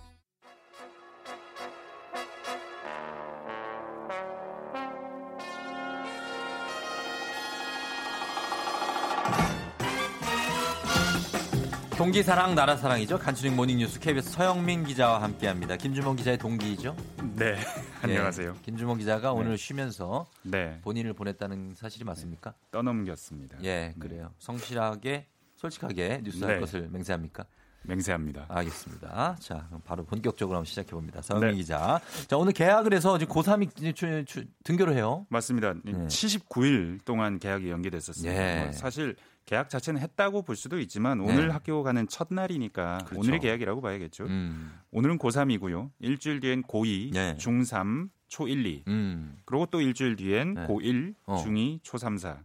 동기 11.98 12.24
사랑 12.24 12.56
나라 12.56 12.76
사랑이죠. 12.78 13.20
간추린 13.20 13.56
모닝 13.56 13.78
뉴스 13.78 14.00
KBS 14.00 14.32
서영민 14.32 14.86
기자와 14.86 15.22
함께합니다. 15.22 15.76
김주mon 15.78 16.16
기자의 16.16 16.40
동기이죠. 16.40 16.96
네, 17.36 17.60
안녕하세요. 18.02 18.54
예, 18.58 18.62
김주mon 18.62 18.98
기자가 18.98 19.34
오늘 19.34 19.58
쉬면서 19.58 20.30
네. 20.44 20.80
본인을 20.82 21.14
보냈다는 21.14 21.74
사실이 21.76 22.06
맞습니까? 22.06 22.54
떠넘겼습니다. 22.72 23.58
예, 23.64 23.94
그래요. 24.00 24.32
성실하게 24.40 25.28
솔직하게 25.56 26.22
뉴스할 26.24 26.56
네. 26.56 26.60
것을 26.62 26.90
맹세합니까? 26.90 27.46
맹세합니다. 27.84 28.46
알겠습니다. 28.50 29.38
자, 29.40 29.66
그럼 29.68 29.82
바로 29.84 30.06
본격적으로 30.06 30.58
한번 30.58 30.66
시작해 30.66 30.92
봅니다. 30.92 31.22
서영민 31.22 31.52
네. 31.52 31.56
기자. 31.58 32.00
자, 32.28 32.38
오늘 32.38 32.54
계약을 32.54 32.94
해서 32.94 33.18
지금 33.18 33.34
고3이 33.34 34.48
등교를 34.64 34.96
해요. 34.96 35.26
맞습니다. 35.30 35.74
네. 35.84 35.92
79일 35.94 37.04
동안 37.06 37.40
계약이 37.40 37.70
연기됐었습니다. 37.70 38.34
예. 38.34 38.64
뭐 38.64 38.72
사실 38.74 39.16
계약 39.50 39.68
자체는 39.68 40.00
했다고 40.02 40.44
볼 40.44 40.56
수도 40.56 40.80
있지만 40.80 41.20
오늘 41.22 41.48
네. 41.48 41.54
학교 41.54 41.82
가는 41.82 42.08
첫날이니까 42.08 43.00
그렇죠. 43.06 43.20
오늘의 43.20 43.40
계약이라고 43.40 43.82
봐야겠죠. 43.82 44.26
음. 44.26 44.78
오늘은 44.92 45.18
고3이고요. 45.18 45.90
일주일 45.98 46.40
뒤엔 46.40 46.62
고2, 46.62 47.14
네. 47.14 47.36
중3, 47.38 48.10
초1, 48.30 48.66
2. 48.68 48.84
음. 48.90 49.38
그리고 49.46 49.66
또 49.66 49.82
일주일 49.82 50.18
뒤엔 50.18 50.54
네. 50.54 50.68
고1, 50.68 51.16
어. 51.26 51.44
중2, 51.44 51.82
초3, 51.82 52.20
4. 52.20 52.44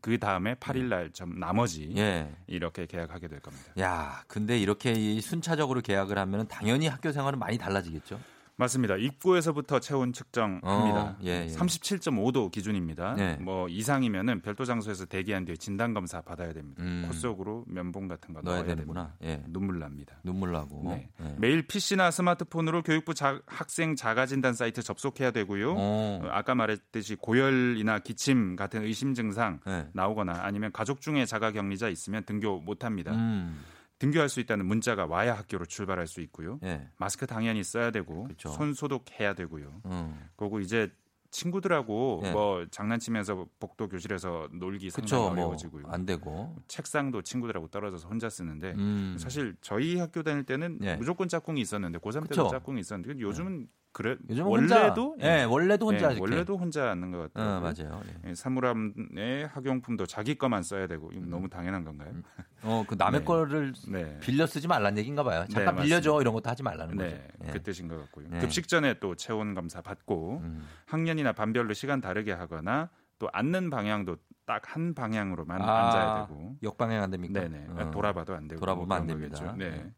그 0.00 0.16
다음에 0.18 0.54
8일 0.54 0.84
날좀 0.84 1.40
나머지 1.40 1.92
예. 1.96 2.32
이렇게 2.46 2.86
계약하게 2.86 3.26
될 3.26 3.40
겁니다. 3.40 3.72
야, 3.80 4.22
근데 4.28 4.56
이렇게 4.56 5.20
순차적으로 5.20 5.80
계약을 5.80 6.16
하면 6.18 6.46
당연히 6.46 6.86
학교 6.86 7.10
생활은 7.10 7.38
많이 7.38 7.58
달라지겠죠? 7.58 8.20
맞습니다. 8.56 8.96
입구에서부터 8.96 9.80
체온 9.80 10.12
측정합니다. 10.12 11.00
어, 11.02 11.16
예, 11.24 11.46
예. 11.48 11.52
37.5도 11.52 12.50
기준입니다. 12.52 13.16
예. 13.18 13.34
뭐 13.40 13.68
이상이면은 13.68 14.42
별도 14.42 14.64
장소에서 14.64 15.06
대기한 15.06 15.44
뒤에 15.44 15.56
진단 15.56 15.92
검사 15.92 16.20
받아야 16.20 16.52
됩니다. 16.52 16.82
음. 16.82 17.04
코 17.06 17.12
속으로 17.12 17.64
면봉 17.66 18.06
같은 18.06 18.32
거 18.32 18.40
넣어야, 18.42 18.58
넣어야 18.58 18.68
되는구나. 18.68 19.14
예. 19.24 19.42
눈물 19.48 19.80
납니다. 19.80 20.16
눈물 20.22 20.52
나고. 20.52 20.82
네. 20.84 21.10
예. 21.20 21.34
매일 21.38 21.66
PC나 21.66 22.10
스마트폰으로 22.12 22.82
교육부 22.82 23.12
자, 23.12 23.40
학생 23.46 23.96
자가 23.96 24.26
진단 24.26 24.54
사이트 24.54 24.82
접속해야 24.82 25.32
되고요. 25.32 25.74
어. 25.76 26.22
아까 26.30 26.54
말했듯이 26.54 27.16
고열이나 27.16 27.98
기침 28.00 28.54
같은 28.54 28.82
의심 28.84 29.14
증상 29.14 29.58
예. 29.66 29.88
나오거나 29.92 30.40
아니면 30.42 30.70
가족 30.72 31.00
중에 31.00 31.26
자가 31.26 31.50
격리자 31.50 31.88
있으면 31.88 32.24
등교 32.24 32.60
못 32.60 32.84
합니다. 32.84 33.12
음. 33.12 33.60
등교할 34.04 34.28
수 34.28 34.40
있다는 34.40 34.66
문자가 34.66 35.06
와야 35.06 35.34
학교로 35.36 35.64
출발할 35.66 36.06
수 36.06 36.20
있고요. 36.22 36.58
네. 36.62 36.88
마스크 36.98 37.26
당연히 37.26 37.64
써야 37.64 37.90
되고 37.90 38.24
그렇죠. 38.24 38.50
손 38.50 38.74
소독해야 38.74 39.34
되고요. 39.34 39.80
음. 39.86 40.28
그리고 40.36 40.60
이제 40.60 40.90
친구들하고 41.30 42.20
네. 42.22 42.32
뭐 42.32 42.64
장난치면서 42.70 43.46
복도 43.58 43.88
교실에서 43.88 44.48
놀기 44.52 44.90
상당히 44.90 45.22
뭐 45.22 45.30
어려워지고요. 45.32 45.82
뭐 45.82 45.92
안 45.92 46.06
되고 46.06 46.54
책상도 46.68 47.22
친구들하고 47.22 47.68
떨어져서 47.68 48.06
혼자 48.08 48.28
쓰는데 48.30 48.72
음. 48.76 49.16
사실 49.18 49.56
저희 49.60 49.98
학교 49.98 50.22
다닐 50.22 50.44
때는 50.44 50.78
네. 50.80 50.96
무조건 50.96 51.26
짝꿍이 51.28 51.60
있었는데 51.60 51.98
고3 51.98 52.28
때도 52.28 52.48
짝꿍이 52.48 52.80
있었는데 52.80 53.20
요즘은 53.20 53.68
그래 53.94 54.16
요즘 54.28 54.46
원래도 54.48 55.12
혼자, 55.12 55.24
예, 55.24 55.40
예, 55.40 55.44
원래도 55.44 55.86
혼자 55.86 56.12
예, 56.12 56.18
원래도 56.18 56.56
혼자 56.58 56.90
앉는 56.90 57.12
것 57.12 57.32
같아요. 57.32 57.58
어, 57.58 57.60
맞아요. 57.60 58.02
예. 58.24 58.30
예. 58.30 58.34
사물함의 58.34 59.46
학용품도 59.46 60.06
자기 60.06 60.34
것만 60.34 60.64
써야 60.64 60.88
되고 60.88 61.12
이건 61.12 61.30
너무 61.30 61.48
당연한 61.48 61.84
건가요? 61.84 62.10
음. 62.12 62.24
어, 62.62 62.84
그 62.88 62.96
남의 62.98 63.20
네. 63.22 63.24
거를 63.24 63.72
네. 63.88 64.18
빌려 64.18 64.46
쓰지 64.46 64.66
말라는 64.66 64.98
얘기인가 64.98 65.22
봐요. 65.22 65.44
네, 65.48 65.54
잠깐 65.54 65.76
네, 65.76 65.82
빌려줘 65.82 66.20
이런 66.20 66.34
것도 66.34 66.50
하지 66.50 66.64
말라는 66.64 66.96
네, 66.96 67.28
거죠. 67.38 67.52
그 67.52 67.62
뜻인 67.62 67.86
것 67.86 68.00
같고요. 68.00 68.26
급식 68.40 68.66
전에 68.66 68.98
또 68.98 69.14
체온 69.14 69.54
검사 69.54 69.80
받고 69.80 70.40
음. 70.42 70.66
학년이나 70.86 71.30
반별로 71.32 71.72
시간 71.72 72.00
다르게 72.00 72.32
하거나 72.32 72.90
또 73.20 73.28
앉는 73.32 73.70
방향도 73.70 74.16
딱 74.44 74.62
한 74.74 74.92
방향으로만 74.94 75.62
아, 75.62 75.78
앉아야 75.86 76.26
되고 76.26 76.56
역방향 76.62 77.02
안 77.02 77.10
됩니까? 77.10 77.40
네네 77.40 77.66
어. 77.70 77.90
돌아봐도 77.92 78.34
안 78.34 78.46
되고 78.46 78.58
돌아보면 78.60 78.98
안 78.98 79.06
됩니다. 79.06 79.54
네. 79.56 79.90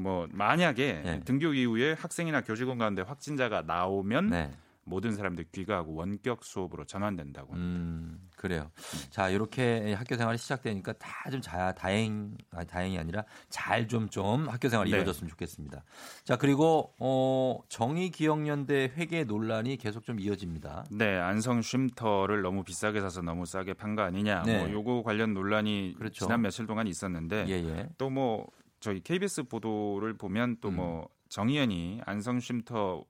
뭐 0.00 0.28
만약에 0.32 1.02
네. 1.04 1.20
등교 1.24 1.54
이후에 1.54 1.92
학생이나 1.92 2.40
교직원 2.42 2.78
가운데 2.78 3.02
확진자가 3.02 3.62
나오면 3.62 4.30
네. 4.30 4.50
모든 4.82 5.14
사람들 5.14 5.44
귀가하고 5.52 5.94
원격 5.94 6.42
수업으로 6.42 6.84
전환된다고 6.84 7.52
합니다. 7.52 7.78
음, 7.80 8.28
그래요. 8.36 8.72
자, 9.10 9.28
이렇게 9.28 9.92
학교 9.92 10.16
생활이 10.16 10.36
시작되니까 10.38 10.94
다 10.94 11.30
좀 11.30 11.40
자, 11.40 11.72
다행, 11.72 12.36
아니, 12.50 12.66
다행이 12.66 12.98
아니라 12.98 13.24
잘 13.50 13.86
좀좀 13.86 14.48
학교 14.48 14.68
생활이 14.68 14.90
네. 14.90 14.96
이루어졌으면 14.96 15.28
좋겠습니다. 15.30 15.84
자, 16.24 16.36
그리고, 16.36 16.92
어, 16.98 17.60
정의 17.68 18.10
기억연대 18.10 18.92
회계 18.96 19.22
논란이 19.22 19.76
계속 19.76 20.04
좀 20.04 20.18
이어집니다. 20.18 20.86
네, 20.90 21.18
안성 21.18 21.62
쉼터를 21.62 22.42
너무 22.42 22.64
비싸게 22.64 23.00
사서 23.00 23.22
너무 23.22 23.46
싸게 23.46 23.74
pan 23.74 23.94
거 23.94 24.02
아니냐. 24.02 24.42
네. 24.44 24.58
뭐 24.58 24.70
요거 24.72 25.02
관련 25.04 25.34
논란이 25.34 25.94
그렇죠. 25.98 26.24
지난 26.24 26.40
며칠 26.42 26.66
동안 26.66 26.88
있었는데 26.88 27.44
예, 27.48 27.52
예. 27.52 27.88
또뭐 27.96 28.46
저희 28.80 29.00
KBS 29.00 29.44
보도를 29.44 30.14
보면 30.16 30.56
또뭐 30.60 31.02
음. 31.02 31.06
정의연이 31.28 32.00
안성 32.06 32.40
쉼터 32.40 33.04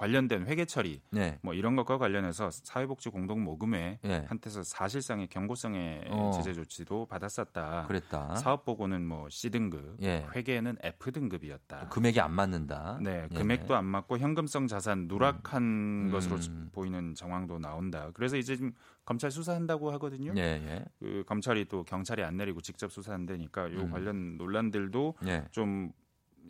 관련된 0.00 0.46
회계 0.46 0.64
처리 0.64 1.02
네. 1.10 1.38
뭐 1.42 1.52
이런 1.52 1.76
것과 1.76 1.98
관련해서 1.98 2.50
사회복지 2.50 3.10
공동 3.10 3.44
모금회 3.44 3.98
네. 4.02 4.24
한테서 4.28 4.62
사실상의 4.62 5.26
경고성의 5.28 6.06
어. 6.08 6.30
제재 6.34 6.54
조치도 6.54 7.04
받았었다. 7.04 7.84
그랬다. 7.86 8.34
사업 8.36 8.64
보고는 8.64 9.06
뭐 9.06 9.28
C 9.28 9.50
등급, 9.50 9.98
예. 10.00 10.26
회계는 10.34 10.78
F 10.82 11.12
등급이었다. 11.12 11.88
금액이 11.90 12.18
안 12.18 12.32
맞는다. 12.32 12.98
네, 13.02 13.28
예. 13.30 13.34
금액도 13.36 13.76
안 13.76 13.84
맞고 13.84 14.16
현금성 14.16 14.68
자산 14.68 15.06
누락한 15.06 15.62
음. 15.62 16.10
것으로 16.10 16.36
음. 16.48 16.70
보이는 16.72 17.14
정황도 17.14 17.58
나온다. 17.58 18.10
그래서 18.14 18.38
이제 18.38 18.56
지금 18.56 18.72
검찰 19.04 19.30
수사한다고 19.30 19.90
하거든요. 19.92 20.32
예, 20.34 20.42
예. 20.42 20.84
그 20.98 21.24
검찰이 21.26 21.66
또 21.66 21.84
경찰이 21.84 22.24
안 22.24 22.38
내리고 22.38 22.62
직접 22.62 22.90
수사한다니까 22.90 23.70
요 23.74 23.80
음. 23.80 23.90
관련 23.90 24.38
논란들도 24.38 25.16
예. 25.26 25.44
좀 25.50 25.92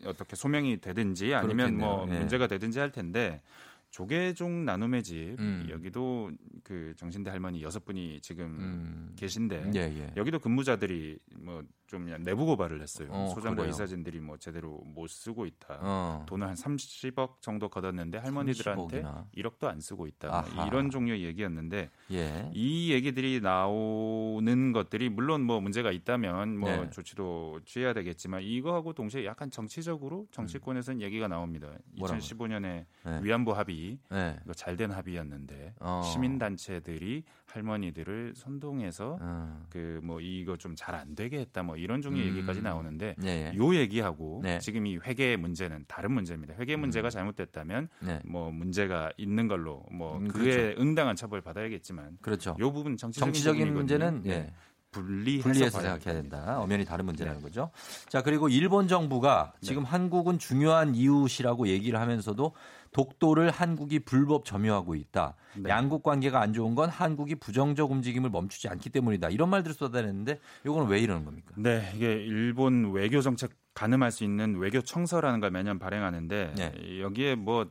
어떻게 0.04 0.36
소명이 0.36 0.80
되든지 0.80 1.34
아니면 1.34 1.56
그렇겠네요. 1.76 1.86
뭐 1.86 2.06
예. 2.10 2.18
문제가 2.18 2.46
되든지 2.46 2.78
할 2.78 2.90
텐데 2.90 3.42
조계종 3.90 4.64
나눔의 4.64 5.02
집 5.02 5.36
음. 5.38 5.66
여기도 5.68 6.30
그 6.62 6.94
정신대 6.96 7.30
할머니 7.30 7.62
여섯 7.62 7.84
분이 7.84 8.20
지금 8.22 8.44
음. 8.46 9.12
계신데 9.16 9.72
예, 9.74 9.80
예. 9.80 10.12
여기도 10.16 10.38
근무자들이 10.38 11.18
뭐 11.36 11.62
좀 11.90 12.06
내부 12.22 12.46
고발을 12.46 12.80
했어요. 12.80 13.08
어, 13.10 13.32
소장과 13.34 13.66
이사진들이 13.66 14.20
뭐 14.20 14.36
제대로 14.36 14.80
못 14.84 15.10
쓰고 15.10 15.44
있다. 15.44 15.78
어. 15.80 16.24
돈을 16.28 16.46
한 16.46 16.54
30억 16.54 17.40
정도 17.40 17.68
걷었는데 17.68 18.18
할머니들한테 18.18 19.02
30억이나. 19.02 19.24
1억도 19.36 19.64
안 19.64 19.80
쓰고 19.80 20.06
있다. 20.06 20.46
뭐 20.54 20.66
이런 20.66 20.90
종류의 20.90 21.24
얘기였는데 21.24 21.90
예. 22.12 22.48
이 22.54 22.92
얘기들이 22.92 23.40
나오는 23.40 24.72
것들이 24.72 25.08
물론 25.08 25.42
뭐 25.42 25.60
문제가 25.60 25.90
있다면 25.90 26.58
뭐 26.58 26.70
네. 26.70 26.90
조치도 26.90 27.62
취해야 27.64 27.92
되겠지만 27.92 28.42
이거하고 28.42 28.92
동시에 28.92 29.24
약간 29.24 29.50
정치적으로 29.50 30.28
정치권에서는 30.30 31.00
음. 31.00 31.02
얘기가 31.02 31.26
나옵니다. 31.26 31.72
뭐라고? 31.98 32.20
2015년에 32.20 32.84
네. 33.04 33.20
위안부 33.20 33.50
합의 33.50 33.98
네. 34.10 34.38
잘된 34.54 34.92
합의였는데 34.92 35.74
어. 35.80 36.02
시민 36.04 36.38
단체들이 36.38 37.24
할머니들을 37.52 38.34
선동해서 38.36 39.18
어. 39.20 39.66
그뭐 39.70 40.20
이거 40.20 40.56
좀 40.56 40.74
잘 40.76 40.94
안 40.94 41.14
되게 41.14 41.38
했다 41.40 41.62
뭐 41.62 41.76
이런 41.76 42.00
종류의 42.02 42.28
음. 42.28 42.36
얘기까지 42.36 42.62
나오는데 42.62 43.14
네. 43.18 43.52
요 43.56 43.74
얘기하고 43.74 44.40
네. 44.42 44.58
지금 44.58 44.86
이 44.86 44.96
회계 44.98 45.36
문제는 45.36 45.84
다른 45.88 46.12
문제입니다. 46.12 46.54
회계 46.58 46.76
문제가 46.76 47.08
음. 47.08 47.10
잘못됐다면 47.10 47.88
네. 48.00 48.20
뭐 48.24 48.50
문제가 48.50 49.10
있는 49.16 49.48
걸로 49.48 49.84
뭐 49.92 50.18
음, 50.18 50.28
그에 50.28 50.56
그렇죠. 50.74 50.80
응당한 50.82 51.16
처벌 51.16 51.40
받아야겠지만 51.40 52.18
그렇죠. 52.22 52.56
요 52.58 52.72
부분 52.72 52.96
정치적인, 52.96 53.32
정치적인 53.32 53.74
문제는 53.74 54.22
예. 54.26 54.30
네. 54.30 54.54
분리해서, 54.92 55.44
분리해서 55.44 55.80
생각해야 55.80 56.20
된다. 56.20 56.58
엄연히 56.58 56.84
다른 56.84 57.04
문제라는 57.04 57.38
네. 57.38 57.44
거죠. 57.44 57.70
자, 58.08 58.22
그리고 58.22 58.48
일본 58.48 58.88
정부가 58.88 59.52
지금 59.60 59.84
네. 59.84 59.88
한국은 59.88 60.40
중요한 60.40 60.96
이웃이라고 60.96 61.68
얘기를 61.68 62.00
하면서도 62.00 62.52
독도를 62.92 63.50
한국이 63.50 64.00
불법 64.00 64.44
점유하고 64.44 64.94
있다. 64.94 65.36
네. 65.56 65.70
양국 65.70 66.02
관계가 66.02 66.40
안 66.40 66.52
좋은 66.52 66.74
건 66.74 66.88
한국이 66.88 67.36
부정적 67.36 67.90
움직임을 67.90 68.30
멈추지 68.30 68.68
않기 68.68 68.90
때문이다. 68.90 69.30
이런 69.30 69.48
말들을 69.48 69.74
쏟아냈는데 69.74 70.40
이거는 70.64 70.88
왜 70.88 70.98
이러는 70.98 71.24
겁니까? 71.24 71.54
네, 71.56 71.92
이게 71.94 72.12
일본 72.12 72.92
외교 72.92 73.20
정책 73.20 73.52
가늠할 73.74 74.10
수 74.10 74.24
있는 74.24 74.56
외교 74.56 74.80
청서라는 74.80 75.40
걸 75.40 75.50
매년 75.50 75.78
발행하는데 75.78 76.54
네. 76.56 77.00
여기에 77.00 77.36
뭐 77.36 77.68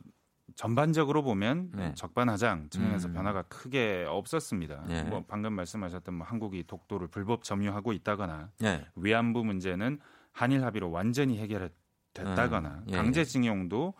전반적으로 0.56 1.22
보면 1.22 1.70
네. 1.74 1.94
적반하장 1.94 2.70
측면에서 2.70 3.08
음. 3.08 3.14
변화가 3.14 3.42
크게 3.42 4.06
없었습니다. 4.08 4.84
네. 4.88 5.02
뭐 5.04 5.24
방금 5.26 5.52
말씀하셨던 5.52 6.14
뭐 6.14 6.26
한국이 6.26 6.64
독도를 6.66 7.08
불법 7.08 7.44
점유하고 7.44 7.92
있다거나 7.92 8.50
네. 8.58 8.84
위안부 8.96 9.44
문제는 9.44 10.00
한일 10.32 10.64
합의로 10.64 10.90
완전히 10.90 11.38
해결됐다거나 11.38 12.68
음. 12.68 12.84
예. 12.88 12.96
강제징용도 12.96 13.94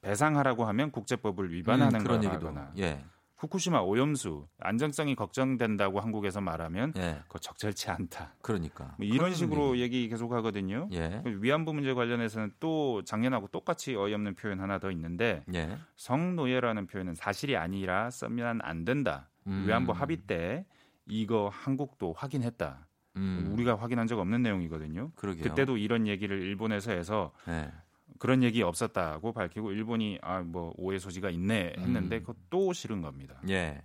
배상하라고 0.00 0.64
하면 0.66 0.90
국제법을 0.90 1.52
위반하는 1.52 2.00
음, 2.00 2.04
그런 2.04 2.20
거라거나 2.20 2.72
예. 2.78 3.04
후쿠시마 3.36 3.80
오염수 3.80 4.46
안정성이 4.58 5.14
걱정된다고 5.14 6.00
한국에서 6.00 6.40
말하면 6.40 6.92
예. 6.96 7.20
그거 7.26 7.38
적절치 7.38 7.90
않다. 7.90 8.34
그러니까 8.40 8.94
뭐 8.98 9.06
이런 9.06 9.34
식으로 9.34 9.78
얘기. 9.78 10.08
계속 10.08 10.32
하거든요. 10.32 10.88
예. 10.92 11.20
그 11.24 11.38
위안부 11.42 11.72
문제 11.74 11.92
관련해서는 11.94 12.52
또 12.60 13.02
작년하고 13.04 13.48
똑같이 13.48 13.94
어이없는 13.94 14.34
표현 14.34 14.60
하나 14.60 14.78
더 14.78 14.90
있는데 14.90 15.42
예. 15.54 15.76
성노예라는 15.96 16.86
표현은 16.86 17.14
사실이 17.14 17.56
아니라 17.56 18.10
쓰면 18.10 18.60
안 18.62 18.84
된다. 18.84 19.28
음. 19.46 19.64
위안부 19.66 19.92
합의 19.92 20.18
때 20.18 20.64
이거 21.06 21.50
한국도 21.52 22.14
확인했다. 22.16 22.86
음. 23.16 23.50
우리가 23.52 23.76
확인한 23.76 24.06
적 24.06 24.18
없는 24.18 24.42
내용이거든요. 24.42 25.10
그러게요. 25.14 25.42
그때도 25.44 25.76
이런 25.76 26.06
얘기를 26.06 26.40
일본에서 26.40 26.92
해서 26.92 27.32
네. 27.46 27.70
그런 28.18 28.42
얘기 28.42 28.62
없었다고 28.62 29.32
밝히고 29.32 29.72
일본이 29.72 30.18
아 30.22 30.40
뭐 30.42 30.72
오해 30.76 30.98
소지가 30.98 31.30
있네 31.30 31.74
했는데 31.78 32.18
음. 32.18 32.22
그것도 32.24 32.72
싫은 32.72 33.00
겁니다. 33.02 33.40
예. 33.48 33.82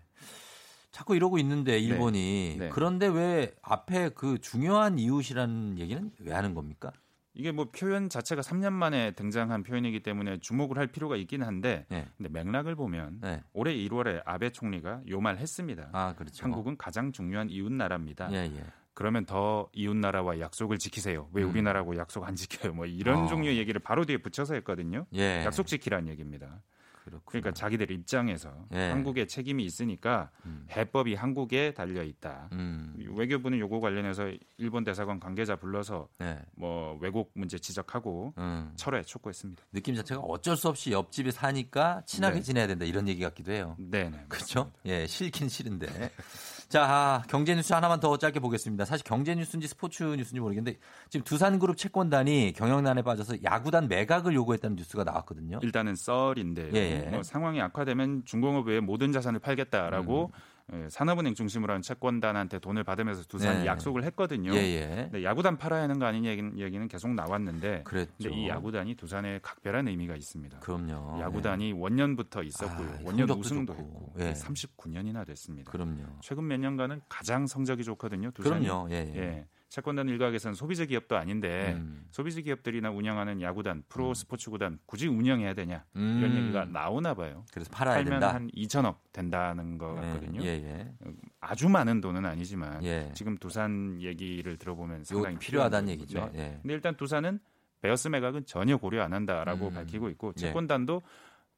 자꾸 0.91 1.15
이러고 1.15 1.37
있는데 1.39 1.73
네. 1.73 1.79
일본이 1.79 2.55
네. 2.57 2.65
네. 2.65 2.69
그런데 2.71 3.07
왜 3.07 3.53
앞에 3.61 4.09
그 4.09 4.39
중요한 4.39 4.97
이웃이라는 4.99 5.77
얘기는 5.79 6.11
왜 6.19 6.33
하는 6.33 6.53
겁니까? 6.53 6.91
이게 7.35 7.51
뭐 7.51 7.69
표현 7.71 8.09
자체가 8.09 8.41
3년 8.41 8.73
만에 8.73 9.11
등장한 9.11 9.63
표현이기 9.63 10.01
때문에 10.01 10.39
주목을 10.39 10.77
할 10.77 10.87
필요가 10.87 11.15
있긴 11.15 11.43
한데 11.43 11.85
네. 11.89 12.07
근데 12.17 12.27
맥락을 12.29 12.75
보면 12.75 13.19
네. 13.21 13.41
올해 13.53 13.73
1월에 13.75 14.21
아베 14.25 14.49
총리가 14.49 15.01
요 15.09 15.21
말 15.21 15.37
했습니다. 15.37 15.89
아, 15.93 16.15
그렇죠. 16.15 16.43
한국은 16.43 16.75
가장 16.75 17.11
중요한 17.13 17.49
이웃 17.49 17.71
나라입니다. 17.71 18.29
예, 18.33 18.51
예. 18.53 18.63
그러면 18.99 19.25
더 19.25 19.69
이웃 19.71 19.95
나라와 19.95 20.41
약속을 20.41 20.77
지키세요. 20.77 21.29
왜 21.31 21.41
음. 21.41 21.51
우리나라하고 21.51 21.95
약속 21.95 22.25
안 22.25 22.35
지켜요? 22.35 22.73
뭐 22.73 22.85
이런 22.85 23.23
어. 23.23 23.27
종류의 23.27 23.57
얘기를 23.57 23.79
바로 23.79 24.03
뒤에 24.03 24.17
붙여서 24.17 24.55
했거든요. 24.55 25.05
예. 25.13 25.45
약속 25.45 25.67
지키라는 25.67 26.09
얘기입니다. 26.09 26.61
그렇구나. 27.05 27.21
그러니까 27.25 27.51
자기들 27.53 27.91
입장에서 27.91 28.53
예. 28.73 28.89
한국에 28.89 29.25
책임이 29.25 29.63
있으니까 29.63 30.31
음. 30.45 30.67
해법이 30.71 31.15
한국에 31.15 31.73
달려 31.73 32.03
있다. 32.03 32.49
음. 32.51 32.93
외교부는 33.15 33.59
요거 33.59 33.79
관련해서 33.79 34.33
일본 34.57 34.83
대사관 34.83 35.21
관계자 35.21 35.55
불러서 35.55 36.09
예. 36.21 36.37
뭐 36.57 36.97
왜곡 36.99 37.31
문제 37.35 37.57
지적하고 37.57 38.33
음. 38.37 38.73
철회 38.75 39.01
촉구했습니다. 39.03 39.63
느낌 39.71 39.95
자체가 39.95 40.19
어쩔 40.19 40.57
수 40.57 40.67
없이 40.67 40.91
옆집에 40.91 41.31
사니까 41.31 42.03
친하게 42.05 42.35
네. 42.35 42.41
지내야 42.41 42.67
된다 42.67 42.83
이런 42.83 43.07
얘기 43.07 43.21
같기도 43.21 43.53
해요. 43.53 43.77
네, 43.79 44.09
네. 44.09 44.25
그렇죠? 44.27 44.73
예, 44.85 45.07
싫긴 45.07 45.47
싫은데. 45.47 45.87
자, 46.69 46.83
아, 46.83 47.23
경제 47.27 47.55
뉴스 47.55 47.73
하나만 47.73 47.99
더 47.99 48.15
짧게 48.15 48.39
보겠습니다. 48.39 48.85
사실 48.85 49.03
경제 49.03 49.33
뉴스인지 49.33 49.67
스포츠 49.67 50.03
뉴스인지 50.03 50.39
모르겠는데 50.39 50.77
지금 51.09 51.23
두산그룹 51.23 51.77
채권단이 51.77 52.53
경영난에 52.55 53.01
빠져서 53.01 53.43
야구단 53.43 53.87
매각을 53.87 54.35
요구했다는 54.35 54.75
뉴스가 54.75 55.03
나왔거든요. 55.03 55.59
일단은 55.63 55.95
썰인데 55.95 56.69
예, 56.75 57.05
예. 57.07 57.09
뭐 57.09 57.23
상황이 57.23 57.59
악화되면 57.59 58.21
중공업 58.25 58.67
외에 58.67 58.81
모든 58.81 59.11
자산을 59.11 59.39
팔겠다라고 59.39 60.25
음. 60.31 60.39
예, 60.73 60.87
산업은행 60.89 61.33
중심으로 61.33 61.73
한 61.73 61.81
채권단한테 61.81 62.59
돈을 62.59 62.83
받으면서 62.83 63.23
두산이 63.23 63.59
네. 63.59 63.65
약속을 63.65 64.03
했거든요. 64.05 64.53
예, 64.53 64.57
예. 64.57 65.07
근데 65.11 65.23
야구단 65.23 65.57
팔아야 65.57 65.83
하는 65.83 65.99
거 65.99 66.05
아니냐 66.05 66.29
얘기는 66.29 66.87
계속 66.87 67.13
나왔는데 67.13 67.83
그랬죠. 67.83 68.11
근데 68.21 68.35
이 68.35 68.47
야구단이 68.47 68.95
두산에 68.95 69.39
각별한 69.41 69.87
의미가 69.87 70.15
있습니다. 70.15 70.59
그럼요. 70.59 71.21
야구단이 71.21 71.69
예. 71.69 71.73
원년부터 71.75 72.43
있었고요. 72.43 72.87
아, 72.87 72.99
원년 73.03 73.29
우승도 73.29 73.73
좋고. 73.73 74.13
했고 74.13 74.13
예. 74.19 74.33
39년이나 74.33 75.25
됐습니다. 75.25 75.71
그럼요. 75.71 76.03
최근 76.21 76.47
몇 76.47 76.59
년간은 76.59 77.01
가장 77.09 77.47
성적이 77.47 77.83
좋거든요. 77.83 78.31
두산이. 78.31 78.65
그럼요. 78.67 78.89
예, 78.91 79.11
예. 79.15 79.19
예. 79.19 79.45
채권단 79.69 80.09
일각에서는 80.09 80.55
소비재 80.55 80.87
기업도 80.87 81.15
아닌데 81.15 81.73
음. 81.77 82.07
소비재 82.09 82.41
기업들이나 82.41 82.89
운영하는 82.89 83.41
야구단, 83.41 83.83
프로 83.87 84.09
음. 84.09 84.13
스포츠 84.15 84.49
구단 84.49 84.79
굳이 84.87 85.07
운영해야 85.07 85.53
되냐 85.53 85.85
음. 85.95 86.17
이런 86.19 86.35
얘기가 86.35 86.65
나오나 86.65 87.13
봐요. 87.13 87.45
그래서 87.53 87.69
팔아야 87.71 87.95
팔면 87.97 88.11
된다. 88.11 88.33
한 88.33 88.49
2천억 88.49 88.95
된다는 89.13 89.77
거 89.77 89.95
예, 89.97 90.07
같거든요. 90.07 90.41
예, 90.41 90.47
예. 90.47 90.91
아주 91.39 91.69
많은 91.69 92.01
돈은 92.01 92.25
아니지만 92.25 92.83
예. 92.83 93.11
지금 93.13 93.37
두산 93.37 94.01
얘기를 94.01 94.57
들어보면 94.57 95.03
상당히 95.03 95.37
필요하다는 95.37 95.89
얘기죠. 95.89 96.31
네. 96.33 96.39
예. 96.39 96.59
근데 96.61 96.73
일단 96.73 96.95
두산은 96.97 97.39
베어스 97.81 98.07
매각은 98.07 98.45
전혀 98.45 98.75
고려 98.77 99.03
안 99.03 99.13
한다라고 99.13 99.67
음. 99.67 99.73
밝히고 99.75 100.09
있고 100.09 100.33
예. 100.37 100.41
채권단도 100.41 101.03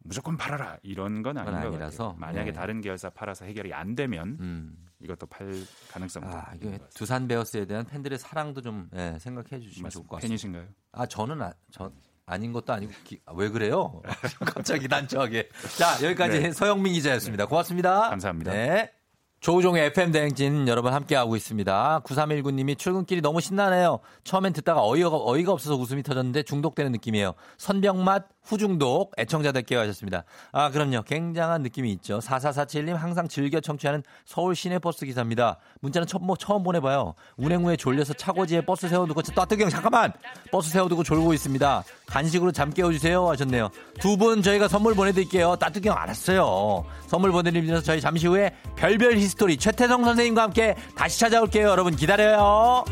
무조건 0.04 0.36
팔아라 0.36 0.78
이런 0.84 1.24
건 1.24 1.38
아닌 1.38 1.72
것 1.72 1.80
같아요. 1.80 2.16
만약에 2.20 2.52
네. 2.52 2.52
다른 2.52 2.82
계열사 2.82 3.10
팔아서 3.12 3.46
해결이 3.46 3.74
안 3.74 3.96
되면 3.96 4.38
음. 4.42 4.78
이것도 5.04 5.26
팔 5.28 5.52
가능성도 5.92 6.30
아, 6.30 6.52
이게 6.56 6.80
두산 6.94 7.28
베어스에 7.28 7.66
대한 7.66 7.86
팬들의 7.86 8.18
사랑도 8.18 8.62
좀 8.62 8.90
예, 8.96 9.18
생각해 9.20 9.62
주시면 9.62 9.90
좋을 9.92 10.08
것 10.08 10.16
같습니다. 10.18 10.28
팬이신가요? 10.28 10.66
아 10.92 11.06
저는 11.06 11.42
아, 11.42 11.54
저 11.72 11.92
아닌 12.26 12.54
것도 12.54 12.72
아니고 12.74 12.94
기, 13.04 13.20
아, 13.26 13.34
왜 13.36 13.50
그래요? 13.50 14.02
갑자기 14.46 14.88
난처하게. 14.88 15.50
자 15.78 16.04
여기까지 16.04 16.40
네. 16.40 16.52
서영민 16.52 16.94
기자였습니다. 16.94 17.46
고맙습니다. 17.46 18.10
감사합니다. 18.10 18.52
네. 18.52 18.92
조우종의 19.42 19.88
FM 19.88 20.12
대행진 20.12 20.68
여러분 20.68 20.94
함께하고 20.94 21.36
있습니다. 21.36 22.02
9319님이 22.06 22.78
출근길이 22.78 23.22
너무 23.22 23.42
신나네요. 23.42 24.00
처음엔 24.24 24.54
듣다가 24.54 24.86
어이가, 24.86 25.10
어이가 25.12 25.52
없어서 25.52 25.76
웃음이 25.76 26.04
터졌는데 26.04 26.44
중독되는 26.44 26.92
느낌이에요. 26.92 27.34
선병맛 27.58 28.28
후중독 28.44 29.12
애청자들께 29.18 29.76
하셨습니다. 29.76 30.24
아, 30.52 30.70
그럼요. 30.72 31.04
굉장한 31.04 31.62
느낌이 31.62 31.92
있죠. 31.94 32.20
4447님 32.20 32.94
항상 32.94 33.28
즐겨 33.28 33.60
청취하는 33.60 34.04
서울 34.26 34.56
시내버스 34.56 35.06
기사입니다. 35.06 35.58
문자는 35.82 36.08
처음, 36.08 36.26
뭐, 36.26 36.36
처음 36.36 36.64
보내봐요. 36.64 37.14
운행 37.38 37.64
후에 37.64 37.76
졸려서 37.78 38.14
차고지에 38.14 38.62
버스 38.66 38.90
세워두고, 38.90 39.22
따뜻경 39.22 39.70
잠깐만! 39.70 40.12
버스 40.52 40.70
세워두고 40.72 41.04
졸고 41.04 41.34
있습니다. 41.34 41.84
간식으로 42.08 42.52
잠 42.52 42.70
깨워주세요 42.72 43.30
하셨네요. 43.30 43.70
두 44.00 44.18
분 44.18 44.42
저희가 44.44 44.68
선물 44.68 44.94
보내드릴게요. 44.94 45.56
따뜻경 45.56 45.98
알았어요. 45.98 46.86
선물 47.08 47.32
보내드리면서 47.32 47.82
저희 47.82 48.00
잠시 48.02 48.28
후에 48.28 48.54
별별 48.76 49.18
히스토리 49.18 49.58
최태성 49.58 50.04
선생님과 50.04 50.44
함께 50.44 50.76
다시 50.96 51.20
찾아올게요. 51.20 51.70
여러분 51.70 51.96
기다려요. 51.96 52.84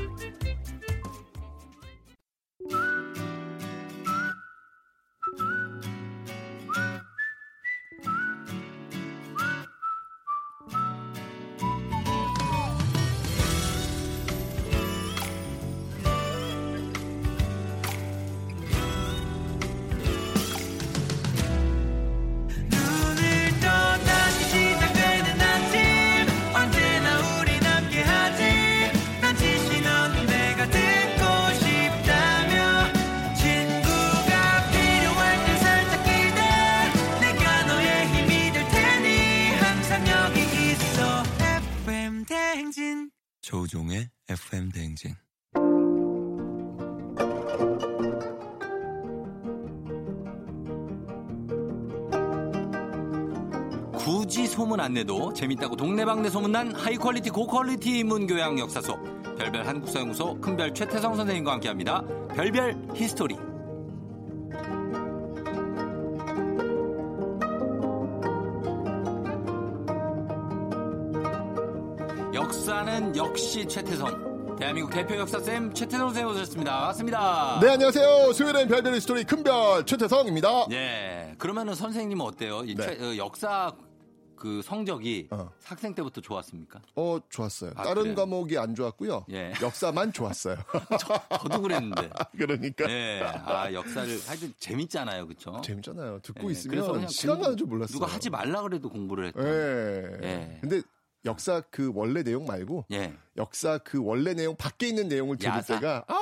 조우종의 43.50 44.08
FM 44.30 44.72
대행진. 44.72 45.16
굳이 53.98 54.46
소문 54.46 54.80
안 54.80 54.94
내도 54.94 55.34
재밌다고 55.34 55.76
동네방네 55.76 56.30
소문난 56.30 56.76
high 56.76 56.96
quality 56.96 57.32
고quality 57.32 57.98
인문교양 57.98 58.60
역사소 58.60 59.02
별별 59.40 59.66
한국사연구소 59.66 60.40
큰별 60.40 60.72
최태성 60.76 61.16
선생님과 61.16 61.54
함께합니다. 61.54 62.04
별별 62.36 62.78
히스토리. 62.94 63.49
역사는 73.00 73.16
역시 73.16 73.66
최태성. 73.66 74.58
대한민국 74.60 74.92
대표 74.92 75.16
역사쌤 75.16 75.74
최태성 75.74 76.08
선생님 76.10 76.34
오셨습니다. 76.36 76.72
반갑습니다. 76.80 77.60
네, 77.62 77.70
안녕하세요. 77.70 78.34
수요일엔 78.34 78.68
별별 78.68 79.00
스토리 79.00 79.24
큰별 79.24 79.86
최태성입니다. 79.86 80.68
네. 80.68 81.34
그러면은 81.38 81.76
선생님은 81.76 82.26
어때요? 82.26 82.64
이 82.66 82.76
네. 82.76 82.84
최- 82.98 83.02
어, 83.02 83.16
역사 83.16 83.72
그 84.36 84.62
성적이 84.64 85.30
학생 85.64 85.96
때부터 85.96 86.20
좋았습니까? 86.20 86.82
어, 86.98 87.20
좋았어요. 87.30 87.72
아, 87.78 87.84
다른 87.84 88.02
그래요? 88.04 88.16
과목이 88.16 88.58
안 88.58 88.76
좋았고요. 88.76 89.26
예. 89.32 89.54
역사만 89.62 90.12
좋았어요. 90.12 90.58
저 91.00 91.48
도 91.50 91.62
그랬는데. 91.62 92.10
그러니까. 92.38 92.86
네. 92.88 93.22
아, 93.24 93.72
역사를 93.72 94.10
하여튼 94.28 94.54
재밌잖아요. 94.60 95.26
그쵸? 95.28 95.62
재밌잖아요. 95.64 96.20
듣고 96.22 96.48
네, 96.48 96.52
있으면 96.52 97.08
시간 97.08 97.40
가는 97.40 97.56
줄 97.56 97.66
몰랐어요. 97.68 97.94
누가 97.98 98.08
하지 98.12 98.30
말라 98.30 98.62
그래도 98.62 98.90
공부를 98.90 99.28
했다. 99.28 99.42
예. 99.42 100.18
예. 100.28 100.58
근데 100.62 100.82
역사 101.26 101.62
그 101.70 101.92
원래 101.94 102.24
내용 102.24 102.46
말고 102.46 102.86
예. 102.92 103.14
역사 103.38 103.78
그 103.80 104.02
원래 104.04 104.34
내용 104.34 104.56
밖에 104.56 104.88
있는 104.88 105.08
내용을 105.08 105.38
들을 105.38 105.54
야사? 105.54 105.76
때가 105.76 106.06
아 106.08 106.16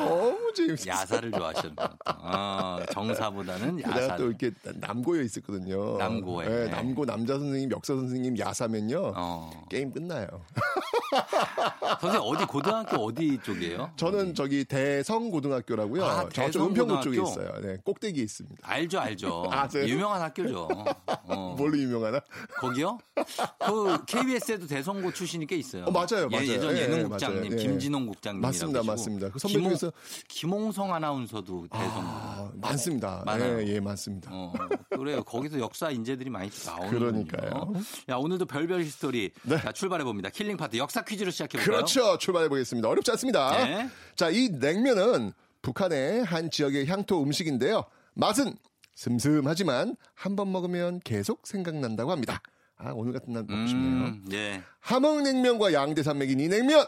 너무 0.00 0.52
재밌었어요. 0.54 0.92
야사를 0.92 1.30
같아요. 1.30 1.72
아, 2.04 2.78
정사보다는 2.92 3.76
내가 3.76 4.16
또. 4.16 4.26
이렇게 4.28 4.50
남고에 4.74 5.24
있었거든요. 5.24 5.96
남고에. 5.98 6.46
예, 6.46 6.50
네. 6.64 6.70
남고 6.70 7.04
남자 7.06 7.38
선생님, 7.38 7.70
역사 7.70 7.94
선생님 7.94 8.38
야사면요 8.38 9.12
어. 9.16 9.50
게임 9.70 9.90
끝나요. 9.92 10.26
선생님 12.00 12.20
어디 12.28 12.44
고등학교 12.46 12.96
어디 13.04 13.38
쪽이에요? 13.42 13.92
저는 13.96 14.34
저기 14.34 14.64
대성 14.64 15.30
고등학교라고요. 15.30 16.04
아, 16.04 16.28
저쪽 16.28 16.68
은평구 16.70 17.00
쪽에? 17.02 17.22
있어요. 17.22 17.52
네, 17.62 17.76
꼭대기에 17.84 18.22
있습니다. 18.24 18.56
알죠, 18.62 19.00
알죠. 19.00 19.44
아, 19.50 19.68
네. 19.68 19.86
유명한 19.88 20.20
학교죠. 20.22 20.68
어. 21.28 21.54
뭘로 21.56 21.78
유명하나? 21.78 22.20
거기요? 22.58 22.98
그 23.14 24.04
KBS에도 24.06 24.66
대성고 24.66 25.12
출신이 25.12 25.46
꽤 25.46 25.56
있어요. 25.56 25.84
어, 25.84 25.90
맞아요, 25.90 26.28
예, 26.32 26.36
맞아요. 26.36 26.48
예전 26.48 26.76
예, 26.76 26.82
예능국장님 26.82 27.40
맞아요. 27.40 27.52
예. 27.52 27.56
김진홍 27.56 28.06
국장님 28.06 28.40
맞습니다, 28.40 28.82
맞습니다. 28.82 29.30
그 29.30 29.38
선배 29.38 29.58
김홍, 29.58 29.72
중에서 29.86 29.92
김홍성 30.28 30.92
아나운서도 30.94 31.68
대성고. 31.68 32.00
아, 32.00 32.50
많습니다. 32.54 33.22
많아요. 33.24 33.60
예, 33.62 33.66
예, 33.74 33.80
많습니다. 33.80 34.30
어, 34.32 34.52
그래요. 34.90 35.22
거기서 35.24 35.58
역사 35.60 35.90
인재들이 35.90 36.30
많이 36.30 36.50
나오는 36.64 36.90
그러니까요. 36.90 37.72
야, 38.08 38.16
오늘도 38.16 38.46
별별 38.46 38.80
히스토리. 38.82 39.30
네. 39.42 39.58
자, 39.60 39.72
출발해 39.72 40.04
봅니다. 40.04 40.28
killing 40.30 40.56
part 40.56 40.76
역사 40.76 41.02
퀴즈로 41.02 41.30
시작해 41.30 41.58
볼까요? 41.58 41.76
그렇죠. 41.76 42.18
출발해 42.18 42.48
보겠습니다. 42.48 42.88
어렵지 42.88 43.10
않습니다. 43.12 43.64
네. 43.64 43.88
자, 44.14 44.30
이 44.30 44.48
냉면은 44.50 45.32
북한의 45.62 46.24
한 46.24 46.50
지역의 46.50 46.86
향토 46.86 47.22
음식인데요. 47.22 47.84
맛은 48.14 48.54
슴슴하지만 48.94 49.96
한 50.14 50.36
번 50.36 50.50
먹으면 50.52 51.00
계속 51.04 51.46
생각난다고 51.46 52.10
합니다. 52.10 52.40
아, 52.78 52.92
오늘 52.94 53.12
같은 53.12 53.32
날 53.32 53.44
먹고 53.44 53.66
싶네요. 53.66 54.04
음, 54.06 54.24
예. 54.32 54.62
함흥냉면과 54.80 55.72
양대산맥인 55.72 56.40
이 56.40 56.48
냉면. 56.48 56.86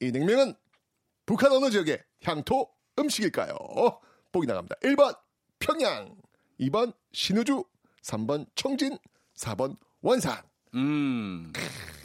이 0.00 0.10
냉면은 0.10 0.54
북한 1.26 1.52
어느 1.52 1.70
지역의 1.70 2.02
향토 2.24 2.68
음식일까요? 2.98 3.54
보기 4.32 4.46
나갑니다. 4.46 4.76
1번 4.82 5.16
평양, 5.58 6.14
2번 6.60 6.94
신우주, 7.12 7.64
3번 8.02 8.46
청진, 8.54 8.98
4번 9.36 9.76
원산. 10.00 10.42
음. 10.74 11.52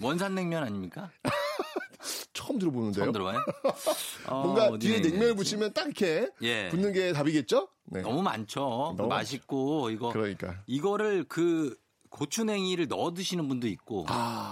원산 0.02 0.36
냉면 0.36 0.64
아닙니까? 0.64 1.10
처음 2.34 2.60
들어보는데요. 2.60 3.06
처음 3.06 3.12
들어봐요? 3.12 3.40
어, 4.28 4.44
뭔가 4.44 4.78
뒤에 4.78 5.00
냉면을? 5.00 5.36
붙이면 5.36 5.74
딱 5.74 5.86
이렇게 5.86 6.30
예. 6.42 6.70
붙는 6.70 6.94
게 6.94 7.12
답이겠죠? 7.14 7.70
네. 7.86 8.02
너무 8.02 8.22
많죠. 8.22 8.94
너무 8.98 9.08
맛있고 9.08 9.90
이거 9.90 10.10
그러니까. 10.12 10.62
이거를 10.68 11.26
그 11.28 11.76
고추냉이를 12.10 12.88
넣어 12.88 13.14
드시는 13.14 13.48
분도 13.48 13.68
있고 13.68 14.06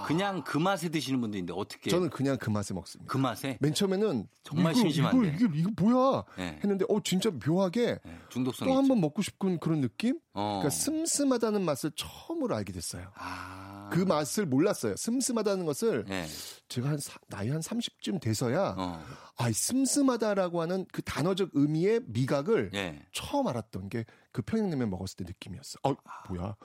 그냥 0.07 0.43
그 0.43 0.57
맛에 0.57 0.89
드시는 0.89 1.21
분도 1.21 1.37
있는데 1.37 1.53
어떻게 1.55 1.89
아. 1.89 1.91
저는 1.91 2.09
그냥 2.09 2.37
그 2.37 2.49
맛에 2.49 2.73
먹습니다. 2.73 3.11
그 3.11 3.17
맛에 3.17 3.57
맨 3.59 3.73
처음에는 3.73 4.27
정말 4.43 4.73
이거, 4.73 4.81
심심한데. 4.81 5.27
이거, 5.35 5.45
이거, 5.45 5.55
이거 5.55 5.71
뭐야 5.83 6.23
네. 6.37 6.59
했는데 6.63 6.85
어 6.89 6.99
진짜 7.03 7.29
묘하게 7.45 7.99
중독성이 8.29 8.71
또 8.71 8.77
한. 8.77 8.87
번 8.87 9.01
먹고 9.01 9.21
싶은 9.21 9.59
그런 9.59 9.81
느낌? 9.81 10.19
어. 10.33 10.59
그러니까 10.61 10.69
슴슴하다는 10.69 11.63
맛을 11.63 11.91
처음으로 11.95 12.55
알게 12.55 12.71
됐어요. 12.73 13.11
아. 13.15 13.89
그 13.91 13.99
맛을 13.99 14.45
몰랐어요. 14.45 14.95
슴슴하다는 14.97 15.65
것을 15.65 16.05
네. 16.07 16.25
제가 16.69 16.89
한 16.89 16.97
사- 16.97 17.19
나이 17.29 17.49
한 17.49 17.61
30쯤 17.61 18.19
돼서야 18.19 18.75
어. 18.77 19.03
아, 19.37 19.49
이 19.49 19.53
슴슴하다라고 19.53 20.61
하는 20.61 20.85
그 20.91 21.01
단어적 21.01 21.49
의미의 21.53 22.01
미각을 22.05 22.71
예. 22.73 23.01
처음 23.11 23.47
알았던 23.47 23.89
게 23.89 24.05
그 24.35 24.41
평양냉면 24.41 24.89
먹었을 24.89 25.15
때 25.15 25.23
느낌이었어. 25.25 25.79
어, 25.83 25.95
뭐야? 26.27 26.57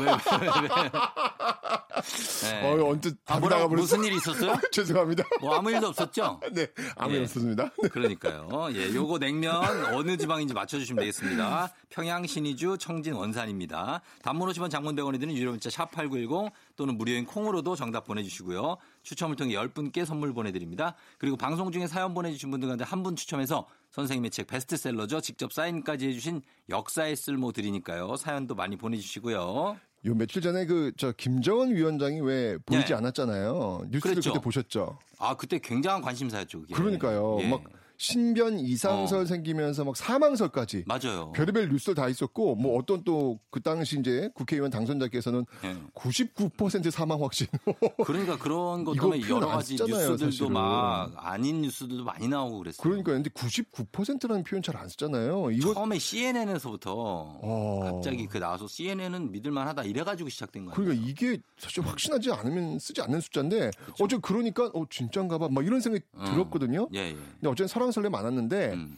왜, 0.00 0.06
왜, 0.06 0.48
왜. 0.62 0.68
네. 2.50 2.62
어, 2.68 2.88
언뜻 2.88 3.16
아, 3.26 3.38
나가버렸어. 3.38 3.68
무슨 3.68 4.02
일 4.02 4.14
있었어요? 4.14 4.56
죄송합니다. 4.72 5.22
뭐 5.40 5.54
아무 5.54 5.70
일도 5.70 5.86
없었죠? 5.86 6.40
네, 6.52 6.66
아무 6.96 7.12
일 7.12 7.20
예. 7.20 7.22
없었습니다. 7.22 7.70
그러니까요. 7.92 8.48
예, 8.74 8.92
요거 8.92 9.20
냉면 9.20 9.54
어느 9.94 10.16
지방인지 10.16 10.52
맞춰주시면 10.52 10.98
되겠습니다. 10.98 11.72
평양 11.90 12.26
신의주 12.26 12.78
청진 12.80 13.12
원산입니다. 13.12 14.00
단문 14.22 14.48
50원 14.48 14.68
장문 14.68 14.96
100원이 14.96 15.20
드는 15.20 15.36
유료 15.36 15.52
문자 15.52 15.70
샵8910 15.70 16.50
또는 16.74 16.98
무료인 16.98 17.24
콩으로도 17.24 17.76
정답 17.76 18.04
보내주시고요. 18.04 18.78
추첨을 19.06 19.36
통해 19.36 19.54
10분께 19.54 20.04
선물 20.04 20.34
보내드립니다. 20.34 20.96
그리고 21.18 21.36
방송 21.36 21.70
중에 21.70 21.86
사연 21.86 22.12
보내주신 22.12 22.50
분들 22.50 22.66
가운데 22.68 22.84
한 22.84 23.06
분 23.06 23.14
추첨해서 23.14 23.68
선생님의 23.92 24.30
책 24.32 24.48
베스트셀러죠. 24.48 25.20
직접 25.20 25.52
사인까지 25.52 26.08
해주신 26.08 26.42
역사의 26.68 27.14
쓸모 27.14 27.52
드리니까요. 27.52 28.16
사연도 28.16 28.56
많이 28.56 28.76
보내주시고요. 28.76 29.76
요 30.06 30.14
며칠 30.14 30.42
전에 30.42 30.66
그 30.66 30.92
저 30.96 31.12
김정은 31.12 31.74
위원장이 31.76 32.20
왜 32.20 32.58
보이지 32.66 32.88
네. 32.88 32.94
않았잖아요. 32.94 33.82
뉴스를 33.90 34.14
그랬죠. 34.14 34.32
그때 34.32 34.42
보셨죠? 34.42 34.98
아, 35.18 35.36
그때 35.36 35.60
굉장한 35.60 36.02
관심사였죠. 36.02 36.62
그게. 36.62 36.74
그러니까요. 36.74 37.38
예. 37.42 37.48
막 37.48 37.62
신변 37.98 38.58
이상설 38.58 39.20
어. 39.20 39.24
생기면서 39.26 39.84
막 39.84 39.96
사망설까지 39.96 40.84
맞아요. 40.86 41.32
별의별 41.32 41.68
뉴스들 41.68 41.94
다 41.94 42.08
있었고 42.08 42.54
뭐 42.56 42.78
어떤 42.78 43.02
또 43.04 43.38
그 43.50 43.62
당시 43.62 43.98
이제 43.98 44.28
국회의원 44.34 44.70
당선자께서는 44.70 45.46
예. 45.64 45.76
99% 45.94 46.90
사망 46.90 47.22
확신. 47.22 47.46
그러니까 48.04 48.36
그런 48.36 48.84
것 48.84 48.92
때문에 48.92 49.20
여러 49.30 49.48
안 49.48 49.56
가지 49.56 49.76
뉴스들도 49.76 50.16
사실은. 50.18 50.52
막 50.52 51.12
아닌 51.16 51.62
뉴스들도 51.62 52.04
많이 52.04 52.28
나오고 52.28 52.58
그랬어요. 52.58 52.82
그러니까 52.82 53.12
근데 53.12 53.30
99%라는 53.30 54.44
표현 54.44 54.62
잘 54.62 54.76
안 54.76 54.90
쓰잖아요. 54.90 55.52
이거 55.52 55.72
처음에 55.72 55.98
CNN에서부터 55.98 56.92
어. 56.94 57.80
갑자기 57.94 58.26
그 58.26 58.36
나와서 58.36 58.68
CNN은 58.68 59.32
믿을만하다 59.32 59.84
이래가지고 59.84 60.28
시작된 60.28 60.66
거예요. 60.66 60.74
그러니까 60.74 61.06
이게 61.08 61.38
사실 61.56 61.82
확신하지 61.82 62.30
않으면 62.32 62.78
쓰지 62.78 63.00
않는 63.00 63.22
숫자인데 63.22 63.70
어제 64.00 64.18
그러니까 64.20 64.66
어 64.74 64.84
진짠가 64.90 65.38
봐. 65.38 65.48
막 65.50 65.64
이런 65.64 65.80
생각이 65.80 66.04
음. 66.14 66.24
들었거든요. 66.26 66.88
예, 66.92 66.98
예. 66.98 67.14
근데 67.14 67.48
어제는 67.48 67.68
설왕설래 67.86 68.08
많았는데 68.08 68.72
음. 68.72 68.96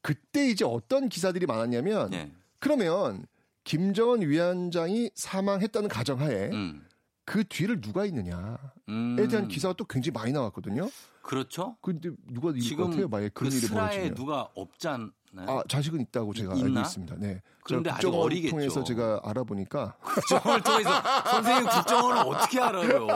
그때 0.00 0.48
이제 0.48 0.64
어떤 0.64 1.08
기사들이 1.08 1.46
많았냐면 1.46 2.12
예. 2.12 2.30
그러면 2.58 3.26
김정은 3.64 4.22
위원장이 4.22 5.10
사망했다는 5.14 5.88
가정하에 5.88 6.50
음. 6.52 6.86
그 7.26 7.44
뒤를 7.44 7.80
누가 7.80 8.06
있느냐에 8.06 8.56
음. 8.88 9.16
대한 9.28 9.48
기사가 9.48 9.74
또 9.74 9.84
굉장히 9.84 10.12
많이 10.12 10.32
나왔거든요. 10.32 10.88
그렇죠. 11.22 11.76
근데 11.82 12.10
누가 12.28 12.50
이길 12.54 12.76
것 12.76 12.84
같아요? 12.84 13.08
만약 13.08 13.34
그런 13.34 13.50
그 13.50 13.56
일이 13.56 13.66
벌어지면. 13.68 14.14
누가 14.14 14.48
없잖아요. 14.54 15.10
아 15.38 15.62
자식은 15.68 16.00
있다고 16.02 16.32
제가 16.32 16.54
있나? 16.54 16.66
알고 16.66 16.80
있습니다. 16.80 17.16
네. 17.18 17.42
그런데 17.64 17.90
아직 17.90 18.06
어리겠죠. 18.06 18.50
통해서 18.52 18.84
제가 18.84 19.20
알아보니까 19.24 19.96
국정을 20.00 20.62
통해서 20.62 20.90
선생님 21.28 21.68
국정을 21.68 22.16
어떻게 22.18 22.60
알아요? 22.60 23.08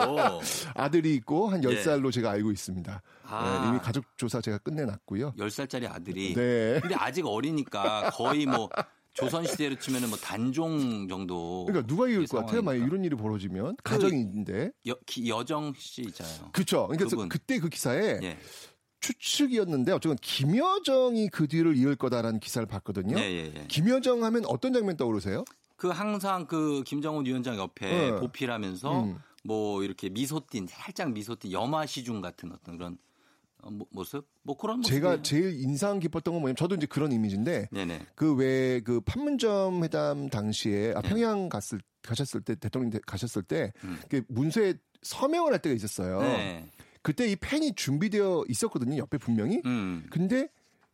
아들이 0.75 1.15
있고 1.15 1.47
한 1.47 1.61
10살로 1.61 2.07
예. 2.07 2.11
제가 2.11 2.31
알고 2.31 2.51
있습니다. 2.51 3.01
아. 3.29 3.61
네, 3.63 3.69
이미 3.69 3.79
가족 3.79 4.03
조사 4.17 4.41
제가 4.41 4.57
끝내놨고요. 4.57 5.35
10살짜리 5.37 5.89
아들이. 5.89 6.33
네. 6.33 6.81
근데 6.81 6.95
아직 6.95 7.25
어리니까 7.25 8.09
거의 8.13 8.45
뭐 8.45 8.67
조선 9.13 9.45
시대로 9.45 9.75
치면은 9.77 10.09
뭐 10.09 10.17
단종 10.17 11.07
정도. 11.07 11.65
그러니까 11.65 11.87
누가 11.87 12.07
이길 12.07 12.27
것 12.27 12.39
같아요? 12.39 12.61
만약 12.61 12.85
이런 12.85 13.03
일이 13.03 13.15
벌어지면 13.15 13.75
그 13.83 13.91
가정인데. 13.91 14.71
여, 14.87 14.95
여정 15.27 15.73
씨 15.77 16.01
있잖아요. 16.03 16.49
그렇죠. 16.53 16.87
그러니까 16.87 17.09
그분. 17.09 17.29
그때 17.29 17.59
그 17.59 17.69
기사에 17.69 18.19
예. 18.23 18.37
추측이었는데 19.01 19.91
어쨌든 19.91 20.15
김여정이 20.21 21.29
그 21.29 21.47
뒤를 21.47 21.75
이을 21.75 21.95
거다라는 21.95 22.39
기사를 22.39 22.65
봤거든요. 22.67 23.17
예, 23.17 23.23
예, 23.23 23.53
예. 23.55 23.65
김여정 23.67 24.23
하면 24.23 24.45
어떤 24.45 24.73
장면 24.73 24.95
떠오르세요? 24.95 25.43
그 25.75 25.89
항상 25.89 26.45
그 26.45 26.83
김정은 26.85 27.25
위원장 27.25 27.57
옆에 27.57 27.89
네. 27.89 28.11
보필하면서 28.19 29.03
음. 29.03 29.17
뭐 29.43 29.83
이렇게 29.83 30.09
미소 30.09 30.45
띤 30.45 30.67
살짝 30.67 31.11
미소 31.11 31.35
띤 31.35 31.51
염화 31.51 31.87
시중 31.87 32.21
같은 32.21 32.51
어떤 32.51 32.77
그런 32.77 32.97
모습? 33.91 34.27
뭐 34.43 34.57
그런 34.57 34.77
모습. 34.77 34.91
제가 34.91 35.21
제일 35.21 35.59
인상 35.61 35.99
깊었던 35.99 36.33
건 36.33 36.41
뭐냐면 36.41 36.55
저도 36.55 36.75
이제 36.75 36.85
그런 36.87 37.11
이미지인데 37.11 37.69
그왜그 38.15 39.01
판문점 39.01 39.83
회담 39.83 40.29
당시에 40.29 40.93
아, 40.95 41.01
네. 41.01 41.09
평양 41.09 41.49
갔을 41.49 41.79
가셨을 42.01 42.41
때 42.41 42.55
대통령 42.55 42.91
가셨을 43.05 43.43
때 43.43 43.73
음. 43.83 43.99
그 44.09 44.23
문서에 44.27 44.75
서명을 45.03 45.51
할 45.53 45.59
때가 45.59 45.75
있었어요. 45.75 46.21
네. 46.21 46.69
그때 47.01 47.27
이 47.27 47.35
펜이 47.35 47.73
준비되어 47.75 48.45
있었거든요. 48.47 48.97
옆에 48.97 49.17
분명히. 49.17 49.61
음. 49.65 50.05
근데 50.09 50.49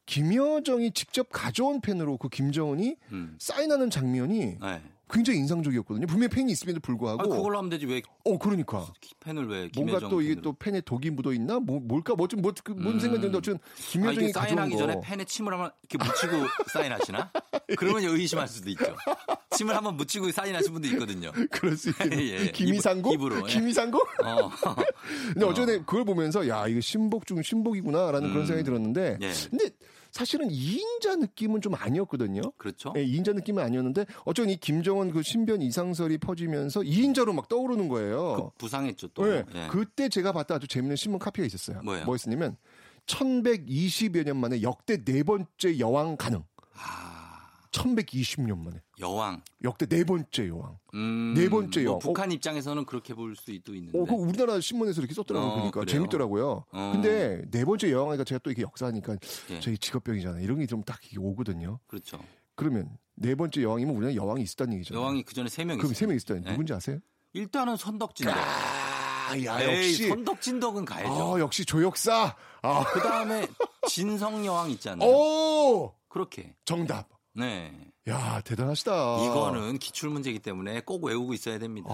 김여정이 0.05 0.91
직접 0.91 1.27
가져온 1.29 1.81
펜으로 1.81 2.17
그 2.17 2.29
김정은이 2.29 2.95
음. 3.11 3.35
사인하는 3.39 3.89
장면이 3.89 4.57
네. 4.59 4.81
굉장히 5.09 5.39
인상적이었거든요. 5.39 6.05
분명히 6.05 6.29
펜이 6.29 6.51
있음에도 6.51 6.79
불구하고. 6.79 7.21
아, 7.21 7.25
그걸로 7.25 7.57
하면 7.57 7.69
되지 7.69 7.85
왜? 7.85 8.01
어, 8.25 8.37
그러니까. 8.37 8.87
펜을 9.21 9.47
왜? 9.47 9.69
뭔가 9.75 9.99
또 10.09 10.21
이게 10.21 10.35
또 10.41 10.53
펜에 10.53 10.81
독이 10.81 11.11
묻어 11.11 11.33
있나? 11.33 11.59
뭐 11.59 11.79
뭘까? 11.79 12.15
뭐좀 12.15 12.41
뭐, 12.41 12.51
그, 12.63 12.71
뭔 12.71 12.95
음. 12.95 12.99
생각이 12.99 13.21
드는데 13.21 13.37
어쨌든 13.37 13.59
김여정이 13.75 14.31
아, 14.35 14.39
사인하기 14.41 14.77
전에 14.77 14.99
펜에 15.01 15.23
침을 15.23 15.53
한번 15.53 15.71
이렇게 15.89 16.05
묻히고 16.05 16.47
사인하시나? 16.73 17.31
그러면 17.77 18.03
의심할 18.03 18.47
수도 18.47 18.69
있죠. 18.71 18.95
침을 19.51 19.75
한번 19.75 19.95
묻히고 19.95 20.31
사인하신 20.31 20.73
분도 20.73 20.87
있거든요. 20.89 21.31
그럴 21.51 21.77
수 21.77 21.89
있겠네. 21.89 22.27
예. 22.29 22.51
김이상고? 22.51 23.13
입으로. 23.13 23.47
예. 23.47 23.53
김이상고? 23.53 23.99
어. 24.23 24.51
근데 25.33 25.45
어쨌든 25.45 25.85
그걸 25.85 26.03
보면서 26.03 26.47
야 26.47 26.67
이거 26.67 26.81
신복 26.81 27.25
중 27.25 27.41
신복이구나라는 27.41 28.27
음. 28.27 28.33
그런 28.33 28.45
생각이 28.45 28.65
들었는데. 28.65 29.17
예. 29.21 29.31
근데 29.49 29.69
사실은 30.17 30.49
2인자 30.49 31.19
느낌은 31.19 31.61
좀 31.61 31.75
아니었거든요. 31.75 32.41
그렇죠. 32.57 32.91
네, 32.93 33.05
2인자 33.05 33.35
느낌은 33.35 33.63
아니었는데 33.63 34.07
어쩌면 34.25 34.49
이 34.49 34.57
김정은 34.57 35.11
그 35.11 35.21
신변 35.21 35.61
이상설이 35.61 36.17
퍼지면서 36.17 36.79
2인자로 36.79 37.35
막 37.35 37.47
떠오르는 37.47 37.87
거예요. 37.87 38.33
그 38.35 38.49
부상했죠 38.57 39.09
또. 39.09 39.27
네. 39.27 39.43
예. 39.53 39.67
그때 39.69 40.09
제가 40.09 40.31
봤다 40.31 40.55
아주 40.55 40.67
재밌는 40.67 40.95
신문 40.95 41.19
카피가 41.19 41.45
있었어요. 41.45 41.81
뭐예요? 41.83 42.05
뭐였냐면 42.05 42.57
1120여 43.05 44.25
년 44.25 44.37
만에 44.37 44.63
역대 44.63 45.03
네 45.03 45.21
번째 45.21 45.77
여왕 45.77 46.17
가능. 46.17 46.43
아. 46.73 47.49
1120년 47.69 48.57
만에. 48.57 48.81
여왕. 48.99 49.41
역대 49.63 49.85
네 49.85 50.03
번째 50.03 50.47
여왕. 50.47 50.77
음, 50.95 51.33
네 51.35 51.49
번째 51.49 51.81
뭐 51.81 51.85
여왕. 51.85 51.93
뭐 51.93 51.99
북한 51.99 52.29
어, 52.31 52.33
입장에서는 52.33 52.85
그렇게 52.85 53.13
볼 53.13 53.35
수도 53.35 53.73
있는데. 53.75 53.97
어, 53.99 54.05
그 54.05 54.13
우리나라 54.13 54.59
신문에서 54.59 55.01
이렇게 55.01 55.13
썼더라고요. 55.13 55.49
어, 55.49 55.53
그러니까 55.55 55.79
그래요? 55.81 55.85
재밌더라고요. 55.93 56.65
어. 56.71 56.91
근데 56.93 57.41
네 57.51 57.63
번째 57.65 57.91
여왕이니까 57.91 58.23
제가 58.23 58.39
또 58.43 58.51
이게 58.51 58.63
역사니까 58.63 59.17
예. 59.51 59.59
저희 59.59 59.77
직업병이잖아요. 59.77 60.43
이런 60.43 60.57
게 60.59 60.65
좀 60.65 60.81
딱 60.83 60.99
오거든요. 61.17 61.79
그렇죠. 61.87 62.19
그러면 62.55 62.97
네 63.15 63.35
번째 63.35 63.61
여왕이면 63.61 63.95
우리는 63.95 64.15
여왕이 64.15 64.41
있었다는 64.43 64.73
얘기죠. 64.75 64.95
여왕이 64.95 65.23
그 65.23 65.33
전에 65.33 65.47
세 65.49 65.63
명. 65.63 65.77
그럼 65.77 65.93
세명 65.93 66.15
있었다는 66.15 66.43
네? 66.43 66.51
누군지 66.51 66.73
아세요? 66.73 66.97
일단은 67.33 67.77
선덕진덕. 67.77 68.35
아, 68.35 69.37
야, 69.43 69.63
역시 69.63 70.07
선덕진덕은 70.07 70.85
가야죠. 70.85 71.35
아, 71.35 71.39
역시 71.39 71.65
조역사. 71.65 72.35
아. 72.63 72.83
그 72.93 72.99
다음에 73.01 73.45
진성 73.87 74.43
여왕 74.45 74.71
있잖아요. 74.71 75.07
오, 75.07 75.93
그렇게. 76.07 76.55
정답. 76.65 77.09
네. 77.33 77.71
야 78.07 78.41
대단하시다. 78.45 78.91
이거는 79.25 79.79
기출 79.79 80.09
문제이기 80.09 80.39
때문에 80.39 80.81
꼭 80.81 81.03
외우고 81.03 81.33
있어야 81.33 81.59
됩니다. 81.59 81.89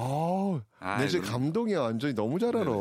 아, 0.79 0.97
내 0.99 1.07
지금 1.07 1.25
감동이야 1.25 1.81
완전히 1.81 2.13
너무 2.13 2.37
잘 2.37 2.55
알아. 2.55 2.71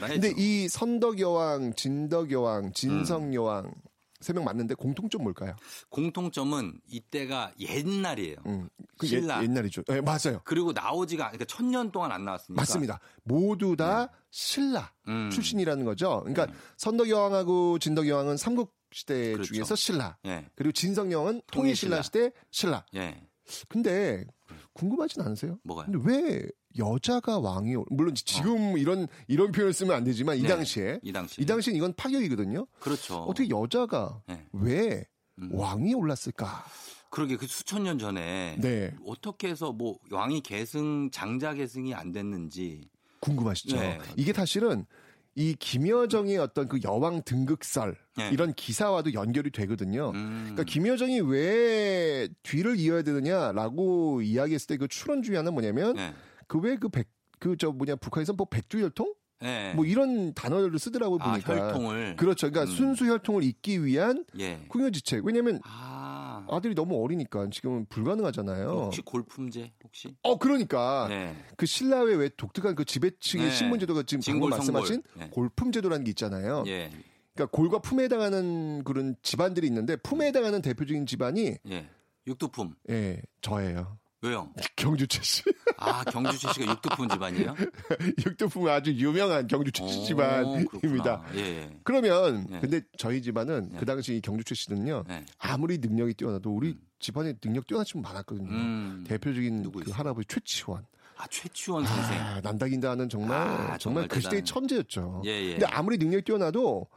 네, 0.00 0.08
근데 0.08 0.32
이 0.36 0.68
선덕 0.68 1.20
여왕, 1.20 1.74
진덕 1.74 2.30
여왕, 2.30 2.72
진성 2.72 3.24
음. 3.24 3.34
여왕 3.34 3.72
세명 4.20 4.44
맞는데 4.44 4.74
공통점 4.74 5.22
뭘까요? 5.22 5.54
공통점은 5.90 6.80
이때가 6.88 7.52
옛날이에요. 7.60 8.36
음, 8.46 8.68
그 8.98 9.06
신라. 9.06 9.42
옛, 9.44 9.50
날이죠 9.50 9.82
네, 9.84 10.00
맞아요. 10.00 10.40
그리고 10.44 10.72
나오지가 10.72 11.24
그러니까 11.26 11.44
천년 11.44 11.92
동안 11.92 12.10
안 12.10 12.24
나왔으니까. 12.24 12.60
맞습니다. 12.60 13.00
모두 13.22 13.76
다 13.76 14.06
네. 14.06 14.12
신라 14.30 14.92
음. 15.06 15.30
출신이라는 15.30 15.84
거죠. 15.84 16.20
그러니까 16.24 16.46
네. 16.46 16.52
선덕 16.76 17.08
여왕하고 17.08 17.78
진덕 17.78 18.08
여왕은 18.08 18.36
삼국 18.38 18.77
시대 18.92 19.32
그렇죠. 19.32 19.52
중에서 19.52 19.76
신라. 19.76 20.16
예. 20.26 20.46
그리고 20.54 20.72
진성령은 20.72 21.42
통일 21.50 21.76
신라 21.76 22.02
시대 22.02 22.32
신라. 22.50 22.84
예. 22.94 23.22
근데 23.68 24.24
궁금하진 24.72 25.22
않으세요? 25.22 25.58
뭐가요? 25.64 25.86
근데 25.90 26.10
왜 26.10 26.46
여자가 26.78 27.38
왕이 27.38 27.76
물론 27.90 28.14
지금 28.14 28.74
어. 28.74 28.76
이런 28.76 29.08
이런 29.26 29.52
표현 29.52 29.68
을 29.68 29.72
쓰면 29.72 29.94
안 29.94 30.04
되지만 30.04 30.38
이 30.38 30.42
네. 30.42 30.48
당시에 30.48 31.00
이 31.02 31.12
당시 31.12 31.40
이 31.40 31.46
당시엔 31.46 31.76
이건 31.76 31.94
파격이거든요. 31.94 32.66
그렇죠. 32.80 33.22
어떻게 33.22 33.48
여자가 33.48 34.22
네. 34.26 34.46
왜 34.52 35.04
음. 35.38 35.50
왕이 35.52 35.94
올랐을까? 35.94 36.64
그러게 37.10 37.36
그 37.36 37.46
수천 37.46 37.84
년 37.84 37.98
전에 37.98 38.56
네. 38.60 38.94
어떻게 39.06 39.48
해서 39.48 39.72
뭐 39.72 39.98
왕이 40.10 40.42
계승 40.42 41.10
장자 41.10 41.54
계승이 41.54 41.94
안 41.94 42.12
됐는지 42.12 42.90
궁금하시죠? 43.20 43.76
네. 43.76 43.98
이게 44.16 44.32
사실은 44.32 44.86
이 45.34 45.54
김여정의 45.58 46.36
어떤 46.38 46.66
그 46.68 46.80
여왕 46.84 47.22
등극설 47.22 47.96
네. 48.16 48.30
이런 48.32 48.52
기사와도 48.54 49.12
연결이 49.14 49.50
되거든요. 49.50 50.10
음. 50.14 50.38
그러니까 50.54 50.64
김여정이 50.64 51.20
왜 51.20 52.28
뒤를 52.42 52.76
이어야 52.76 53.02
되느냐라고 53.02 54.22
이야기했을 54.22 54.66
때 54.66 54.76
그 54.78 54.88
추론 54.88 55.22
중에 55.22 55.36
하나는 55.36 55.52
뭐냐면 55.54 55.94
네. 55.94 56.12
그왜 56.48 56.76
그 56.76 56.88
백 56.88 57.08
그 57.40 57.56
저 57.56 57.70
뭐냐 57.70 57.94
북한에서 57.96 58.32
뭐 58.32 58.48
백주혈통 58.50 59.14
네. 59.40 59.72
뭐 59.74 59.84
이런 59.84 60.34
단어를 60.34 60.76
쓰더라고 60.80 61.18
아, 61.20 61.30
보니까 61.30 61.56
혈통을 61.56 62.16
그렇죠. 62.16 62.50
그러니까 62.50 62.72
음. 62.72 62.76
순수 62.76 63.06
혈통을 63.06 63.44
잇기 63.44 63.84
위한 63.84 64.24
예. 64.40 64.64
궁여지책. 64.68 65.24
왜냐하면 65.24 65.60
아. 65.64 66.07
아들이 66.50 66.74
너무 66.74 67.02
어리니까 67.02 67.48
지금은 67.50 67.86
불가능하잖아요. 67.86 68.68
혹시 68.68 69.02
골품제 69.02 69.72
혹시? 69.84 70.14
어 70.22 70.38
그러니까 70.38 71.06
네. 71.08 71.34
그 71.56 71.66
신라의 71.66 72.16
왜 72.16 72.28
독특한 72.36 72.74
그 72.74 72.84
지배층의 72.84 73.46
네. 73.46 73.54
신분제도가 73.54 74.02
지금 74.04 74.22
방금 74.26 74.50
말씀하신 74.50 75.02
네. 75.16 75.28
골품제도라는 75.30 76.04
게 76.04 76.10
있잖아요. 76.10 76.64
예. 76.66 76.90
그러니까 77.34 77.56
골과 77.56 77.78
품에 77.78 78.04
해당하는 78.04 78.82
그런 78.84 79.14
집안들이 79.22 79.66
있는데 79.68 79.96
품에 79.96 80.26
해당하는 80.26 80.60
대표적인 80.62 81.06
집안이 81.06 81.56
예. 81.70 81.88
육두품. 82.26 82.74
예, 82.90 83.22
저예요. 83.40 83.98
왜요? 84.20 84.52
경주 84.74 85.06
최 85.06 85.22
씨. 85.22 85.42
아, 85.76 86.02
경주 86.04 86.36
최 86.38 86.52
씨가 86.52 86.66
육두품 86.72 87.08
집안이에요? 87.08 87.54
육두품은 88.26 88.70
아주 88.72 88.92
유명한 88.92 89.46
경주 89.46 89.70
최 89.70 89.86
씨 89.86 90.04
집안입니다. 90.06 91.22
예, 91.34 91.38
예. 91.40 91.78
그러면 91.84 92.46
예. 92.50 92.58
근데 92.60 92.80
저희 92.96 93.22
집안은 93.22 93.70
예. 93.74 93.78
그 93.78 93.86
당시 93.86 94.20
경주 94.22 94.42
최 94.42 94.54
씨는요. 94.56 95.04
예. 95.08 95.24
아무리 95.38 95.78
능력이 95.78 96.14
뛰어나도 96.14 96.50
우리 96.52 96.70
음. 96.70 96.80
집안에 96.98 97.34
능력 97.34 97.66
뛰어난 97.68 97.84
친구 97.84 98.08
많았거든요. 98.08 98.50
음. 98.50 99.04
대표적인 99.06 99.70
그 99.70 99.90
할아버지 99.92 100.26
최치원. 100.26 100.84
아, 101.16 101.26
최치원 101.28 101.84
선생. 101.86 102.20
아, 102.20 102.40
난다긴다는 102.40 103.08
정말 103.08 103.38
아, 103.40 103.46
정말, 103.46 103.78
정말 103.78 104.08
그 104.08 104.20
시대의 104.20 104.44
천재였죠. 104.44 105.22
예, 105.26 105.30
예. 105.30 105.50
근데 105.52 105.66
아무리 105.66 105.96
능력이 105.96 106.24
뛰어나도 106.24 106.88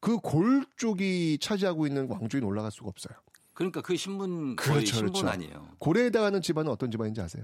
그 0.00 0.18
골 0.20 0.64
쪽이 0.76 1.38
차지하고 1.40 1.86
있는 1.86 2.08
왕조에 2.08 2.40
올라갈 2.42 2.70
수가 2.72 2.88
없어요. 2.88 3.16
그러니까 3.56 3.80
그 3.80 3.96
신분 3.96 4.54
거의 4.54 4.74
그렇죠, 4.76 4.96
신분 4.96 5.12
그렇죠. 5.14 5.28
아니에요. 5.28 5.68
고래에 5.78 6.04
해당하는 6.06 6.40
집안은 6.42 6.70
어떤 6.70 6.90
집안인지 6.90 7.20
아세요? 7.22 7.42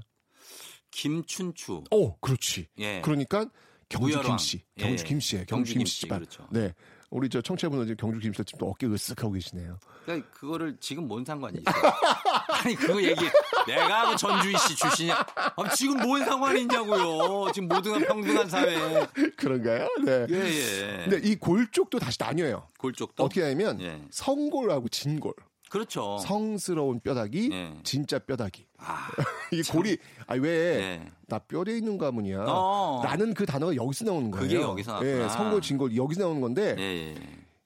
김춘추. 0.90 1.84
오, 1.90 2.16
그렇지. 2.18 2.68
예. 2.78 3.00
그러니까 3.00 3.46
경주 3.88 4.20
김씨, 4.20 4.62
경주 4.78 5.04
예. 5.04 5.08
김씨에 5.08 5.44
경주 5.48 5.72
김씨 5.74 6.00
집안. 6.00 6.18
그렇죠. 6.20 6.46
네. 6.50 6.74
우리 7.10 7.28
저 7.28 7.40
청취자분들 7.42 7.96
경주 7.96 8.18
김씨 8.20 8.42
지금 8.44 8.68
어깨 8.68 8.86
으쓱하고 8.86 9.34
계시네요. 9.34 9.78
그러니까 10.04 10.28
그거를 10.30 10.76
지금 10.80 11.08
뭔 11.08 11.24
상관이 11.24 11.58
있어? 11.60 11.70
아니 12.64 12.74
그거 12.74 13.02
얘기 13.02 13.20
내가 13.66 14.10
그 14.10 14.16
전주희 14.16 14.54
씨 14.56 14.76
출신이야. 14.76 15.26
아, 15.56 15.74
지금 15.74 15.98
뭔 15.98 16.24
상관이 16.24 16.62
있냐고요. 16.62 17.52
지금 17.52 17.68
모두가 17.68 17.98
평등한 17.98 18.48
사회. 18.48 19.06
그런가요? 19.36 19.88
네. 20.04 20.26
예, 20.30 20.34
예. 20.36 21.06
근데 21.08 21.20
이 21.28 21.36
골 21.36 21.70
쪽도 21.70 21.98
다시 21.98 22.16
나뉘어요. 22.20 22.68
골 22.78 22.92
쪽도 22.94 23.24
어떻게 23.24 23.42
하냐면 23.42 23.80
예. 23.82 24.02
성골하고 24.10 24.88
진골. 24.88 25.34
그렇죠. 25.72 26.18
성스러운 26.18 27.00
뼈다귀, 27.00 27.48
네. 27.48 27.74
진짜 27.82 28.18
뼈다귀. 28.18 28.66
아, 28.76 29.08
이게 29.50 29.62
참. 29.62 29.76
골이 29.76 29.96
아왜 30.26 30.40
네. 30.76 31.12
나 31.28 31.38
뼈에 31.38 31.78
있는 31.78 31.96
가문이야. 31.96 32.44
어. 32.46 33.00
라는 33.02 33.32
그 33.32 33.46
단어가 33.46 33.74
여기서 33.74 34.04
나오는 34.04 34.30
거예요. 34.30 34.46
그게 34.46 34.60
여기서 34.60 34.92
나왔 34.92 35.04
예, 35.06 35.28
성골, 35.30 35.62
진골 35.62 35.96
여기서 35.96 36.20
나오는 36.24 36.42
건데. 36.42 36.76
예, 36.78 36.82
예. 36.82 37.14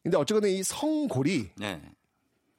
근데 0.05 0.17
어쨌거나 0.17 0.47
이 0.47 0.63
성골이 0.63 1.51
네. 1.57 1.83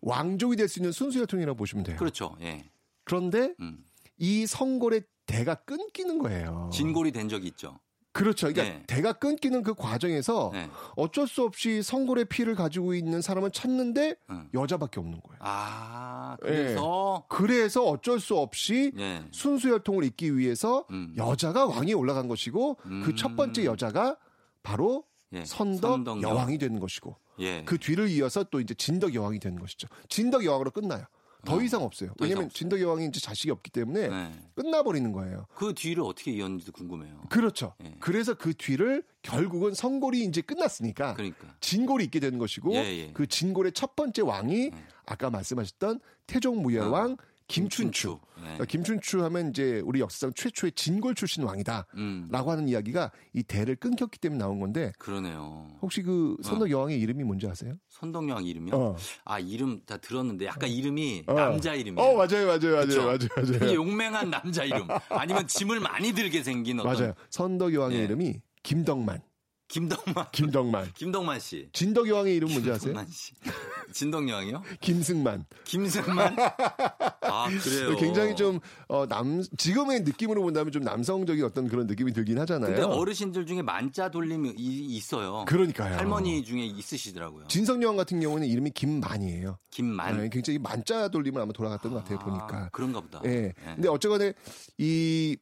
왕족이 0.02 0.58
될 0.58 0.68
수 0.68 0.80
있는 0.80 0.92
순수 0.92 1.20
혈통이라고 1.20 1.56
보시면 1.56 1.86
돼요. 1.86 1.96
그렇죠. 1.98 2.36
예. 2.42 2.66
그런데 3.06 3.54
음. 3.62 3.86
이 4.18 4.46
성골의 4.46 5.04
대가 5.26 5.56
끊기는 5.56 6.20
거예요. 6.20 6.70
진골이 6.74 7.14
된 7.14 7.30
적이 7.30 7.48
있죠. 7.48 7.80
그렇죠. 8.18 8.48
그러니까 8.52 8.78
네. 8.78 8.84
대가 8.88 9.14
끊기는 9.14 9.62
그 9.62 9.74
과정에서 9.76 10.50
네. 10.54 10.70
어쩔 10.96 11.28
수 11.28 11.44
없이 11.44 11.84
성골의 11.84 12.26
피를 12.26 12.56
가지고 12.56 12.96
있는 12.96 13.22
사람을 13.22 13.52
찾는데 13.52 14.16
음. 14.30 14.50
여자밖에 14.54 15.00
없는 15.00 15.22
거예요. 15.22 15.40
아, 15.42 16.36
그래서 16.42 17.24
네. 17.30 17.36
그래서 17.36 17.84
어쩔 17.84 18.20
수 18.20 18.38
없이 18.38 18.92
네. 18.96 19.24
순수 19.32 19.70
혈통을 19.70 20.04
잇기 20.04 20.36
위해서 20.36 20.86
음. 20.90 21.14
여자가 21.16 21.68
왕이 21.68 21.94
올라간 21.94 22.28
것이고 22.28 22.78
음. 22.86 23.04
그첫 23.06 23.36
번째 23.36 23.66
여자가 23.66 24.18
바로 24.64 25.04
예. 25.34 25.46
선덕, 25.46 25.92
선덕 25.92 26.24
여왕이 26.24 26.58
되는 26.58 26.80
것이고 26.80 27.16
예. 27.40 27.64
그 27.66 27.78
뒤를 27.78 28.10
이어서 28.10 28.44
또 28.46 28.60
이제 28.60 28.74
진덕 28.74 29.14
여왕이 29.14 29.40
되는 29.40 29.60
것이죠. 29.60 29.88
진덕 30.10 30.44
여왕으로 30.44 30.72
끝나요. 30.72 31.06
더 31.48 31.56
어, 31.56 31.62
이상 31.62 31.82
없어요. 31.82 32.12
왜냐하면 32.20 32.50
진덕 32.50 32.82
여왕이 32.82 33.06
이제 33.06 33.22
자식이 33.22 33.50
없기 33.52 33.72
때문에 33.72 34.10
네. 34.10 34.34
끝나버리는 34.56 35.10
거예요. 35.14 35.48
그 35.56 35.74
뒤를 35.74 36.04
어떻게 36.04 36.32
이었는지도 36.32 36.74
궁금해요. 36.74 37.24
그렇죠. 37.30 37.74
네. 37.80 37.96
그래서 38.02 38.34
그 38.34 38.54
뒤를 38.54 39.02
결국은 39.22 39.74
성골이 39.74 40.26
이제 40.26 40.42
끝났으니까 40.42 41.14
그러니까. 41.14 41.48
진골이 41.62 42.04
있게 42.06 42.20
되는 42.20 42.38
것이고 42.38 42.76
예, 42.76 42.80
예. 42.80 43.12
그 43.14 43.28
진골의 43.28 43.72
첫 43.72 43.96
번째 43.96 44.24
왕이 44.24 44.72
네. 44.72 44.84
아까 45.06 45.30
말씀하셨던 45.30 46.02
태종 46.28 46.62
무열왕 46.62 47.14
어. 47.14 47.18
김춘추. 47.48 48.20
네. 48.36 48.42
그러니까 48.44 48.66
김춘추 48.66 49.24
하면 49.24 49.50
이제 49.50 49.82
우리 49.86 50.00
역사상 50.02 50.34
최초의 50.36 50.74
진골 50.74 51.16
출신 51.16 51.44
왕이다라고 51.44 51.86
음. 51.96 52.30
하는 52.32 52.68
이야기가 52.68 53.12
이 53.34 53.44
대를 53.44 53.76
끊겼기 53.76 54.20
때문에 54.20 54.40
나온 54.40 54.60
건데. 54.60 54.92
그러네요. 55.00 55.68
혹시 55.82 56.02
그 56.02 56.36
선덕 56.44 56.68
어. 56.68 56.70
여왕의 56.70 57.00
이름이 57.00 57.24
뭔지 57.24 57.48
아세요? 57.48 57.74
선덕 57.90 58.28
여왕 58.30 58.44
이름이요? 58.46 58.76
어. 58.76 58.96
아 59.26 59.40
이름 59.40 59.82
다 59.86 59.98
들었는데 59.98 60.46
약간 60.46 60.70
이름이 60.70 61.24
어. 61.28 61.34
남자 61.34 61.74
이름이에요. 61.74 62.06
어 62.10 62.16
맞아요 62.18 62.48
맞아요 62.48 62.76
맞아요? 62.76 63.06
맞아요 63.06 63.60
맞아요. 63.60 63.74
용맹한 63.76 64.30
남자 64.30 64.64
이름. 64.66 64.88
아니면 65.10 65.48
짐을 65.48 65.80
많이 65.80 66.12
들게 66.14 66.44
생긴 66.44 66.80
어떤. 66.80 66.94
맞아요. 66.94 67.14
선덕 67.30 67.74
여왕의 67.74 67.98
네. 67.98 68.04
이름이 68.04 68.42
김덕만. 68.64 69.22
김덕만. 69.68 70.26
김덕만. 70.32 70.92
김덕만 70.94 71.40
씨. 71.40 71.70
진덕 71.74 72.08
여왕의 72.08 72.36
이름 72.36 72.50
뭔지 72.50 72.70
아세요? 72.72 72.94
김덕만 72.94 73.08
씨. 73.12 73.34
진덕 73.94 74.28
여왕이요? 74.30 74.64
김승만. 74.80 75.46
김승만? 75.66 76.36
아, 77.22 77.48
그래요? 77.62 77.96
굉장히 77.98 78.36
좀, 78.36 78.60
어, 78.88 79.06
남, 79.08 79.44
지금의 79.58 80.02
느낌으로 80.02 80.42
본다면 80.42 80.72
좀 80.72 80.84
남성적인 80.84 81.44
어떤 81.44 81.68
그런 81.68 81.88
느낌이 81.88 82.14
들긴 82.14 82.40
하잖아요. 82.40 82.74
근데 82.76 82.84
어르신들 82.84 83.46
중에 83.46 83.62
만자 83.62 84.10
돌림이 84.10 84.54
있어요. 84.58 85.46
그러니까요. 85.48 85.96
할머니 85.98 86.44
중에 86.44 86.66
있으시더라고요. 86.66 87.48
진성 87.48 87.82
여왕 87.84 87.98
같은 87.98 88.20
경우는 88.20 88.48
이름이 88.48 88.72
김만이에요. 88.72 89.58
김만. 89.72 90.18
네, 90.18 90.30
굉장히 90.30 90.60
만자 90.60 91.10
돌림을 91.10 91.42
아마 91.42 91.52
돌아갔던 91.52 91.92
것 91.92 92.00
같아요, 92.04 92.20
아, 92.22 92.24
보니까. 92.24 92.70
그런가 92.72 93.02
보다. 93.02 93.22
예. 93.26 93.30
네. 93.30 93.42
네. 93.42 93.54
근데 93.76 93.90
어쨌거나 93.90 94.32
이 94.78 95.38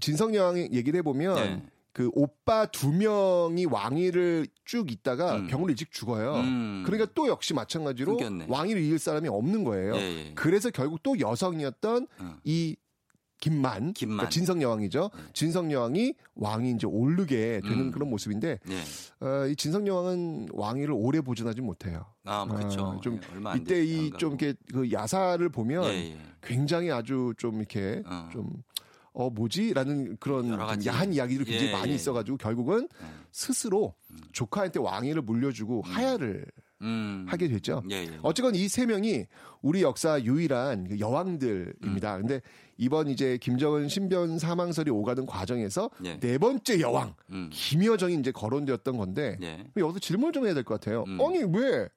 진성 0.00 0.34
여왕 0.34 0.58
얘기를 0.58 0.98
해보면 0.98 1.34
네. 1.36 1.62
그 1.92 2.10
오빠 2.14 2.66
두 2.66 2.90
명이 2.92 3.66
왕위를 3.66 4.46
쭉 4.64 4.90
있다가 4.90 5.36
음. 5.36 5.46
병으로 5.46 5.70
일찍 5.70 5.92
죽어요. 5.92 6.36
음. 6.36 6.82
그러니까 6.86 7.10
또 7.14 7.28
역시 7.28 7.52
마찬가지로 7.54 8.16
끊겼네. 8.16 8.46
왕위를 8.48 8.80
이을 8.82 8.98
사람이 8.98 9.28
없는 9.28 9.64
거예요. 9.64 9.94
예, 9.96 10.00
예. 10.00 10.32
그래서 10.34 10.70
결국 10.70 11.02
또 11.02 11.18
여성이었던 11.20 12.06
어. 12.18 12.36
이 12.44 12.76
김만, 13.40 13.92
김만. 13.92 14.18
그러니까 14.18 14.28
진성 14.30 14.62
여왕이죠. 14.62 15.10
네. 15.16 15.22
진성 15.32 15.72
여왕이 15.72 16.14
왕이 16.36 16.70
이제 16.70 16.86
오르게 16.86 17.60
되는 17.64 17.86
음. 17.86 17.90
그런 17.90 18.08
모습인데 18.08 18.60
네. 18.64 18.82
어, 19.20 19.46
이 19.48 19.56
진성 19.56 19.84
여왕은 19.86 20.50
왕위를 20.52 20.94
오래 20.96 21.20
보존하지 21.20 21.60
못해요. 21.60 22.06
아, 22.24 22.46
그렇죠. 22.46 22.82
어, 22.84 23.00
좀 23.00 23.18
네, 23.20 23.52
이때 23.56 23.84
이 23.84 24.10
좀 24.16 24.30
이렇게 24.38 24.54
그 24.72 24.92
야사를 24.92 25.46
보면 25.48 25.84
예, 25.92 26.12
예. 26.12 26.18
굉장히 26.40 26.92
아주 26.92 27.34
좀 27.36 27.56
이렇게 27.58 28.02
어. 28.06 28.28
좀 28.32 28.48
어 29.14 29.28
뭐지라는 29.30 30.16
그런 30.18 30.50
야한 30.86 31.12
이야기들이 31.12 31.44
굉장히 31.44 31.68
예, 31.68 31.72
많이 31.72 31.90
예. 31.92 31.94
있어가지고 31.96 32.38
결국은 32.38 32.88
예. 33.02 33.06
스스로 33.30 33.94
음. 34.10 34.16
조카한테 34.32 34.78
왕위를 34.80 35.22
물려주고 35.22 35.82
음. 35.84 35.90
하야를 35.90 36.46
음. 36.80 37.26
하게 37.28 37.48
됐죠. 37.48 37.82
예, 37.90 37.96
예. 38.04 38.18
어쨌건 38.22 38.54
이 38.54 38.68
세 38.68 38.86
명이 38.86 39.26
우리 39.60 39.82
역사 39.82 40.20
유일한 40.22 40.88
그 40.88 40.98
여왕들입니다. 40.98 42.16
음. 42.16 42.20
근데 42.22 42.40
이번 42.78 43.08
이제 43.08 43.36
김정은 43.36 43.88
신변 43.88 44.38
사망설이 44.38 44.90
오가는 44.90 45.24
과정에서 45.26 45.90
예. 46.04 46.18
네 46.18 46.38
번째 46.38 46.80
여왕 46.80 47.14
음. 47.30 47.50
김여정이 47.52 48.14
이제 48.18 48.32
거론되었던 48.32 48.96
건데 48.96 49.36
예. 49.42 49.64
여기서 49.76 49.98
질문을 50.00 50.32
좀 50.32 50.46
해야 50.46 50.54
될 50.54 50.64
것 50.64 50.80
같아요. 50.80 51.04
음. 51.06 51.20
아니 51.20 51.44
왜 51.44 51.88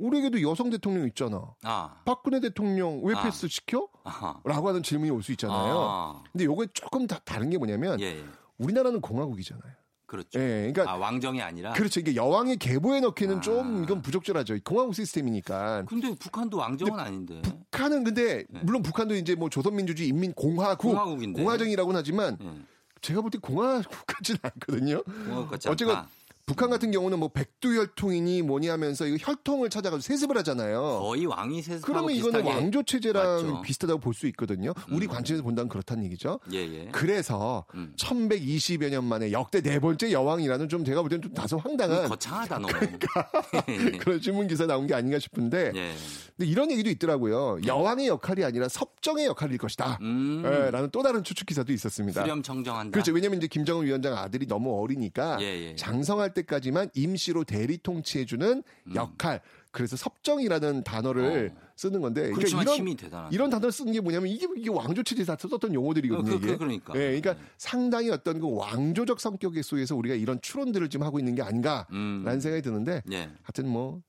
우리에게도 0.00 0.42
여성 0.42 0.70
대통령 0.70 1.06
있잖아. 1.06 1.54
아. 1.62 1.94
박근혜 2.04 2.40
대통령 2.40 3.00
왜 3.04 3.14
아. 3.14 3.22
패스 3.22 3.46
시켜? 3.48 3.88
아하. 4.04 4.40
라고 4.44 4.68
하는 4.68 4.82
질문이 4.82 5.10
올 5.10 5.22
수 5.22 5.32
있잖아요. 5.32 5.78
아. 5.78 6.22
근데 6.32 6.44
요게 6.46 6.68
조금 6.72 7.06
다 7.06 7.20
다른 7.24 7.50
게 7.50 7.58
뭐냐면 7.58 8.00
예, 8.00 8.18
예. 8.18 8.24
우리나라는 8.58 9.00
공화국이잖아요. 9.00 9.72
그렇죠. 10.06 10.40
예, 10.40 10.72
그러니까 10.72 10.90
아, 10.90 10.96
왕정이 10.96 11.40
아니라 11.40 11.72
그렇죠. 11.72 12.00
이게 12.00 12.16
여왕의 12.16 12.56
계보에 12.56 12.98
넣기는 13.00 13.36
아. 13.38 13.40
좀 13.40 13.84
이건 13.84 14.02
부적절하죠. 14.02 14.56
공화국 14.64 14.94
시스템이니까. 14.94 15.84
근데 15.86 16.12
북한도 16.16 16.56
왕정은 16.56 16.98
아닌데. 16.98 17.40
북한은 17.42 18.02
근데 18.02 18.44
네. 18.48 18.60
물론 18.64 18.82
북한도 18.82 19.14
이제 19.14 19.36
뭐 19.36 19.48
조선민주주의 19.48 20.08
인민공화국 20.08 20.88
공화국인데. 20.88 21.40
공화정이라고는 21.42 21.96
하지만 21.98 22.36
네. 22.40 22.60
제가 23.02 23.20
볼 23.20 23.30
때 23.30 23.38
공화국 23.38 23.86
같지는 24.06 24.40
않거든요. 24.42 25.02
공화국 25.04 25.50
같지 25.50 25.68
않다. 25.68 25.72
어쨌건 25.72 26.06
북한 26.46 26.68
같은 26.70 26.90
경우는 26.90 27.18
뭐 27.20 27.28
백두 27.28 27.76
혈통이니 27.76 28.42
뭐니 28.42 28.66
하면서 28.68 29.06
이거 29.06 29.16
혈통을 29.20 29.70
찾아가지고 29.70 30.00
세습을 30.02 30.36
하잖아요. 30.38 30.98
거의 31.00 31.24
왕이 31.26 31.62
세습. 31.62 31.84
그러면 31.86 32.10
이거는 32.12 32.44
왕조 32.44 32.82
체제랑 32.82 33.24
맞죠. 33.46 33.62
비슷하다고 33.62 34.00
볼 34.00 34.14
수 34.14 34.26
있거든요. 34.28 34.72
음. 34.88 34.94
우리 34.96 35.06
관점에서 35.06 35.42
본다면 35.44 35.68
그렇다는 35.68 36.04
얘기죠. 36.04 36.40
예, 36.52 36.58
예. 36.58 36.88
그래서 36.92 37.64
음. 37.74 37.94
1120여 37.96 38.90
년 38.90 39.04
만에 39.04 39.30
역대 39.32 39.60
네 39.62 39.78
번째 39.78 40.10
여왕이라는 40.12 40.68
좀 40.68 40.84
제가 40.84 41.00
볼 41.02 41.08
때는 41.08 41.22
좀 41.22 41.32
다소 41.32 41.56
황당한 41.58 42.08
거창하다 42.08 42.58
너무. 42.58 42.72
그러니까 42.72 43.30
그런 44.00 44.20
신문 44.20 44.48
기사 44.48 44.66
나온 44.66 44.86
게 44.88 44.94
아닌가 44.94 45.18
싶은데. 45.18 45.72
예. 45.74 45.94
근데 46.36 46.50
이런 46.50 46.70
얘기도 46.70 46.90
있더라고요. 46.90 47.60
여왕의 47.64 48.08
역할이 48.08 48.44
아니라 48.44 48.68
섭정의 48.68 49.26
역할일 49.26 49.56
것이다. 49.58 49.98
음. 50.02 50.42
예, 50.44 50.70
라는 50.70 50.90
또 50.90 51.02
다른 51.02 51.22
추측 51.22 51.46
기사도 51.46 51.72
있었습니다. 51.72 52.22
수렴 52.22 52.42
청정한다. 52.42 52.90
그렇죠. 52.92 53.12
왜냐면 53.12 53.38
이제 53.38 53.46
김정은 53.46 53.86
위원장 53.86 54.16
아들이 54.18 54.46
너무 54.46 54.82
어리니까 54.82 55.38
예, 55.40 55.68
예. 55.70 55.76
장성할 55.76 56.29
때 56.34 56.40
때까지만 56.42 56.90
임시로 56.94 57.44
대리 57.44 57.78
통치해주는 57.78 58.62
음. 58.86 58.94
역할. 58.94 59.40
그래서 59.72 59.96
섭정이라는 59.96 60.82
단어를 60.82 61.52
어. 61.54 61.70
쓰는 61.76 62.00
건데 62.00 62.30
그러니까 62.30 62.60
이런 62.60 62.76
힘이 62.76 62.96
대단하다. 62.96 63.30
이런 63.32 63.50
단어를 63.50 63.70
쓰는 63.70 63.92
게 63.92 64.00
뭐냐면 64.00 64.28
이게 64.28 64.46
이게 64.56 64.68
왕조 64.68 65.02
체제에서 65.02 65.36
썼던 65.38 65.74
용어들이거든요. 65.74 66.34
어, 66.34 66.40
그, 66.40 66.46
그, 66.46 66.58
그러니까. 66.58 66.92
예, 66.96 67.20
그러니까 67.20 67.34
네. 67.34 67.40
상당히 67.56 68.10
어떤 68.10 68.40
그 68.40 68.52
왕조적 68.52 69.20
성격에 69.20 69.62
속에서 69.62 69.94
우리가 69.94 70.16
이런 70.16 70.40
추론들을 70.40 70.88
지금 70.90 71.06
하고 71.06 71.18
있는 71.18 71.34
게 71.34 71.42
아닌가라는 71.42 71.86
음. 71.92 72.40
생각이 72.40 72.62
드는데 72.62 73.02
네. 73.06 73.30
하여튼 73.42 73.68
뭐 73.68 74.02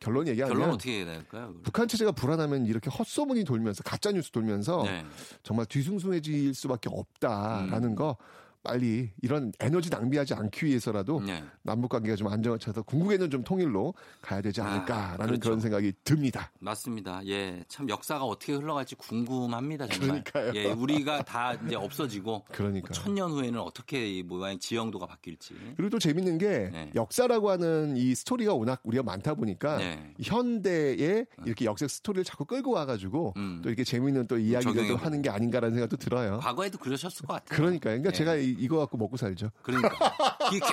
결론 0.00 0.28
얘기하면 0.28 0.56
결론 0.56 0.74
어떻게 0.74 1.04
될까요? 1.04 1.54
북한 1.62 1.88
체제가 1.88 2.12
불안하면 2.12 2.66
이렇게 2.66 2.90
헛소문이 2.90 3.44
돌면서 3.44 3.82
가짜 3.82 4.12
뉴스 4.12 4.30
돌면서 4.30 4.82
네. 4.84 5.04
정말 5.42 5.66
뒤숭숭해질 5.66 6.52
수밖에 6.54 6.90
없다라는 6.92 7.90
음. 7.90 7.94
거 7.94 8.16
빨리 8.62 9.10
이런 9.22 9.52
에너지 9.60 9.90
낭비하지 9.90 10.34
않기 10.34 10.66
위해서라도 10.66 11.20
네. 11.20 11.42
남북 11.62 11.90
관계가 11.90 12.16
좀 12.16 12.28
안정을 12.28 12.58
찾아서 12.58 12.82
궁극에는 12.82 13.30
좀 13.30 13.44
통일로 13.44 13.94
가야 14.20 14.40
되지 14.42 14.60
아, 14.60 14.66
않을까라는 14.66 15.20
아, 15.20 15.26
그렇죠. 15.26 15.40
그런 15.40 15.60
생각이 15.60 15.92
듭니다. 16.04 16.50
맞습니다. 16.58 17.24
예, 17.26 17.64
참 17.68 17.88
역사가 17.88 18.24
어떻게 18.24 18.52
흘러갈지 18.52 18.94
궁금합니다. 18.96 19.86
정말. 19.88 20.22
그러니까요. 20.24 20.52
예, 20.54 20.72
우리가 20.72 21.22
다 21.22 21.54
이제 21.54 21.76
없어지고 21.76 22.44
그러니까 22.52 22.92
천년 22.92 23.30
후에는 23.30 23.60
어떻게 23.60 24.22
모양 24.22 24.58
지형도가 24.58 25.06
바뀔지. 25.06 25.54
그리고 25.76 25.90
또 25.90 25.98
재밌는 25.98 26.38
게 26.38 26.70
네. 26.72 26.90
역사라고 26.94 27.50
하는 27.50 27.96
이 27.96 28.14
스토리가 28.14 28.54
워낙 28.54 28.80
우리가 28.84 29.02
많다 29.02 29.34
보니까 29.34 29.78
네. 29.78 30.14
현대에 30.20 31.24
이렇게 31.44 31.64
역사 31.64 31.86
스토리를 31.86 32.24
자꾸 32.24 32.44
끌고 32.44 32.72
와가지고 32.72 33.34
음. 33.36 33.60
또 33.62 33.68
이렇게 33.68 33.84
재밌는 33.84 34.26
또 34.26 34.38
이야기들도 34.38 34.96
하는 34.96 35.22
게 35.22 35.30
아닌가라는 35.30 35.74
생각도 35.74 35.96
들어요. 35.96 36.38
과거에도 36.40 36.78
그러셨을 36.78 37.26
것 37.26 37.34
같아요. 37.34 37.56
그러니까, 37.56 37.90
그러니까 37.90 38.10
네. 38.10 38.16
제가 38.16 38.34
이거 38.58 38.78
갖고 38.78 38.96
먹고 38.96 39.16
살죠. 39.16 39.50
그러니까 39.62 39.94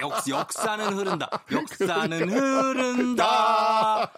역, 0.01 0.27
역사는 0.27 0.93
흐른다. 0.93 1.29
역사는 1.51 2.29
흐른다. 2.29 4.11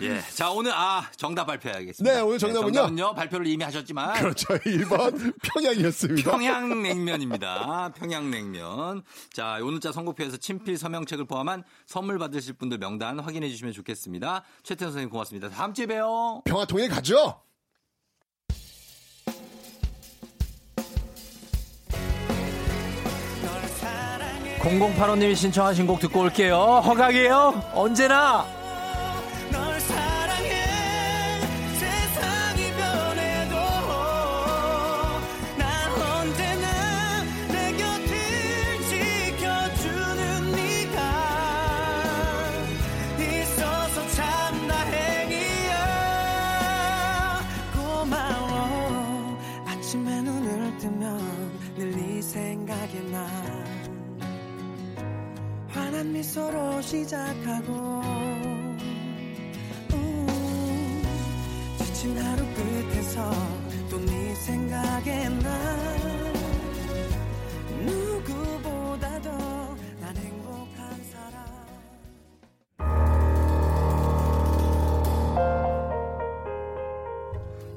예. 0.00 0.20
자, 0.34 0.50
오늘, 0.50 0.72
아, 0.72 1.08
정답 1.16 1.44
발표해야겠습니다. 1.46 2.14
네, 2.14 2.20
오늘 2.22 2.38
정답은요? 2.38 2.66
네, 2.70 2.72
정답은요, 2.74 3.14
발표를 3.14 3.46
이미 3.46 3.62
하셨지만. 3.62 4.18
그렇죠. 4.18 4.48
1번 4.54 5.34
평양이었습니다. 5.42 6.30
평양냉면입니다. 6.30 7.92
평양냉면. 7.94 9.02
자, 9.32 9.58
오늘자 9.62 9.92
선곡표에서 9.92 10.38
친필 10.38 10.78
서명책을 10.78 11.26
포함한 11.26 11.62
선물 11.86 12.18
받으실 12.18 12.54
분들 12.54 12.78
명단 12.78 13.20
확인해 13.20 13.48
주시면 13.48 13.72
좋겠습니다. 13.74 14.42
최태현 14.62 14.90
선생님 14.92 15.10
고맙습니다. 15.10 15.50
다음 15.50 15.74
주에 15.74 15.86
봬요. 15.86 16.42
평화통일 16.46 16.88
가죠? 16.88 17.40
0085님이 24.62 25.34
신청하신 25.34 25.86
곡 25.86 26.00
듣고 26.00 26.20
올게요. 26.20 26.82
허각이에요. 26.84 27.62
언제나. 27.74 28.61
미소로 56.06 56.80
시작하고 56.82 57.72
음, 59.94 61.02
지친 61.78 62.16
하루 62.18 62.42
끝에서 62.54 63.30
또 63.90 63.98
네 63.98 64.34
생각에 64.34 65.28
나 65.28 65.86
누구보다도 67.84 69.30
난 70.00 70.16
행복한 70.16 71.04
사람 71.12 71.46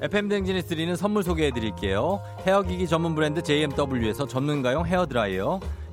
FM 0.02 0.28
댕진이 0.28 0.62
드리는 0.62 0.96
선물 0.96 1.22
소개해 1.22 1.50
드릴게요. 1.52 2.20
헤어기기 2.46 2.86
전문 2.88 3.14
브랜드 3.14 3.42
JMW에서 3.42 4.26
전문가용 4.26 4.86
헤어드라이어 4.86 5.60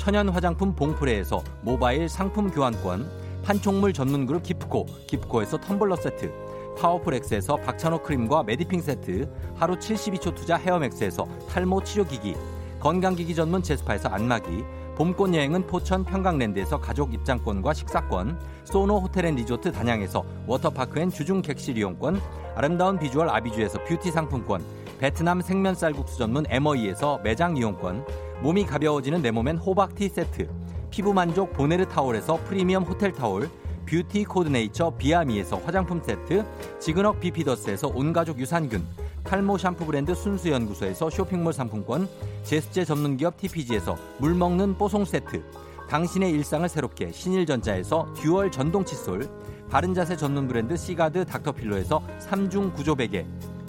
천연 0.00 0.30
화장품 0.30 0.74
봉프레에서 0.74 1.44
모바일 1.60 2.08
상품 2.08 2.50
교환권, 2.50 3.06
판촉물 3.44 3.92
전문 3.92 4.24
그룹 4.24 4.42
기프코, 4.42 4.86
기프코에서 5.06 5.58
텀블러 5.58 6.00
세트, 6.00 6.32
파워풀엑스에서 6.78 7.56
박찬호 7.56 8.02
크림과 8.04 8.44
메디핑 8.44 8.80
세트, 8.80 9.30
하루 9.56 9.76
72초 9.76 10.34
투자 10.34 10.56
헤어맥스에서 10.56 11.28
탈모 11.50 11.84
치료기기, 11.84 12.34
건강기기 12.80 13.34
전문 13.34 13.62
제스파에서 13.62 14.08
안마기, 14.08 14.64
봄꽃 14.96 15.34
여행은 15.34 15.66
포천 15.66 16.04
평강랜드에서 16.04 16.80
가족 16.80 17.12
입장권과 17.12 17.74
식사권, 17.74 18.40
소노 18.64 19.00
호텔 19.00 19.26
앤 19.26 19.34
리조트 19.34 19.70
단양에서 19.70 20.24
워터파크 20.46 20.98
and 20.98 21.10
주중 21.10 21.42
객실 21.42 21.76
이용권, 21.76 22.22
아름다운 22.54 22.98
비주얼 22.98 23.28
아비주에서 23.28 23.84
뷰티 23.84 24.12
상품권, 24.12 24.64
베트남 24.98 25.42
생면 25.42 25.74
쌀국수 25.74 26.16
전문 26.16 26.46
에머이에서 26.48 27.20
매장 27.22 27.58
이용권, 27.58 28.29
몸이 28.42 28.64
가벼워지는 28.64 29.20
내 29.20 29.30
몸엔 29.30 29.58
호박티 29.58 30.08
세트, 30.08 30.48
피부 30.90 31.12
만족 31.12 31.52
보네르 31.52 31.86
타올에서 31.86 32.38
프리미엄 32.44 32.84
호텔 32.84 33.12
타올, 33.12 33.50
뷰티 33.86 34.24
코드네이처 34.24 34.94
비아미에서 34.96 35.58
화장품 35.58 36.00
세트, 36.02 36.46
지그넉 36.78 37.20
비피더스에서 37.20 37.88
온가족 37.88 38.38
유산균, 38.38 38.86
탈모 39.24 39.58
샴푸 39.58 39.84
브랜드 39.84 40.14
순수연구소에서 40.14 41.10
쇼핑몰 41.10 41.52
상품권, 41.52 42.08
제습제 42.42 42.86
전문 42.86 43.18
기업 43.18 43.36
TPG에서 43.36 43.98
물 44.18 44.34
먹는 44.34 44.78
뽀송 44.78 45.04
세트, 45.04 45.42
당신의 45.90 46.30
일상을 46.30 46.66
새롭게 46.66 47.12
신일전자에서 47.12 48.14
dual 48.14 48.50
전동 48.50 48.86
칫솔, 48.86 49.28
바른 49.68 49.92
자세 49.92 50.16
전문 50.16 50.48
브랜드 50.48 50.76
시가드 50.76 51.26
닥터필로에서 51.26 52.02
3중 52.20 52.74
구조 52.74 52.94
베개, 52.94 53.26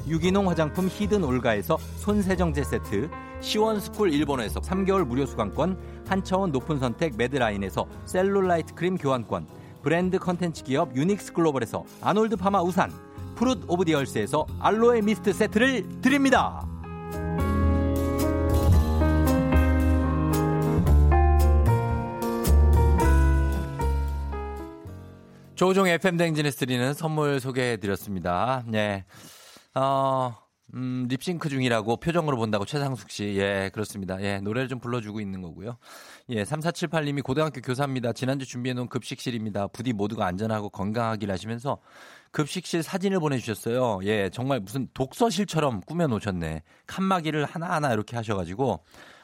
유기농 0.07 0.49
화장품 0.49 0.87
히든 0.87 1.23
올가에서 1.23 1.77
손세정제 1.97 2.63
세트, 2.63 3.09
시원스쿨 3.41 4.13
일본에서 4.13 4.61
3개월 4.61 5.05
무료 5.05 5.25
수강권, 5.25 6.03
한차원 6.07 6.51
높은 6.51 6.79
선택 6.79 7.15
매드라인에서 7.17 7.87
셀룰라이트 8.05 8.75
크림 8.75 8.97
교환권, 8.97 9.47
브랜드 9.81 10.19
컨텐츠 10.19 10.63
기업 10.63 10.95
유닉스 10.95 11.33
글로벌에서 11.33 11.83
아놀드 12.01 12.35
파마 12.35 12.61
우산, 12.61 12.91
Fruit 13.35 13.63
of 13.67 13.85
the 13.85 14.00
Earth에서 14.00 14.45
알로에 14.59 15.01
미스트 15.01 15.33
세트를 15.33 16.01
드립니다. 16.01 16.67
조종 25.55 25.87
FM 25.87 26.17
댕진에스 26.17 26.57
드리는 26.57 26.93
선물 26.95 27.39
소개해 27.39 27.77
드렸습니다. 27.77 28.63
네. 28.65 29.05
어, 29.75 30.35
음, 30.73 31.05
립싱크 31.09 31.49
중이라고 31.49 31.97
표정으로 31.97 32.37
본다고 32.37 32.65
최상숙 32.65 33.09
씨. 33.09 33.35
예, 33.37 33.69
그렇습니다. 33.73 34.21
예, 34.21 34.39
노래를 34.39 34.69
좀 34.69 34.79
불러주고 34.79 35.19
있는 35.19 35.41
거고요. 35.41 35.77
예, 36.29 36.43
3478님이 36.43 37.23
고등학교 37.23 37.59
교사입니다. 37.59 38.13
지난주 38.13 38.45
준비해놓은 38.45 38.87
급식실입니다. 38.87 39.67
부디 39.67 39.91
모두가 39.91 40.25
안전하고 40.25 40.69
건강하길 40.69 41.29
하시면서 41.29 41.79
급식실 42.31 42.83
사진을 42.83 43.19
보내주셨어요. 43.19 43.99
예, 44.03 44.29
정말 44.29 44.61
무슨 44.61 44.87
독서실처럼 44.93 45.81
꾸며놓으셨네. 45.81 46.63
칸막이를 46.87 47.43
하나하나 47.45 47.91
이렇게 47.91 48.15
하셔가지고 48.15 48.79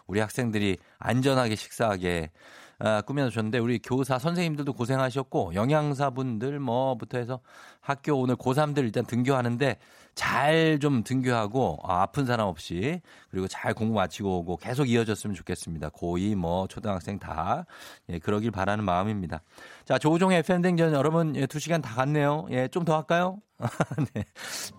우리 0.08 0.20
학생들이 0.20 0.78
안전하게 1.00 1.56
식사하게 1.56 2.32
아, 2.80 3.02
꾸며놓으셨는데 3.02 3.58
우리 3.58 3.80
교사 3.80 4.20
선생님들도 4.20 4.74
고생하셨고 4.74 5.56
영양사분들 5.56 6.60
뭐부터 6.60 7.18
해서 7.18 7.40
학교 7.82 8.14
오늘 8.14 8.36
고3들 8.36 8.80
일단 8.80 9.06
등교하는데 9.06 9.78
잘 10.18 10.80
좀 10.82 11.04
등교하고 11.04 11.80
아, 11.84 12.02
아픈 12.02 12.26
사람 12.26 12.48
없이 12.48 13.02
그리고 13.30 13.48
잘 13.48 13.74
공부 13.74 13.94
마치고 13.96 14.40
오고 14.40 14.58
계속 14.58 14.90
이어졌으면 14.90 15.36
좋겠습니다. 15.36 15.90
고2 15.90 16.36
뭐 16.36 16.68
초등학생 16.68 17.20
다 17.20 17.66
예, 18.10 18.20
그러길 18.20 18.52
바라는 18.52 18.84
마음입니다. 18.84 19.42
자 19.86 19.98
조우종의 19.98 20.44
팬댕전 20.44 20.94
여러분 20.94 21.36
예, 21.36 21.46
2시간 21.46 21.82
다 21.82 21.94
갔네요. 21.96 22.48
예, 22.52 22.68
좀 22.68 22.84
더 22.84 22.96
할까요? 22.96 23.38
네. 24.14 24.24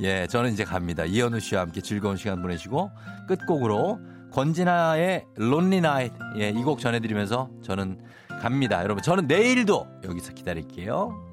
예, 0.00 0.26
저는 0.28 0.52
이제 0.52 0.64
갑니다. 0.64 1.04
이현우 1.04 1.40
씨와 1.40 1.62
함께 1.62 1.80
즐거운 1.80 2.16
시간 2.16 2.42
보내시고 2.42 2.90
끝곡으로 3.28 3.98
권진아의 4.32 5.24
론리 5.36 5.80
나잇 5.80 6.12
예, 6.36 6.50
이 6.50 6.62
곡 6.62 6.80
전해드리면서 6.80 7.50
저는 7.62 8.00
갑니다. 8.40 8.82
여러분 8.82 9.02
저는 9.02 9.26
내일도 9.26 9.86
여기서 10.04 10.32
기다릴게요. 10.34 11.27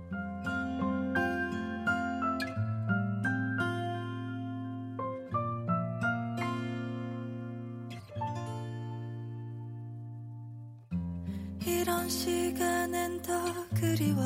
시간엔 12.85 13.21
더 13.23 13.33
그리워. 13.73 14.21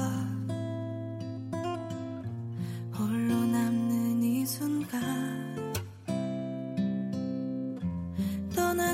홀로 2.94 3.36
남는 3.46 4.22
이 4.22 4.46
순간. 4.46 5.00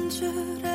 줄 0.10 0.30
알면 0.30 0.75